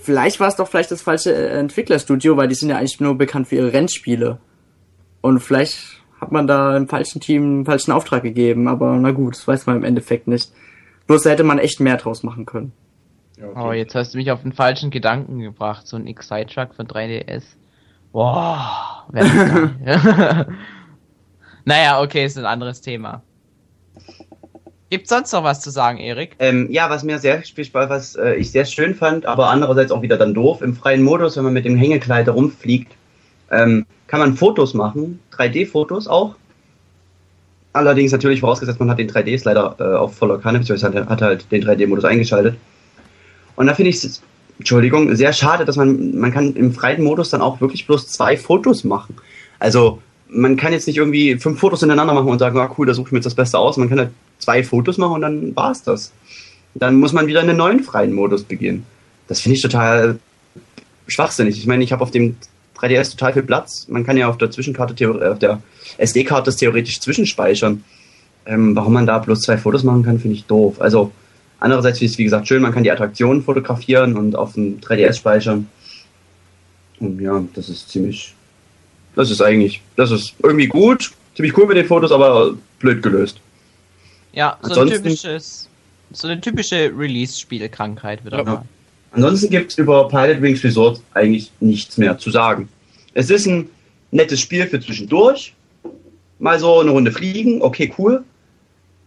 vielleicht 0.00 0.40
war 0.40 0.48
es 0.48 0.56
doch 0.56 0.68
vielleicht 0.68 0.90
das 0.90 1.02
falsche 1.02 1.34
Entwicklerstudio, 1.34 2.36
weil 2.36 2.48
die 2.48 2.54
sind 2.54 2.68
ja 2.68 2.78
eigentlich 2.78 3.00
nur 3.00 3.16
bekannt 3.16 3.48
für 3.48 3.56
ihre 3.56 3.72
Rennspiele. 3.72 4.38
Und 5.20 5.40
vielleicht 5.40 5.99
hat 6.20 6.32
man 6.32 6.46
da 6.46 6.76
im 6.76 6.88
falschen 6.88 7.20
Team 7.20 7.42
einen 7.42 7.64
falschen 7.64 7.92
Auftrag 7.92 8.22
gegeben, 8.22 8.68
aber 8.68 8.96
na 8.96 9.10
gut, 9.12 9.34
das 9.34 9.48
weiß 9.48 9.66
man 9.66 9.76
im 9.76 9.84
Endeffekt 9.84 10.26
nicht. 10.26 10.52
Bloß 11.06 11.22
da 11.22 11.30
hätte 11.30 11.44
man 11.44 11.58
echt 11.58 11.80
mehr 11.80 11.96
draus 11.96 12.22
machen 12.22 12.46
können. 12.46 12.72
Ja, 13.38 13.48
okay. 13.48 13.60
Oh, 13.62 13.72
jetzt 13.72 13.94
hast 13.94 14.12
du 14.12 14.18
mich 14.18 14.30
auf 14.30 14.42
den 14.42 14.52
falschen 14.52 14.90
Gedanken 14.90 15.40
gebracht. 15.40 15.86
So 15.86 15.96
ein 15.96 16.06
Excite-Truck 16.06 16.74
von 16.74 16.86
3DS. 16.86 17.44
Boah, 18.12 19.06
wer 19.10 20.46
Naja, 21.64 22.00
okay, 22.02 22.24
ist 22.24 22.38
ein 22.38 22.46
anderes 22.46 22.80
Thema. 22.80 23.22
Gibt 24.90 25.06
sonst 25.06 25.32
noch 25.32 25.44
was 25.44 25.60
zu 25.60 25.70
sagen, 25.70 25.98
Erik? 25.98 26.34
Ähm, 26.40 26.66
ja, 26.70 26.90
was 26.90 27.04
mir 27.04 27.20
sehr 27.20 27.42
viel 27.42 27.64
Spaß, 27.64 27.88
was 27.88 28.16
äh, 28.16 28.34
ich 28.34 28.50
sehr 28.50 28.64
schön 28.64 28.96
fand, 28.96 29.24
aber 29.24 29.48
andererseits 29.48 29.92
auch 29.92 30.02
wieder 30.02 30.16
dann 30.16 30.34
doof, 30.34 30.62
im 30.62 30.74
freien 30.74 31.02
Modus, 31.02 31.36
wenn 31.36 31.44
man 31.44 31.52
mit 31.52 31.64
dem 31.64 31.76
Hängekleid 31.76 32.28
rumfliegt, 32.28 32.92
ähm, 33.52 33.86
kann 34.10 34.18
man 34.18 34.36
Fotos 34.36 34.74
machen, 34.74 35.20
3D-Fotos 35.36 36.08
auch. 36.08 36.34
Allerdings 37.72 38.10
natürlich 38.10 38.40
vorausgesetzt, 38.40 38.80
man 38.80 38.90
hat 38.90 38.98
den 38.98 39.08
3D-Slider 39.08 39.76
äh, 39.78 39.96
auf 39.96 40.16
voller 40.16 40.38
Kanne, 40.38 40.58
beziehungsweise 40.58 41.06
hat 41.08 41.22
halt 41.22 41.46
den 41.52 41.62
3D-Modus 41.62 42.04
eingeschaltet. 42.04 42.56
Und 43.54 43.68
da 43.68 43.74
finde 43.74 43.90
ich 43.90 44.02
es, 44.02 44.20
Entschuldigung, 44.58 45.14
sehr 45.14 45.32
schade, 45.32 45.64
dass 45.64 45.76
man, 45.76 46.18
man 46.18 46.32
kann 46.32 46.56
im 46.56 46.72
freien 46.72 47.04
Modus 47.04 47.30
dann 47.30 47.40
auch 47.40 47.60
wirklich 47.60 47.86
bloß 47.86 48.08
zwei 48.08 48.36
Fotos 48.36 48.82
machen. 48.82 49.14
Also 49.60 50.02
man 50.28 50.56
kann 50.56 50.72
jetzt 50.72 50.88
nicht 50.88 50.96
irgendwie 50.96 51.36
fünf 51.36 51.60
Fotos 51.60 51.78
hintereinander 51.78 52.14
machen 52.14 52.30
und 52.30 52.40
sagen, 52.40 52.58
ah 52.58 52.74
cool, 52.76 52.88
da 52.88 52.94
suche 52.94 53.06
ich 53.06 53.12
mir 53.12 53.18
jetzt 53.18 53.26
das 53.26 53.36
Beste 53.36 53.60
aus. 53.60 53.76
Man 53.76 53.88
kann 53.88 54.00
halt 54.00 54.10
zwei 54.40 54.64
Fotos 54.64 54.98
machen 54.98 55.14
und 55.14 55.20
dann 55.20 55.54
war 55.54 55.70
es 55.70 55.84
das. 55.84 56.10
Dann 56.74 56.98
muss 56.98 57.12
man 57.12 57.28
wieder 57.28 57.42
in 57.42 57.48
einen 57.48 57.58
neuen 57.58 57.84
freien 57.84 58.12
Modus 58.12 58.42
beginnen. 58.42 58.84
Das 59.28 59.40
finde 59.40 59.54
ich 59.54 59.62
total 59.62 60.18
schwachsinnig. 61.06 61.56
Ich 61.56 61.66
meine, 61.68 61.84
ich 61.84 61.92
habe 61.92 62.02
auf 62.02 62.10
dem 62.10 62.34
3DS 62.80 63.12
total 63.12 63.32
viel 63.34 63.42
Platz. 63.42 63.86
Man 63.88 64.04
kann 64.04 64.16
ja 64.16 64.28
auf 64.28 64.38
der 64.38 64.50
Zwischenkarte, 64.50 65.02
äh, 65.04 65.28
auf 65.28 65.38
der 65.38 65.62
SD-Karte 65.98 66.46
das 66.46 66.56
theoretisch 66.56 67.00
zwischenspeichern. 67.00 67.84
Ähm, 68.46 68.74
warum 68.74 68.94
man 68.94 69.06
da 69.06 69.18
bloß 69.18 69.42
zwei 69.42 69.58
Fotos 69.58 69.84
machen 69.84 70.02
kann, 70.02 70.18
finde 70.18 70.36
ich 70.36 70.44
doof. 70.46 70.80
Also 70.80 71.12
andererseits 71.58 72.00
ist 72.00 72.12
es 72.12 72.18
wie 72.18 72.24
gesagt 72.24 72.48
schön, 72.48 72.62
man 72.62 72.72
kann 72.72 72.82
die 72.82 72.90
Attraktionen 72.90 73.42
fotografieren 73.42 74.16
und 74.16 74.34
auf 74.34 74.54
dem 74.54 74.80
3DS 74.80 75.14
speichern. 75.18 75.68
Und 76.98 77.20
ja, 77.20 77.42
das 77.54 77.68
ist 77.68 77.90
ziemlich, 77.90 78.34
das 79.14 79.30
ist 79.30 79.40
eigentlich, 79.40 79.82
das 79.96 80.10
ist 80.10 80.34
irgendwie 80.42 80.66
gut, 80.66 81.12
ziemlich 81.34 81.56
cool 81.56 81.66
mit 81.66 81.76
den 81.76 81.86
Fotos, 81.86 82.12
aber 82.12 82.54
blöd 82.78 83.02
gelöst. 83.02 83.40
Ja, 84.32 84.58
so 84.62 84.80
ein 84.80 84.88
typisches, 84.88 85.68
so 86.12 86.28
eine 86.28 86.40
typische 86.40 86.92
Release-Spielkrankheit 86.96 88.24
wieder 88.24 88.38
ja. 88.38 88.44
mal. 88.44 88.64
Ansonsten 89.12 89.50
gibt 89.50 89.72
es 89.72 89.78
über 89.78 90.06
Pilot 90.08 90.40
Wings 90.40 90.62
Resort 90.62 91.00
eigentlich 91.14 91.50
nichts 91.60 91.98
mehr 91.98 92.16
zu 92.18 92.30
sagen. 92.30 92.68
Es 93.14 93.28
ist 93.30 93.46
ein 93.46 93.68
nettes 94.12 94.40
Spiel 94.40 94.66
für 94.66 94.80
zwischendurch. 94.80 95.54
Mal 96.38 96.58
so 96.58 96.80
eine 96.80 96.90
Runde 96.90 97.10
fliegen, 97.12 97.60
okay, 97.60 97.92
cool. 97.98 98.22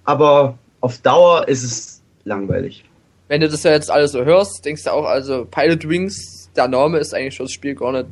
Aber 0.03 0.57
auf 0.81 0.97
Dauer 0.99 1.47
ist 1.47 1.63
es 1.63 2.01
langweilig. 2.25 2.83
Wenn 3.29 3.41
du 3.41 3.49
das 3.49 3.63
ja 3.63 3.71
jetzt 3.71 3.89
alles 3.89 4.11
so 4.11 4.23
hörst, 4.25 4.63
denkst 4.65 4.83
du 4.83 4.91
auch, 4.91 5.05
also 5.05 5.45
Pilot 5.45 5.87
Wings, 5.87 6.49
der 6.55 6.67
Name 6.67 6.97
ist 6.99 7.13
eigentlich 7.13 7.37
für 7.37 7.43
das 7.43 7.51
Spiel 7.53 7.73
gar 7.73 7.93
nicht 7.93 8.07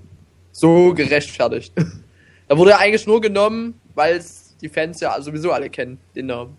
so 0.54 0.94
gerechtfertigt. 0.94 1.74
da 2.48 2.58
wurde 2.58 2.72
er 2.72 2.80
eigentlich 2.80 3.06
nur 3.06 3.20
genommen, 3.22 3.76
weil 3.94 4.16
es 4.16 4.56
die 4.62 4.70
Fans 4.70 5.02
ja 5.02 5.22
sowieso 5.22 5.52
alle 5.52 5.70
kennen, 5.70 6.00
den 6.16 6.28
Namen. 6.28 6.56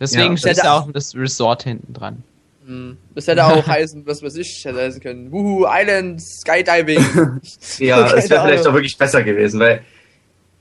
Deswegen 0.00 0.32
Ja, 0.32 0.36
steht 0.38 0.50
das- 0.56 0.64
ja 0.64 0.78
auch 0.80 0.90
das 0.90 1.14
Resort 1.14 1.64
hinten 1.64 1.92
dran. 1.92 2.22
Hm. 2.70 2.96
Das 3.16 3.26
hätte 3.26 3.44
auch 3.44 3.66
heißen, 3.66 4.06
was 4.06 4.22
weiß 4.22 4.36
ich, 4.36 4.64
hätte 4.64 4.78
heißen 4.78 5.02
können. 5.02 5.32
Wuhu, 5.32 5.66
Island, 5.68 6.22
Skydiving. 6.22 7.04
Ja, 7.78 8.06
es 8.14 8.30
wäre 8.30 8.46
vielleicht 8.46 8.66
auch 8.66 8.74
wirklich 8.74 8.96
besser 8.96 9.24
gewesen, 9.24 9.58
weil 9.58 9.82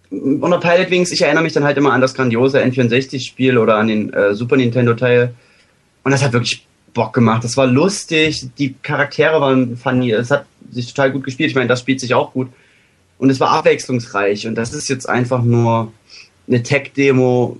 unter 0.09 0.59
Pilot 0.59 0.89
Wings, 0.89 1.11
ich 1.11 1.21
erinnere 1.21 1.43
mich 1.43 1.53
dann 1.53 1.63
halt 1.63 1.77
immer 1.77 1.93
an 1.93 2.01
das 2.01 2.15
grandiose 2.15 2.63
N64-Spiel 2.63 3.59
oder 3.59 3.75
an 3.75 3.87
den 3.87 4.11
äh, 4.11 4.33
Super 4.33 4.57
Nintendo-Teil. 4.57 5.35
Und 6.03 6.11
das 6.11 6.23
hat 6.23 6.33
wirklich 6.33 6.65
Bock 6.95 7.13
gemacht. 7.13 7.43
Das 7.43 7.55
war 7.57 7.67
lustig, 7.67 8.49
die 8.57 8.73
Charaktere 8.81 9.39
waren 9.39 9.77
funny, 9.77 10.11
es 10.11 10.31
hat 10.31 10.45
sich 10.71 10.91
total 10.91 11.11
gut 11.11 11.25
gespielt. 11.25 11.51
Ich 11.51 11.55
meine, 11.55 11.67
das 11.67 11.81
spielt 11.81 11.99
sich 11.99 12.15
auch 12.15 12.33
gut. 12.33 12.49
Und 13.19 13.29
es 13.29 13.39
war 13.39 13.51
abwechslungsreich. 13.51 14.47
Und 14.47 14.55
das 14.55 14.73
ist 14.73 14.89
jetzt 14.89 15.07
einfach 15.07 15.43
nur 15.43 15.93
eine 16.47 16.63
Tech-Demo 16.63 17.59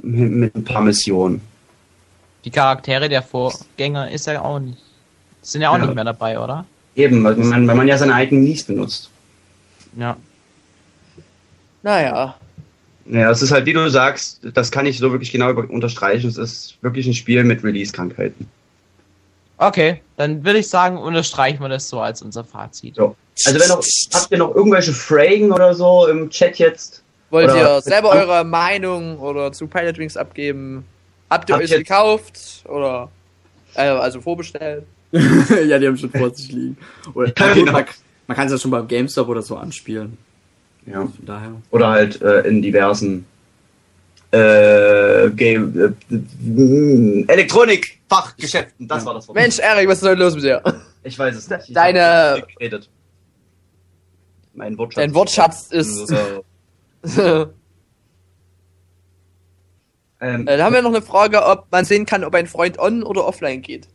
mit, 0.00 0.30
mit 0.30 0.54
ein 0.54 0.64
paar 0.64 0.80
Missionen. 0.80 1.42
Die 2.44 2.50
Charaktere 2.50 3.08
der 3.08 3.22
Vorgänger 3.22 4.10
ist 4.10 4.26
ja 4.26 4.40
auch 4.42 4.58
nicht, 4.58 4.78
sind 5.42 5.62
ja 5.62 5.70
auch 5.70 5.78
Ja. 5.78 5.86
nicht 5.86 5.94
mehr 5.94 6.04
dabei, 6.04 6.38
oder? 6.38 6.64
Eben, 6.96 7.22
weil 7.24 7.36
man, 7.36 7.66
weil 7.66 7.74
man 7.76 7.88
ja 7.88 7.96
seine 7.96 8.14
eigenen 8.14 8.44
Nies 8.44 8.64
benutzt. 8.64 9.08
Ja. 9.96 10.16
naja. 11.82 12.34
Ja, 13.06 13.30
es 13.30 13.42
ist 13.42 13.50
halt, 13.50 13.66
wie 13.66 13.72
du 13.72 13.90
sagst, 13.90 14.40
das 14.54 14.70
kann 14.70 14.86
ich 14.86 14.98
so 14.98 15.10
wirklich 15.10 15.32
genau 15.32 15.50
unterstreichen. 15.50 16.28
Es 16.28 16.36
ist 16.36 16.76
wirklich 16.82 17.06
ein 17.06 17.14
Spiel 17.14 17.42
mit 17.42 17.64
Release-Krankheiten. 17.64 18.48
Okay, 19.58 20.00
dann 20.16 20.44
würde 20.44 20.60
ich 20.60 20.68
sagen, 20.68 20.98
unterstreichen 20.98 21.60
wir 21.60 21.68
das 21.68 21.88
so 21.88 22.00
als 22.00 22.22
unser 22.22 22.44
Fazit. 22.44 22.94
So. 22.96 23.16
Also 23.44 23.58
wenn 23.60 23.68
noch, 23.68 23.84
habt 24.14 24.30
ihr 24.30 24.38
noch 24.38 24.54
irgendwelche 24.54 24.92
Fragen 24.92 25.52
oder 25.52 25.74
so 25.74 26.06
im 26.06 26.30
Chat 26.30 26.58
jetzt? 26.58 27.02
Wollt 27.30 27.50
Oder- 27.50 27.76
ihr 27.76 27.80
selber 27.80 28.10
eure 28.10 28.44
Meinung 28.44 29.18
oder 29.18 29.52
zu 29.52 29.66
Pilot 29.66 29.98
Wings 29.98 30.16
abgeben? 30.16 30.84
Habt 31.32 31.48
ihr 31.48 31.54
Habt 31.54 31.64
euch 31.64 31.70
gekauft 31.70 32.62
oder 32.68 33.10
äh, 33.74 33.80
also 33.88 34.20
vorbestellt? 34.20 34.84
ja, 35.12 35.78
die 35.78 35.86
haben 35.86 35.96
schon 35.96 36.10
vor 36.10 36.34
sich 36.34 36.52
liegen. 36.52 36.76
Oder, 37.14 37.32
Ja, 37.38 37.54
genau. 37.54 37.72
man, 37.72 37.84
man 38.26 38.36
kann 38.36 38.46
es 38.46 38.52
ja 38.52 38.58
schon 38.58 38.70
beim 38.70 38.86
GameStop 38.86 39.28
oder 39.28 39.40
so 39.40 39.56
anspielen. 39.56 40.18
Ja. 40.84 41.00
Von 41.00 41.12
daher. 41.24 41.52
Oder 41.70 41.88
halt 41.88 42.20
äh, 42.20 42.40
in 42.40 42.60
diversen 42.60 43.24
äh, 44.30 45.30
Game, 45.30 45.94
äh, 46.10 47.32
Elektronik-Fachgeschäften. 47.32 48.88
Das 48.88 49.04
war 49.06 49.14
das 49.14 49.26
Wort. 49.28 49.36
Mensch, 49.36 49.58
Erik, 49.58 49.88
was 49.88 50.02
ist 50.02 50.04
denn 50.06 50.18
los 50.18 50.34
mit 50.34 50.44
dir? 50.44 50.62
Ich 51.02 51.18
weiß 51.18 51.34
es 51.36 51.48
nicht. 51.48 51.68
Ich 51.68 51.74
Deine- 51.74 52.42
hab. 52.42 52.80
Mein 54.54 54.76
Wortschatz. 54.76 55.02
Dein 55.02 55.14
Wortschatz 55.14 55.66
ist. 55.70 56.08
So. 57.02 57.52
äh, 60.22 60.34
Ähm, 60.34 60.46
da 60.46 60.58
haben 60.58 60.72
wir 60.74 60.82
noch 60.82 60.90
eine 60.94 61.02
Frage, 61.02 61.44
ob 61.44 61.66
man 61.70 61.84
sehen 61.84 62.06
kann, 62.06 62.24
ob 62.24 62.34
ein 62.34 62.46
Freund 62.46 62.78
on 62.78 63.02
oder 63.02 63.26
offline 63.26 63.60
geht. 63.62 63.88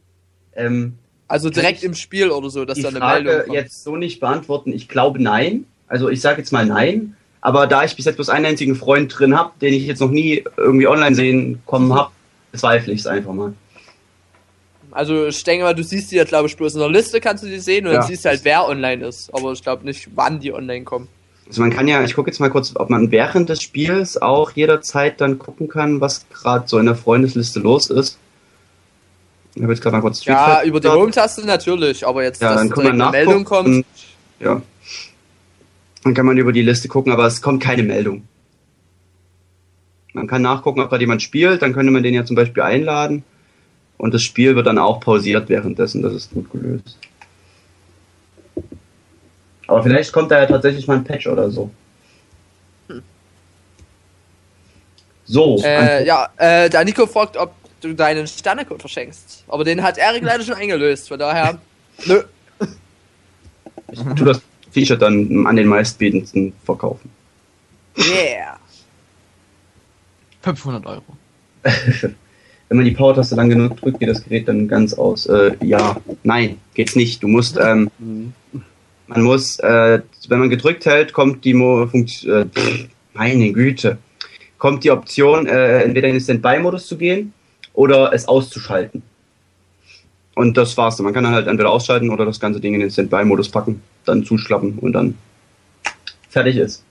ähm, 0.56 0.98
Also 1.28 1.50
direkt 1.50 1.84
im 1.84 1.94
Spiel 1.96 2.30
oder 2.30 2.50
so, 2.50 2.66
dass 2.66 2.80
da 2.80 2.90
eine 2.90 3.00
Meldung 3.00 3.34
Frage 3.34 3.44
kommt. 3.46 3.56
jetzt 3.56 3.84
so 3.84 3.96
nicht 3.96 4.20
beantworten. 4.20 4.72
Ich 4.74 4.88
glaube 4.90 5.22
nein. 5.22 5.66
Also 5.88 6.10
ich 6.10 6.22
sage 6.22 6.40
jetzt 6.40 6.52
mal 6.52 6.66
nein. 6.66 7.16
Aber 7.42 7.66
da 7.68 7.84
ich 7.86 7.96
bis 7.96 8.06
jetzt 8.06 8.16
bloß 8.16 8.30
einen 8.30 8.46
einzigen 8.46 8.76
Freund 8.76 9.18
drin 9.18 9.38
habe, 9.38 9.52
den 9.62 9.74
ich 9.74 9.86
jetzt 9.86 10.00
noch 10.02 10.10
nie 10.12 10.44
irgendwie 10.58 10.88
online 10.88 11.16
sehen 11.16 11.62
kommen 11.66 11.94
habe, 11.94 12.12
bezweifle 12.52 12.92
ich 12.94 13.02
es 13.02 13.08
einfach 13.08 13.34
mal. 13.34 13.54
Also 14.92 15.28
ich 15.28 15.44
denke 15.44 15.64
mal, 15.66 15.76
du 15.76 15.84
siehst 15.84 16.12
die 16.12 16.16
ja, 16.16 16.24
glaube 16.24 16.48
ich, 16.48 16.58
bloß 16.58 16.74
in 16.74 16.80
der 16.80 16.90
Liste 16.90 17.20
kannst 17.22 17.44
du 17.44 17.48
die 17.48 17.60
sehen 17.60 17.86
und 17.86 17.94
Ja. 17.94 18.00
dann 18.00 18.08
siehst 18.08 18.26
du 18.26 18.30
halt, 18.30 18.44
wer 18.44 18.66
online 18.68 19.06
ist. 19.06 19.30
Aber 19.34 19.52
ich 19.52 19.62
glaube 19.62 19.86
nicht, 19.86 20.10
wann 20.16 20.40
die 20.40 20.52
online 20.54 20.84
kommen. 20.86 21.08
Also 21.48 21.62
man 21.62 21.72
kann 21.72 21.88
ja, 21.88 22.04
ich 22.04 22.14
gucke 22.14 22.30
jetzt 22.30 22.40
mal 22.40 22.50
kurz, 22.50 22.74
ob 22.76 22.90
man 22.90 23.12
während 23.12 23.50
des 23.50 23.62
Spiels 23.62 24.22
auch 24.22 24.52
jederzeit 24.52 25.22
dann 25.22 25.40
gucken 25.40 25.68
kann, 25.70 26.02
was 26.02 26.26
gerade 26.30 26.68
so 26.68 26.78
in 26.78 26.86
der 26.86 26.96
Freundesliste 26.96 27.60
los 27.60 27.90
ist. 27.90 28.18
Ich 29.56 29.64
habe 29.64 29.74
jetzt 29.74 29.82
gerade 29.82 29.96
mal 29.96 30.02
kurz 30.02 30.22
Street 30.22 30.36
Ja, 30.36 30.64
über 30.64 30.80
die. 30.80 30.88
Home-Taste 30.88 31.46
natürlich, 31.46 32.06
aber 32.06 32.24
jetzt, 32.24 32.42
Ja, 32.42 32.50
dass 32.50 32.58
dann 32.58 32.70
kann 32.70 32.84
direkt 32.84 32.98
man 32.98 33.08
eine 33.08 33.26
Meldung 33.26 33.44
kommt. 33.46 33.68
Und, 33.68 33.86
ja. 34.40 34.62
Dann 36.04 36.14
kann 36.14 36.26
man 36.26 36.38
über 36.38 36.52
die 36.52 36.62
Liste 36.62 36.88
gucken, 36.88 37.12
aber 37.12 37.26
es 37.26 37.42
kommt 37.42 37.64
keine 37.64 37.84
Meldung. 37.84 38.28
Man 40.14 40.28
kann 40.28 40.42
nachgucken, 40.42 40.82
ob 40.82 40.90
gerade 40.90 41.04
jemand 41.04 41.22
spielt, 41.22 41.62
dann 41.62 41.74
könnte 41.74 41.92
man 41.92 42.04
den 42.04 42.14
ja 42.14 42.26
zum 42.26 42.36
Beispiel 42.36 42.64
einladen. 42.64 43.24
Und 43.98 44.14
das 44.14 44.22
Spiel 44.22 44.56
wird 44.56 44.68
dann 44.68 44.78
auch 44.78 45.00
pausiert 45.00 45.50
währenddessen, 45.50 46.02
das 46.02 46.14
ist 46.14 46.32
gut 46.32 46.52
gelöst. 46.52 46.98
Aber 49.68 49.84
vielleicht 49.84 50.12
kommt 50.14 50.32
da 50.32 50.40
ja 50.40 50.46
tatsächlich 50.46 50.88
mal 50.88 50.98
ein 50.98 51.04
Patch 51.04 51.28
oder 51.28 51.52
so. 51.52 51.70
So, 55.26 55.62
Äh, 55.62 56.06
ja, 56.06 56.30
äh, 56.38 56.70
der 56.70 56.86
Nico 56.86 57.06
fragt, 57.06 57.36
ob 57.36 57.54
du 57.82 57.94
deinen 57.94 58.28
Sternecode 58.28 58.80
verschenkst. 58.80 59.44
Aber 59.50 59.66
den 59.66 59.84
hat 59.84 59.98
Erik 59.98 60.24
leider 60.24 60.44
schon 60.44 60.56
eingelöst, 60.56 61.10
von 61.10 61.20
daher. 61.20 61.60
Nö. 62.06 62.24
ich 63.92 64.00
tu 64.16 64.24
das 64.24 64.42
T-Shirt 64.74 65.02
dann 65.02 65.46
an 65.46 65.56
den 65.58 65.68
meistbietendsten 65.68 66.54
verkaufen. 66.64 67.10
Yeah. 67.98 68.58
500 70.42 70.86
Euro. 70.86 71.04
Wenn 72.70 72.78
man 72.78 72.86
die 72.86 72.92
Power-Taste 72.92 73.36
lang 73.36 73.50
genug 73.50 73.78
drückt, 73.78 74.00
geht 74.00 74.10
das 74.10 74.24
Gerät 74.24 74.48
dann 74.48 74.68
ganz 74.68 74.94
aus. 74.94 75.26
Äh, 75.26 75.56
ja, 75.62 75.98
nein, 76.24 76.60
geht's 76.74 76.96
nicht. 76.96 77.24
Du 77.24 77.28
musst, 77.28 77.58
ähm, 77.58 77.90
man 79.08 79.24
muss, 79.24 79.60
äh, 79.60 80.02
wenn 80.28 80.40
man 80.40 80.50
gedrückt 80.50 80.86
hält, 80.86 81.14
kommt 81.14 81.44
die 81.46 81.54
Mo 81.54 81.88
Funkt 81.88 82.24
äh, 82.26 82.46
pff, 82.46 82.88
meine 83.14 83.52
Güte, 83.52 83.98
kommt 84.58 84.84
die 84.84 84.92
Option, 84.92 85.48
äh, 85.48 85.84
entweder 85.84 86.08
in 86.08 86.16
den 86.16 86.22
Standby-Modus 86.22 86.88
zu 86.88 86.98
gehen 86.98 87.34
oder 87.74 88.14
es 88.14 88.28
auszuschalten. 88.28 89.02
Und 90.36 90.56
das 90.56 90.78
war's. 90.78 91.00
Man 91.00 91.14
kann 91.14 91.24
dann 91.24 91.34
halt 91.34 91.48
entweder 91.48 91.72
ausschalten 91.72 92.10
oder 92.10 92.26
das 92.26 92.40
ganze 92.40 92.60
Ding 92.60 92.76
in 92.76 92.82
den 92.82 92.92
Standby-Modus 92.92 93.50
packen, 93.50 93.82
dann 94.06 94.24
zuschlappen 94.24 94.78
und 94.80 94.94
dann 94.94 95.18
fertig 96.30 96.58
ist. 96.58 96.84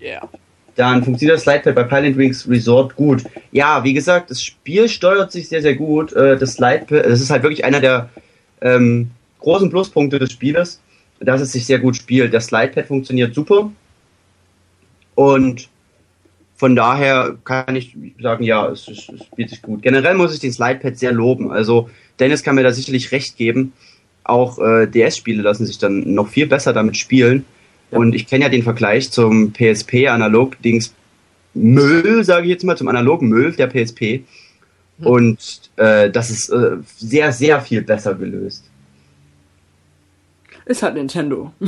Yeah. 0.00 0.28
Dann 0.74 1.04
funktioniert 1.04 1.36
das 1.36 1.44
Slidepad 1.44 1.74
bei 1.74 1.84
Pilot 1.84 2.16
Wings 2.16 2.48
Resort 2.48 2.96
gut. 2.96 3.24
Ja, 3.52 3.84
wie 3.84 3.92
gesagt, 3.92 4.30
das 4.30 4.42
Spiel 4.42 4.88
steuert 4.88 5.30
sich 5.30 5.48
sehr, 5.48 5.62
sehr 5.62 5.74
gut. 5.74 6.12
Äh, 6.12 6.36
Das 6.36 6.54
Slidepad, 6.54 7.06
das 7.06 7.20
ist 7.20 7.30
halt 7.30 7.42
wirklich 7.42 7.64
einer 7.64 7.80
der 7.80 8.08
ähm, 8.60 9.10
großen 9.40 9.70
Pluspunkte 9.70 10.18
des 10.18 10.32
Spieles, 10.32 10.80
dass 11.24 11.40
es 11.40 11.52
sich 11.52 11.66
sehr 11.66 11.78
gut 11.78 11.96
spielt. 11.96 12.32
Das 12.34 12.46
Slidepad 12.46 12.86
funktioniert 12.86 13.34
super. 13.34 13.70
Und 15.14 15.68
von 16.56 16.76
daher 16.76 17.36
kann 17.44 17.74
ich 17.76 17.96
sagen, 18.20 18.44
ja, 18.44 18.68
es, 18.68 18.88
es, 18.88 19.08
es 19.08 19.24
spielt 19.24 19.50
sich 19.50 19.62
gut. 19.62 19.82
Generell 19.82 20.14
muss 20.14 20.32
ich 20.32 20.40
den 20.40 20.52
Slidepad 20.52 20.96
sehr 20.96 21.12
loben. 21.12 21.50
Also 21.50 21.90
Dennis 22.20 22.42
kann 22.42 22.54
mir 22.54 22.62
da 22.62 22.72
sicherlich 22.72 23.12
recht 23.12 23.36
geben. 23.36 23.72
Auch 24.24 24.58
äh, 24.58 24.86
DS-Spiele 24.86 25.42
lassen 25.42 25.66
sich 25.66 25.78
dann 25.78 26.14
noch 26.14 26.28
viel 26.28 26.46
besser 26.46 26.72
damit 26.72 26.96
spielen. 26.96 27.44
Ja. 27.90 27.98
Und 27.98 28.14
ich 28.14 28.26
kenne 28.26 28.44
ja 28.44 28.48
den 28.48 28.62
Vergleich 28.62 29.10
zum 29.10 29.52
PSP-Analog-Dings 29.52 30.94
Müll, 31.54 32.24
sage 32.24 32.46
ich 32.46 32.52
jetzt 32.52 32.64
mal, 32.64 32.76
zum 32.76 32.88
analogen 32.88 33.28
Müll 33.28 33.52
der 33.52 33.66
PSP. 33.66 34.22
Und 35.00 35.70
äh, 35.76 36.10
das 36.10 36.30
ist 36.30 36.48
äh, 36.50 36.76
sehr, 36.96 37.32
sehr 37.32 37.60
viel 37.60 37.82
besser 37.82 38.14
gelöst. 38.14 38.70
Ist 40.64 40.82
halt 40.82 40.94
Nintendo. 40.94 41.52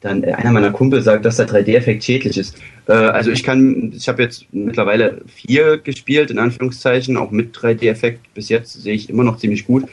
Dann 0.00 0.22
äh, 0.22 0.32
einer 0.32 0.52
meiner 0.52 0.72
Kumpel 0.72 1.02
sagt, 1.02 1.24
dass 1.24 1.36
der 1.36 1.48
3D-Effekt 1.48 2.04
schädlich 2.04 2.36
ist. 2.36 2.58
Äh, 2.86 2.92
also 2.92 3.30
ich 3.30 3.42
kann, 3.42 3.92
ich 3.96 4.08
habe 4.08 4.22
jetzt 4.22 4.46
mittlerweile 4.52 5.22
vier 5.26 5.78
gespielt, 5.78 6.30
in 6.30 6.38
Anführungszeichen, 6.38 7.16
auch 7.16 7.30
mit 7.30 7.56
3D-Effekt. 7.56 8.32
Bis 8.34 8.48
jetzt 8.48 8.72
sehe 8.74 8.94
ich 8.94 9.10
immer 9.10 9.24
noch 9.24 9.38
ziemlich 9.38 9.66
gut. 9.66 9.84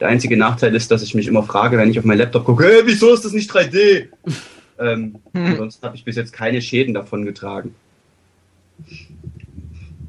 Der 0.00 0.08
einzige 0.08 0.36
Nachteil 0.36 0.74
ist, 0.74 0.90
dass 0.90 1.02
ich 1.02 1.14
mich 1.14 1.28
immer 1.28 1.42
frage, 1.42 1.76
wenn 1.76 1.90
ich 1.90 1.98
auf 1.98 2.04
meinen 2.04 2.18
Laptop 2.18 2.46
gucke, 2.46 2.64
hey, 2.64 2.82
wieso 2.84 3.12
ist 3.12 3.24
das 3.24 3.32
nicht 3.32 3.50
3D? 3.50 4.06
ähm, 4.80 5.16
ansonsten 5.34 5.86
habe 5.86 5.96
ich 5.96 6.04
bis 6.04 6.16
jetzt 6.16 6.32
keine 6.32 6.62
Schäden 6.62 6.94
davon 6.94 7.24
getragen. 7.24 7.74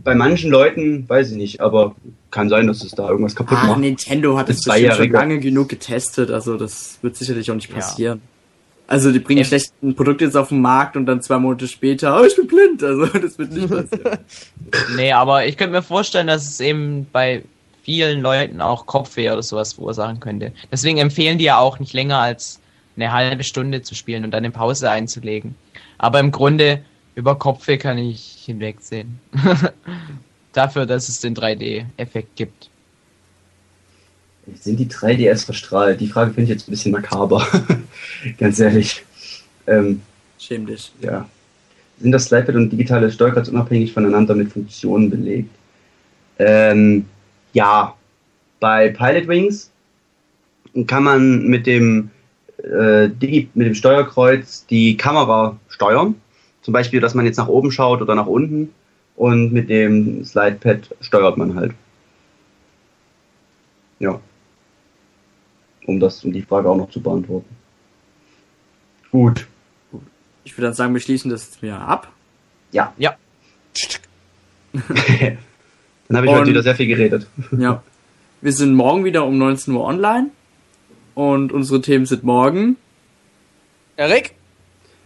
Bei 0.04 0.16
manchen 0.16 0.50
Leuten 0.50 1.08
weiß 1.08 1.32
ich 1.32 1.38
nicht, 1.38 1.62
aber 1.62 1.96
kann 2.32 2.50
sein, 2.50 2.68
dass 2.68 2.84
es 2.84 2.92
da 2.92 3.10
irgendwas 3.10 3.36
kaputt 3.36 3.58
Ah, 3.62 3.68
macht. 3.68 3.80
Nintendo 3.80 4.38
hat 4.38 4.50
Das 4.50 4.58
es 4.58 4.64
bestimmt 4.64 4.94
schon 4.96 5.10
lange 5.12 5.40
genug 5.40 5.70
getestet, 5.70 6.32
also 6.32 6.58
das 6.58 6.98
wird 7.02 7.16
sicherlich 7.16 7.50
auch 7.52 7.56
nicht 7.56 7.70
Ja. 7.70 7.76
passieren. 7.76 8.22
Also 8.88 9.12
die 9.14 9.20
bringen 9.20 9.40
Ähm, 9.40 9.46
schlecht 9.46 9.72
ein 9.82 9.96
Produkt 9.96 10.20
jetzt 10.22 10.36
auf 10.36 10.50
den 10.50 10.60
Markt 10.62 10.98
und 10.98 11.06
dann 11.06 11.22
zwei 11.22 11.38
Monate 11.40 11.68
später, 11.68 12.20
oh, 12.20 12.26
ich 12.26 12.36
bin 12.36 12.48
blind, 12.48 12.84
also 12.84 13.06
das 13.20 13.38
wird 13.38 13.52
nicht 13.52 13.70
passieren. 13.70 14.18
Nee, 14.96 15.12
aber 15.14 15.46
ich 15.46 15.58
könnte 15.58 15.74
mir 15.74 15.82
vorstellen, 15.84 16.28
dass 16.28 16.46
es 16.50 16.60
eben 16.60 17.06
bei 17.12 17.44
vielen 17.84 18.22
Leuten 18.22 18.62
auch 18.62 18.86
Kopfweh 18.86 19.30
oder 19.32 19.44
sowas 19.44 19.74
verursachen 19.74 20.20
könnte. 20.20 20.52
Deswegen 20.72 20.98
empfehlen 20.98 21.38
die 21.38 21.46
ja 21.46 21.58
auch 21.58 21.80
nicht 21.80 21.94
länger 21.94 22.20
als 22.20 22.60
eine 22.96 23.12
halbe 23.12 23.44
Stunde 23.44 23.82
zu 23.82 23.96
spielen 23.96 24.24
und 24.26 24.32
dann 24.32 24.44
eine 24.44 24.52
Pause 24.52 24.90
einzulegen. 24.92 25.56
Aber 25.98 26.20
im 26.20 26.32
Grunde 26.32 26.82
über 27.16 27.36
Kopfe 27.36 27.78
kann 27.78 27.98
ich 27.98 28.44
hinwegsehen. 28.46 29.20
Dafür, 30.54 30.86
dass 30.86 31.10
es 31.10 31.20
den 31.20 31.36
3D-Effekt 31.36 32.36
gibt. 32.36 32.70
Sind 34.60 34.80
die 34.80 34.88
3DS 34.88 35.46
verstrahlt? 35.46 36.02
Die 36.02 36.08
Frage 36.08 36.32
finde 36.32 36.44
ich 36.44 36.50
jetzt 36.50 36.68
ein 36.68 36.72
bisschen 36.72 36.92
makaber. 36.92 37.46
Ganz 38.38 38.60
ehrlich. 38.60 39.06
Ähm, 39.68 40.02
Schäm 40.40 40.66
dich. 40.66 40.92
ja. 41.02 41.28
Sind 42.00 42.12
das 42.12 42.26
Slidepad 42.26 42.56
und 42.56 42.72
digitale 42.72 43.12
Steuerkreuz 43.12 43.48
unabhängig 43.50 43.94
voneinander 43.94 44.34
mit 44.34 44.52
Funktionen 44.52 45.10
belegt? 45.10 45.54
Ähm, 46.40 47.06
ja. 47.54 47.96
Bei 48.60 48.90
Pilot 48.90 49.28
Wings 49.28 49.72
kann 50.88 51.04
man 51.04 51.48
mit 51.48 51.68
dem, 51.68 52.10
äh, 52.58 53.10
Digi 53.10 53.50
mit 53.54 53.68
dem 53.68 53.76
Steuerkreuz 53.76 54.66
die 54.68 54.98
Kamera 54.98 55.58
steuern. 55.70 56.16
Zum 56.62 56.74
Beispiel, 56.74 57.00
dass 57.00 57.14
man 57.14 57.26
jetzt 57.26 57.38
nach 57.38 57.48
oben 57.48 57.72
schaut 57.72 58.02
oder 58.02 58.16
nach 58.16 58.28
unten. 58.28 58.70
Und 59.16 59.52
mit 59.54 59.70
dem 59.70 60.24
Slidepad 60.26 60.96
steuert 61.02 61.38
man 61.38 61.56
halt. 61.56 61.74
Ja. 64.00 64.20
Um 65.86 66.00
das, 66.00 66.24
um 66.24 66.32
die 66.32 66.42
Frage 66.42 66.70
auch 66.70 66.76
noch 66.78 66.90
zu 66.90 67.02
beantworten. 67.02 67.56
Gut. 69.12 69.48
Ich 70.44 70.58
würde 70.58 70.68
dann 70.68 70.74
sagen, 70.74 70.94
wir 70.94 71.02
schließen 71.02 71.30
das 71.30 71.46
jetzt 71.46 71.62
wieder 71.62 71.80
ab. 71.82 72.12
Ja. 72.72 72.94
Ja. 72.98 73.16
Dann 76.08 76.18
habe 76.18 76.26
ich 76.26 76.32
Und- 76.32 76.40
heute 76.40 76.50
wieder 76.50 76.64
sehr 76.64 76.76
viel 76.76 76.88
geredet. 76.88 77.28
Ja. 77.58 77.84
Wir 78.42 78.54
sind 78.54 78.74
morgen 78.74 79.04
wieder 79.06 79.26
um 79.26 79.38
19 79.38 79.74
Uhr 79.74 79.84
online. 79.84 80.32
Und 81.14 81.52
unsere 81.52 81.82
Themen 81.82 82.06
sind 82.06 82.24
morgen. 82.24 82.78
Erik? 83.98 84.34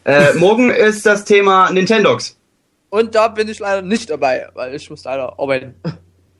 Äh, 0.05 0.35
morgen 0.35 0.69
ist 0.69 1.05
das 1.05 1.25
Thema 1.25 1.71
Nintendogs. 1.71 2.37
Und 2.95 3.13
da 3.13 3.27
bin 3.27 3.49
ich 3.49 3.59
leider 3.59 3.81
nicht 3.81 4.09
dabei, 4.09 4.47
weil 4.53 4.73
ich 4.75 4.89
muss 4.89 5.03
leider 5.03 5.37
arbeiten. 5.37 5.73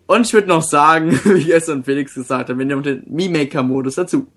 Und 0.08 0.26
ich 0.26 0.34
würde 0.34 0.47
noch 0.47 0.62
sagen, 0.64 1.12
wie 1.26 1.43
gestern 1.43 1.84
Felix 1.84 2.14
gesagt 2.14 2.49
hat, 2.49 2.58
wir 2.58 2.66
nehmen 2.66 2.82
den 2.84 3.03
Me-Maker-Modus 3.08 3.95
dazu. 3.95 4.28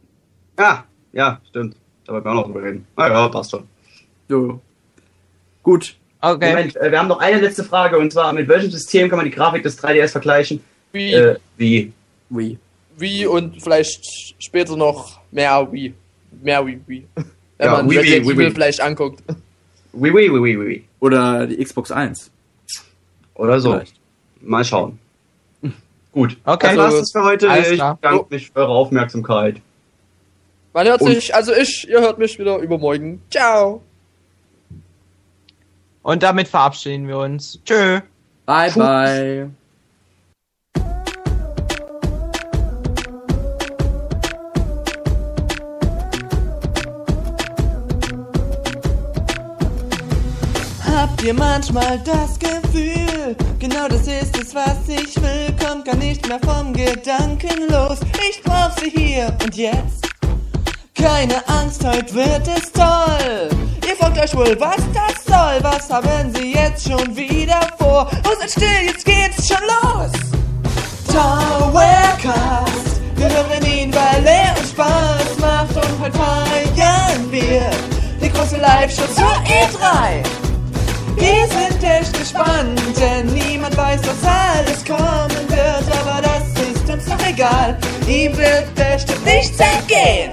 Ah, 0.56 0.82
ja, 1.12 1.40
stimmt. 1.48 1.76
Da 2.06 2.12
wollten 2.14 2.26
wir 2.26 2.30
auch 2.32 2.34
noch 2.36 2.44
drüber 2.46 2.62
reden. 2.64 2.86
Ah 2.96 3.08
ja, 3.08 3.28
passt 3.28 3.52
schon. 3.52 3.64
So. 4.28 4.60
Gut. 5.62 5.94
Okay. 6.20 6.48
Moment, 6.50 6.76
äh, 6.76 6.90
wir 6.90 6.98
haben 6.98 7.06
noch 7.08 7.20
eine 7.20 7.40
letzte 7.40 7.62
Frage 7.62 7.96
und 7.98 8.12
zwar 8.12 8.32
mit 8.32 8.48
welchem 8.48 8.70
System 8.72 9.08
kann 9.08 9.18
man 9.18 9.26
die 9.26 9.30
Grafik 9.30 9.62
des 9.62 9.78
3DS 9.80 10.08
vergleichen? 10.10 10.60
Wie, 10.90 11.12
Äh, 11.12 11.36
wie? 11.56 11.92
Wii. 12.30 12.58
Wii 12.96 13.26
und 13.26 13.62
vielleicht 13.62 14.34
später 14.42 14.76
noch 14.76 15.20
mehr 15.30 15.68
Wii. 15.70 15.94
Mehr 16.42 16.66
Wii, 16.66 16.80
Wii. 16.88 17.06
Wenn 17.14 17.24
Ja, 17.66 17.72
man 17.76 17.88
Wii, 17.88 17.90
Wii, 17.90 17.98
Resident 17.98 18.26
Wii, 18.26 18.32
Evil 18.34 18.46
Wii. 18.46 18.50
vielleicht 18.54 18.80
anguckt. 18.80 19.22
Wie, 19.92 20.12
wie, 20.12 20.32
wie, 20.32 20.42
wie, 20.44 20.66
wie. 20.68 20.84
Oder 21.00 21.46
die 21.46 21.62
Xbox 21.62 21.90
1. 21.90 22.30
Oder 23.34 23.60
so. 23.60 23.72
Vielleicht. 23.72 23.94
Mal 24.40 24.64
schauen. 24.64 24.98
Gut. 26.12 26.36
Okay. 26.44 26.74
Das 26.76 26.92
war's 26.94 27.12
für 27.12 27.22
heute. 27.22 27.46
Ich 27.70 27.78
danke 27.78 28.26
mich 28.30 28.50
für 28.50 28.56
eure 28.60 28.72
Aufmerksamkeit. 28.72 29.60
Man 30.72 30.86
hört 30.86 31.00
Und- 31.00 31.12
sich, 31.14 31.34
also 31.34 31.52
ich, 31.54 31.88
ihr 31.88 32.00
hört 32.00 32.18
mich 32.18 32.38
wieder 32.38 32.58
übermorgen. 32.58 33.20
Ciao. 33.30 33.82
Und 36.02 36.22
damit 36.22 36.48
verabschieden 36.48 37.06
wir 37.06 37.18
uns. 37.18 37.60
Tschö. 37.64 38.00
Bye, 38.46 38.70
bye. 38.72 39.50
Ihr 51.24 51.34
manchmal 51.34 51.98
das 52.04 52.38
Gefühl, 52.38 53.36
genau 53.58 53.88
das 53.88 54.06
ist 54.06 54.38
es, 54.38 54.54
was 54.54 54.76
ich 54.86 55.16
will, 55.20 55.52
kommt 55.60 55.84
gar 55.84 55.96
nicht 55.96 56.26
mehr 56.28 56.38
vom 56.40 56.72
Gedanken 56.72 57.68
los. 57.68 57.98
Ich 58.30 58.40
brauch 58.42 58.70
sie 58.78 58.90
hier 58.90 59.36
und 59.42 59.56
jetzt. 59.56 60.06
Keine 60.94 61.46
Angst, 61.48 61.84
heute 61.84 62.14
wird 62.14 62.46
es 62.46 62.70
toll. 62.72 63.48
Ihr 63.86 63.96
fragt 63.96 64.18
euch 64.18 64.34
wohl, 64.36 64.56
was 64.60 64.76
das 64.94 65.24
soll. 65.24 65.58
Was 65.62 65.90
haben 65.90 66.32
sie 66.34 66.54
jetzt 66.54 66.88
schon 66.88 67.16
wieder 67.16 67.60
vor? 67.78 68.08
Oh, 68.24 68.40
seid 68.40 68.50
still, 68.50 68.86
jetzt 68.86 69.04
geht's 69.04 69.48
schon 69.48 69.64
los. 69.66 70.12
Towercast, 71.08 73.00
wir 73.16 73.28
hören 73.28 73.66
ihn, 73.66 73.92
weil 73.92 74.24
er 74.24 74.56
uns 74.58 74.70
Spaß 74.70 75.38
macht 75.40 75.74
und 75.76 76.00
heute 76.00 76.16
feiern 76.16 77.30
wir 77.30 77.70
die 78.22 78.30
große 78.30 78.56
Live-Show 78.58 79.06
zur 79.14 79.26
E3. 79.26 80.37
Wir 81.18 81.46
sind 81.48 81.82
echt 81.82 82.18
gespannt, 82.18 82.80
denn 83.00 83.26
niemand 83.26 83.76
weiß, 83.76 84.00
was 84.02 84.24
alles 84.24 84.84
kommen 84.84 85.48
wird, 85.48 85.84
aber 86.00 86.22
das 86.22 86.44
ist 86.70 86.88
uns 86.88 87.04
doch 87.06 87.26
egal. 87.28 87.76
Ihm 88.06 88.36
wird 88.36 88.74
bestimmt 88.74 89.24
nichts 89.24 89.58
entgehen. 89.58 90.32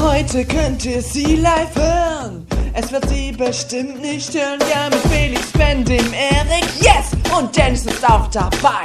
Heute 0.00 0.44
könnt 0.44 0.84
ihr 0.84 1.02
sie 1.02 1.36
live 1.36 1.74
hören. 1.74 2.46
Es 2.72 2.92
wird 2.92 3.08
sie 3.08 3.32
bestimmt 3.32 4.00
nicht 4.00 4.32
hören. 4.34 4.58
Ja, 4.72 4.88
mit 4.88 5.00
Felix, 5.12 5.42
Ben, 5.52 5.84
dem 5.84 6.12
Erik, 6.12 6.64
yes! 6.80 7.10
Und 7.36 7.56
Dennis 7.56 7.86
ist 7.86 8.08
auch 8.08 8.28
dabei. 8.28 8.84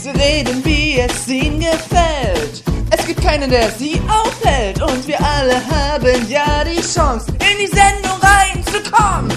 Sie 0.00 0.10
reden, 0.10 0.64
wie 0.64 0.98
es 0.98 1.28
ihnen 1.28 1.60
gefällt. 1.60 2.71
Es 3.02 3.08
gibt 3.08 3.24
keinen, 3.24 3.50
der 3.50 3.68
sie 3.68 4.00
aufhält. 4.08 4.80
Und 4.80 5.08
wir 5.08 5.18
alle 5.18 5.56
haben 5.56 6.28
ja 6.28 6.62
die 6.62 6.80
Chance, 6.80 7.26
in 7.32 7.58
die 7.58 7.66
Sendung 7.66 8.16
reinzukommen. 8.22 9.32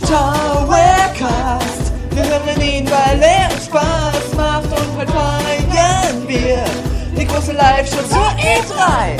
Towercast, 0.00 1.92
wir 2.12 2.24
hören 2.24 2.62
ihn, 2.62 2.90
weil 2.90 3.20
er 3.20 3.54
uns 3.54 3.66
Spaß 3.66 4.34
macht. 4.34 4.64
Und 4.64 4.96
heute 4.96 5.12
feiern 5.12 6.26
wir 6.26 6.64
die 7.18 7.26
große 7.26 7.52
Live-Show 7.52 8.02
zur 8.08 8.30
E3. 8.40 9.18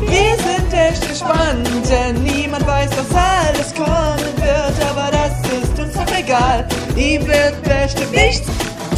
Wir 0.00 0.36
sind 0.36 0.72
echt 0.72 1.08
gespannt, 1.08 1.68
denn 1.88 2.24
niemand 2.24 2.66
weiß, 2.66 2.90
was 2.90 3.16
alles 3.16 3.72
kommen 3.72 4.34
wird. 4.36 4.74
Aber 4.90 5.12
das 5.12 5.30
ist 5.62 5.78
uns 5.78 5.94
doch 5.94 6.18
egal, 6.18 6.66
ihm 6.96 7.24
wird 7.24 7.62
bestimmt 7.62 8.10
nichts. 8.10 8.48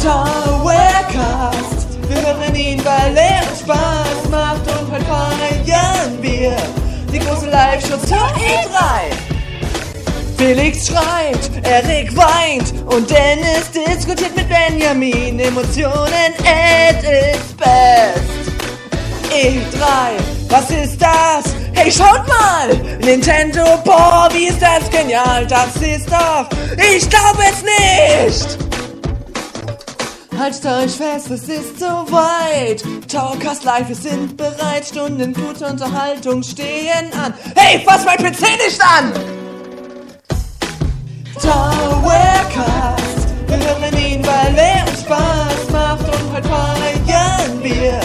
Towercast, 0.01 1.87
wir 2.07 2.21
hören 2.25 2.55
ihn, 2.55 2.83
weil 2.83 3.17
er 3.17 3.26
Spaß 3.67 4.29
macht. 4.31 4.61
Und 4.79 4.91
heute 4.93 5.05
feiern 5.05 6.17
wir 6.21 6.55
die 7.11 7.19
große 7.19 7.49
Live-Show 7.49 7.97
zur 7.97 8.17
E3. 8.17 9.11
Felix 10.37 10.87
schreit, 10.87 11.49
Erik 11.63 12.15
weint 12.15 12.71
und 12.85 13.09
Dennis 13.09 13.69
diskutiert 13.71 14.35
mit 14.37 14.47
Benjamin. 14.47 15.39
Emotionen 15.39 16.33
at 16.45 17.03
its 17.03 17.53
best. 17.57 18.47
E3, 19.31 20.13
was 20.47 20.69
ist 20.69 21.01
das? 21.01 21.53
Hey, 21.73 21.91
schaut 21.91 22.25
mal! 22.27 22.69
Nintendo, 23.01 23.63
boah, 23.83 24.29
wie 24.31 24.45
ist 24.45 24.61
das 24.61 24.89
genial! 24.89 25.45
Das 25.45 25.75
ist 25.81 26.09
doch... 26.09 26.47
Ich 26.77 27.07
glaube 27.09 27.43
es 27.51 27.63
nicht! 27.63 28.66
Haltet 30.37 30.65
euch 30.67 30.91
fest, 30.91 31.31
es 31.31 31.49
ist 31.49 31.79
soweit. 31.79 32.83
Towercast 33.07 33.63
Live, 33.63 33.87
wir 33.87 33.95
sind 33.95 34.37
bereit. 34.37 34.85
Stunden 34.85 35.33
gute 35.33 35.65
Unterhaltung 35.65 36.43
stehen 36.43 37.11
an. 37.19 37.33
Hey, 37.55 37.83
fass 37.83 38.05
mein 38.05 38.17
PC 38.17 38.41
nicht 38.41 38.79
an! 38.83 39.13
Towercast, 41.41 43.27
wir 43.47 43.57
hören 43.57 43.97
ihn, 43.97 44.23
weil 44.27 44.55
er 44.55 44.85
uns 44.87 45.01
Spaß 45.01 45.71
macht. 45.71 46.05
Und 46.05 46.33
heute 46.35 46.47
feiern 46.47 47.63
wir 47.63 47.99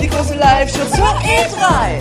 die 0.00 0.08
große 0.08 0.36
Live-Show 0.36 0.86
zur 0.86 1.04
E3. 1.04 2.00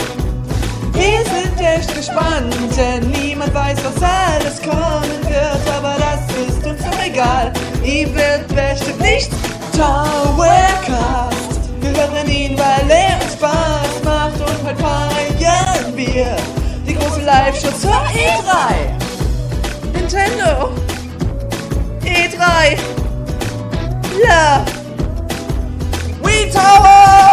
Wir 0.94 1.26
sind 1.26 1.60
echt 1.60 1.94
gespannt, 1.94 2.56
denn 2.78 3.10
niemand 3.10 3.54
weiß, 3.54 3.80
was 3.84 4.02
alles 4.02 4.62
kommen 4.62 5.28
wird. 5.28 5.76
Aber 5.76 5.96
das 6.00 6.48
ist 6.48 6.66
uns 6.66 6.82
doch 6.82 7.06
egal, 7.06 7.52
ihm 7.84 8.16
wird 8.16 8.48
bestimmt 8.48 9.02
nichts. 9.02 9.53
Towercast, 9.74 11.62
wir 11.82 11.90
hören 11.90 12.30
ihn, 12.30 12.58
weil 12.58 12.90
er 12.90 13.16
uns 13.22 13.34
Spaß 13.34 14.04
macht. 14.04 14.40
Und 14.40 14.68
heute 14.68 14.80
feiern 14.80 15.96
wir 15.96 16.36
die 16.88 16.94
große 16.94 17.22
Live-Show 17.22 17.72
zur 17.72 17.92
E3. 17.92 18.54
Nintendo, 19.94 20.72
E3, 22.06 22.78
Love, 24.22 24.66
We 26.22 26.52
Tower! 26.52 27.33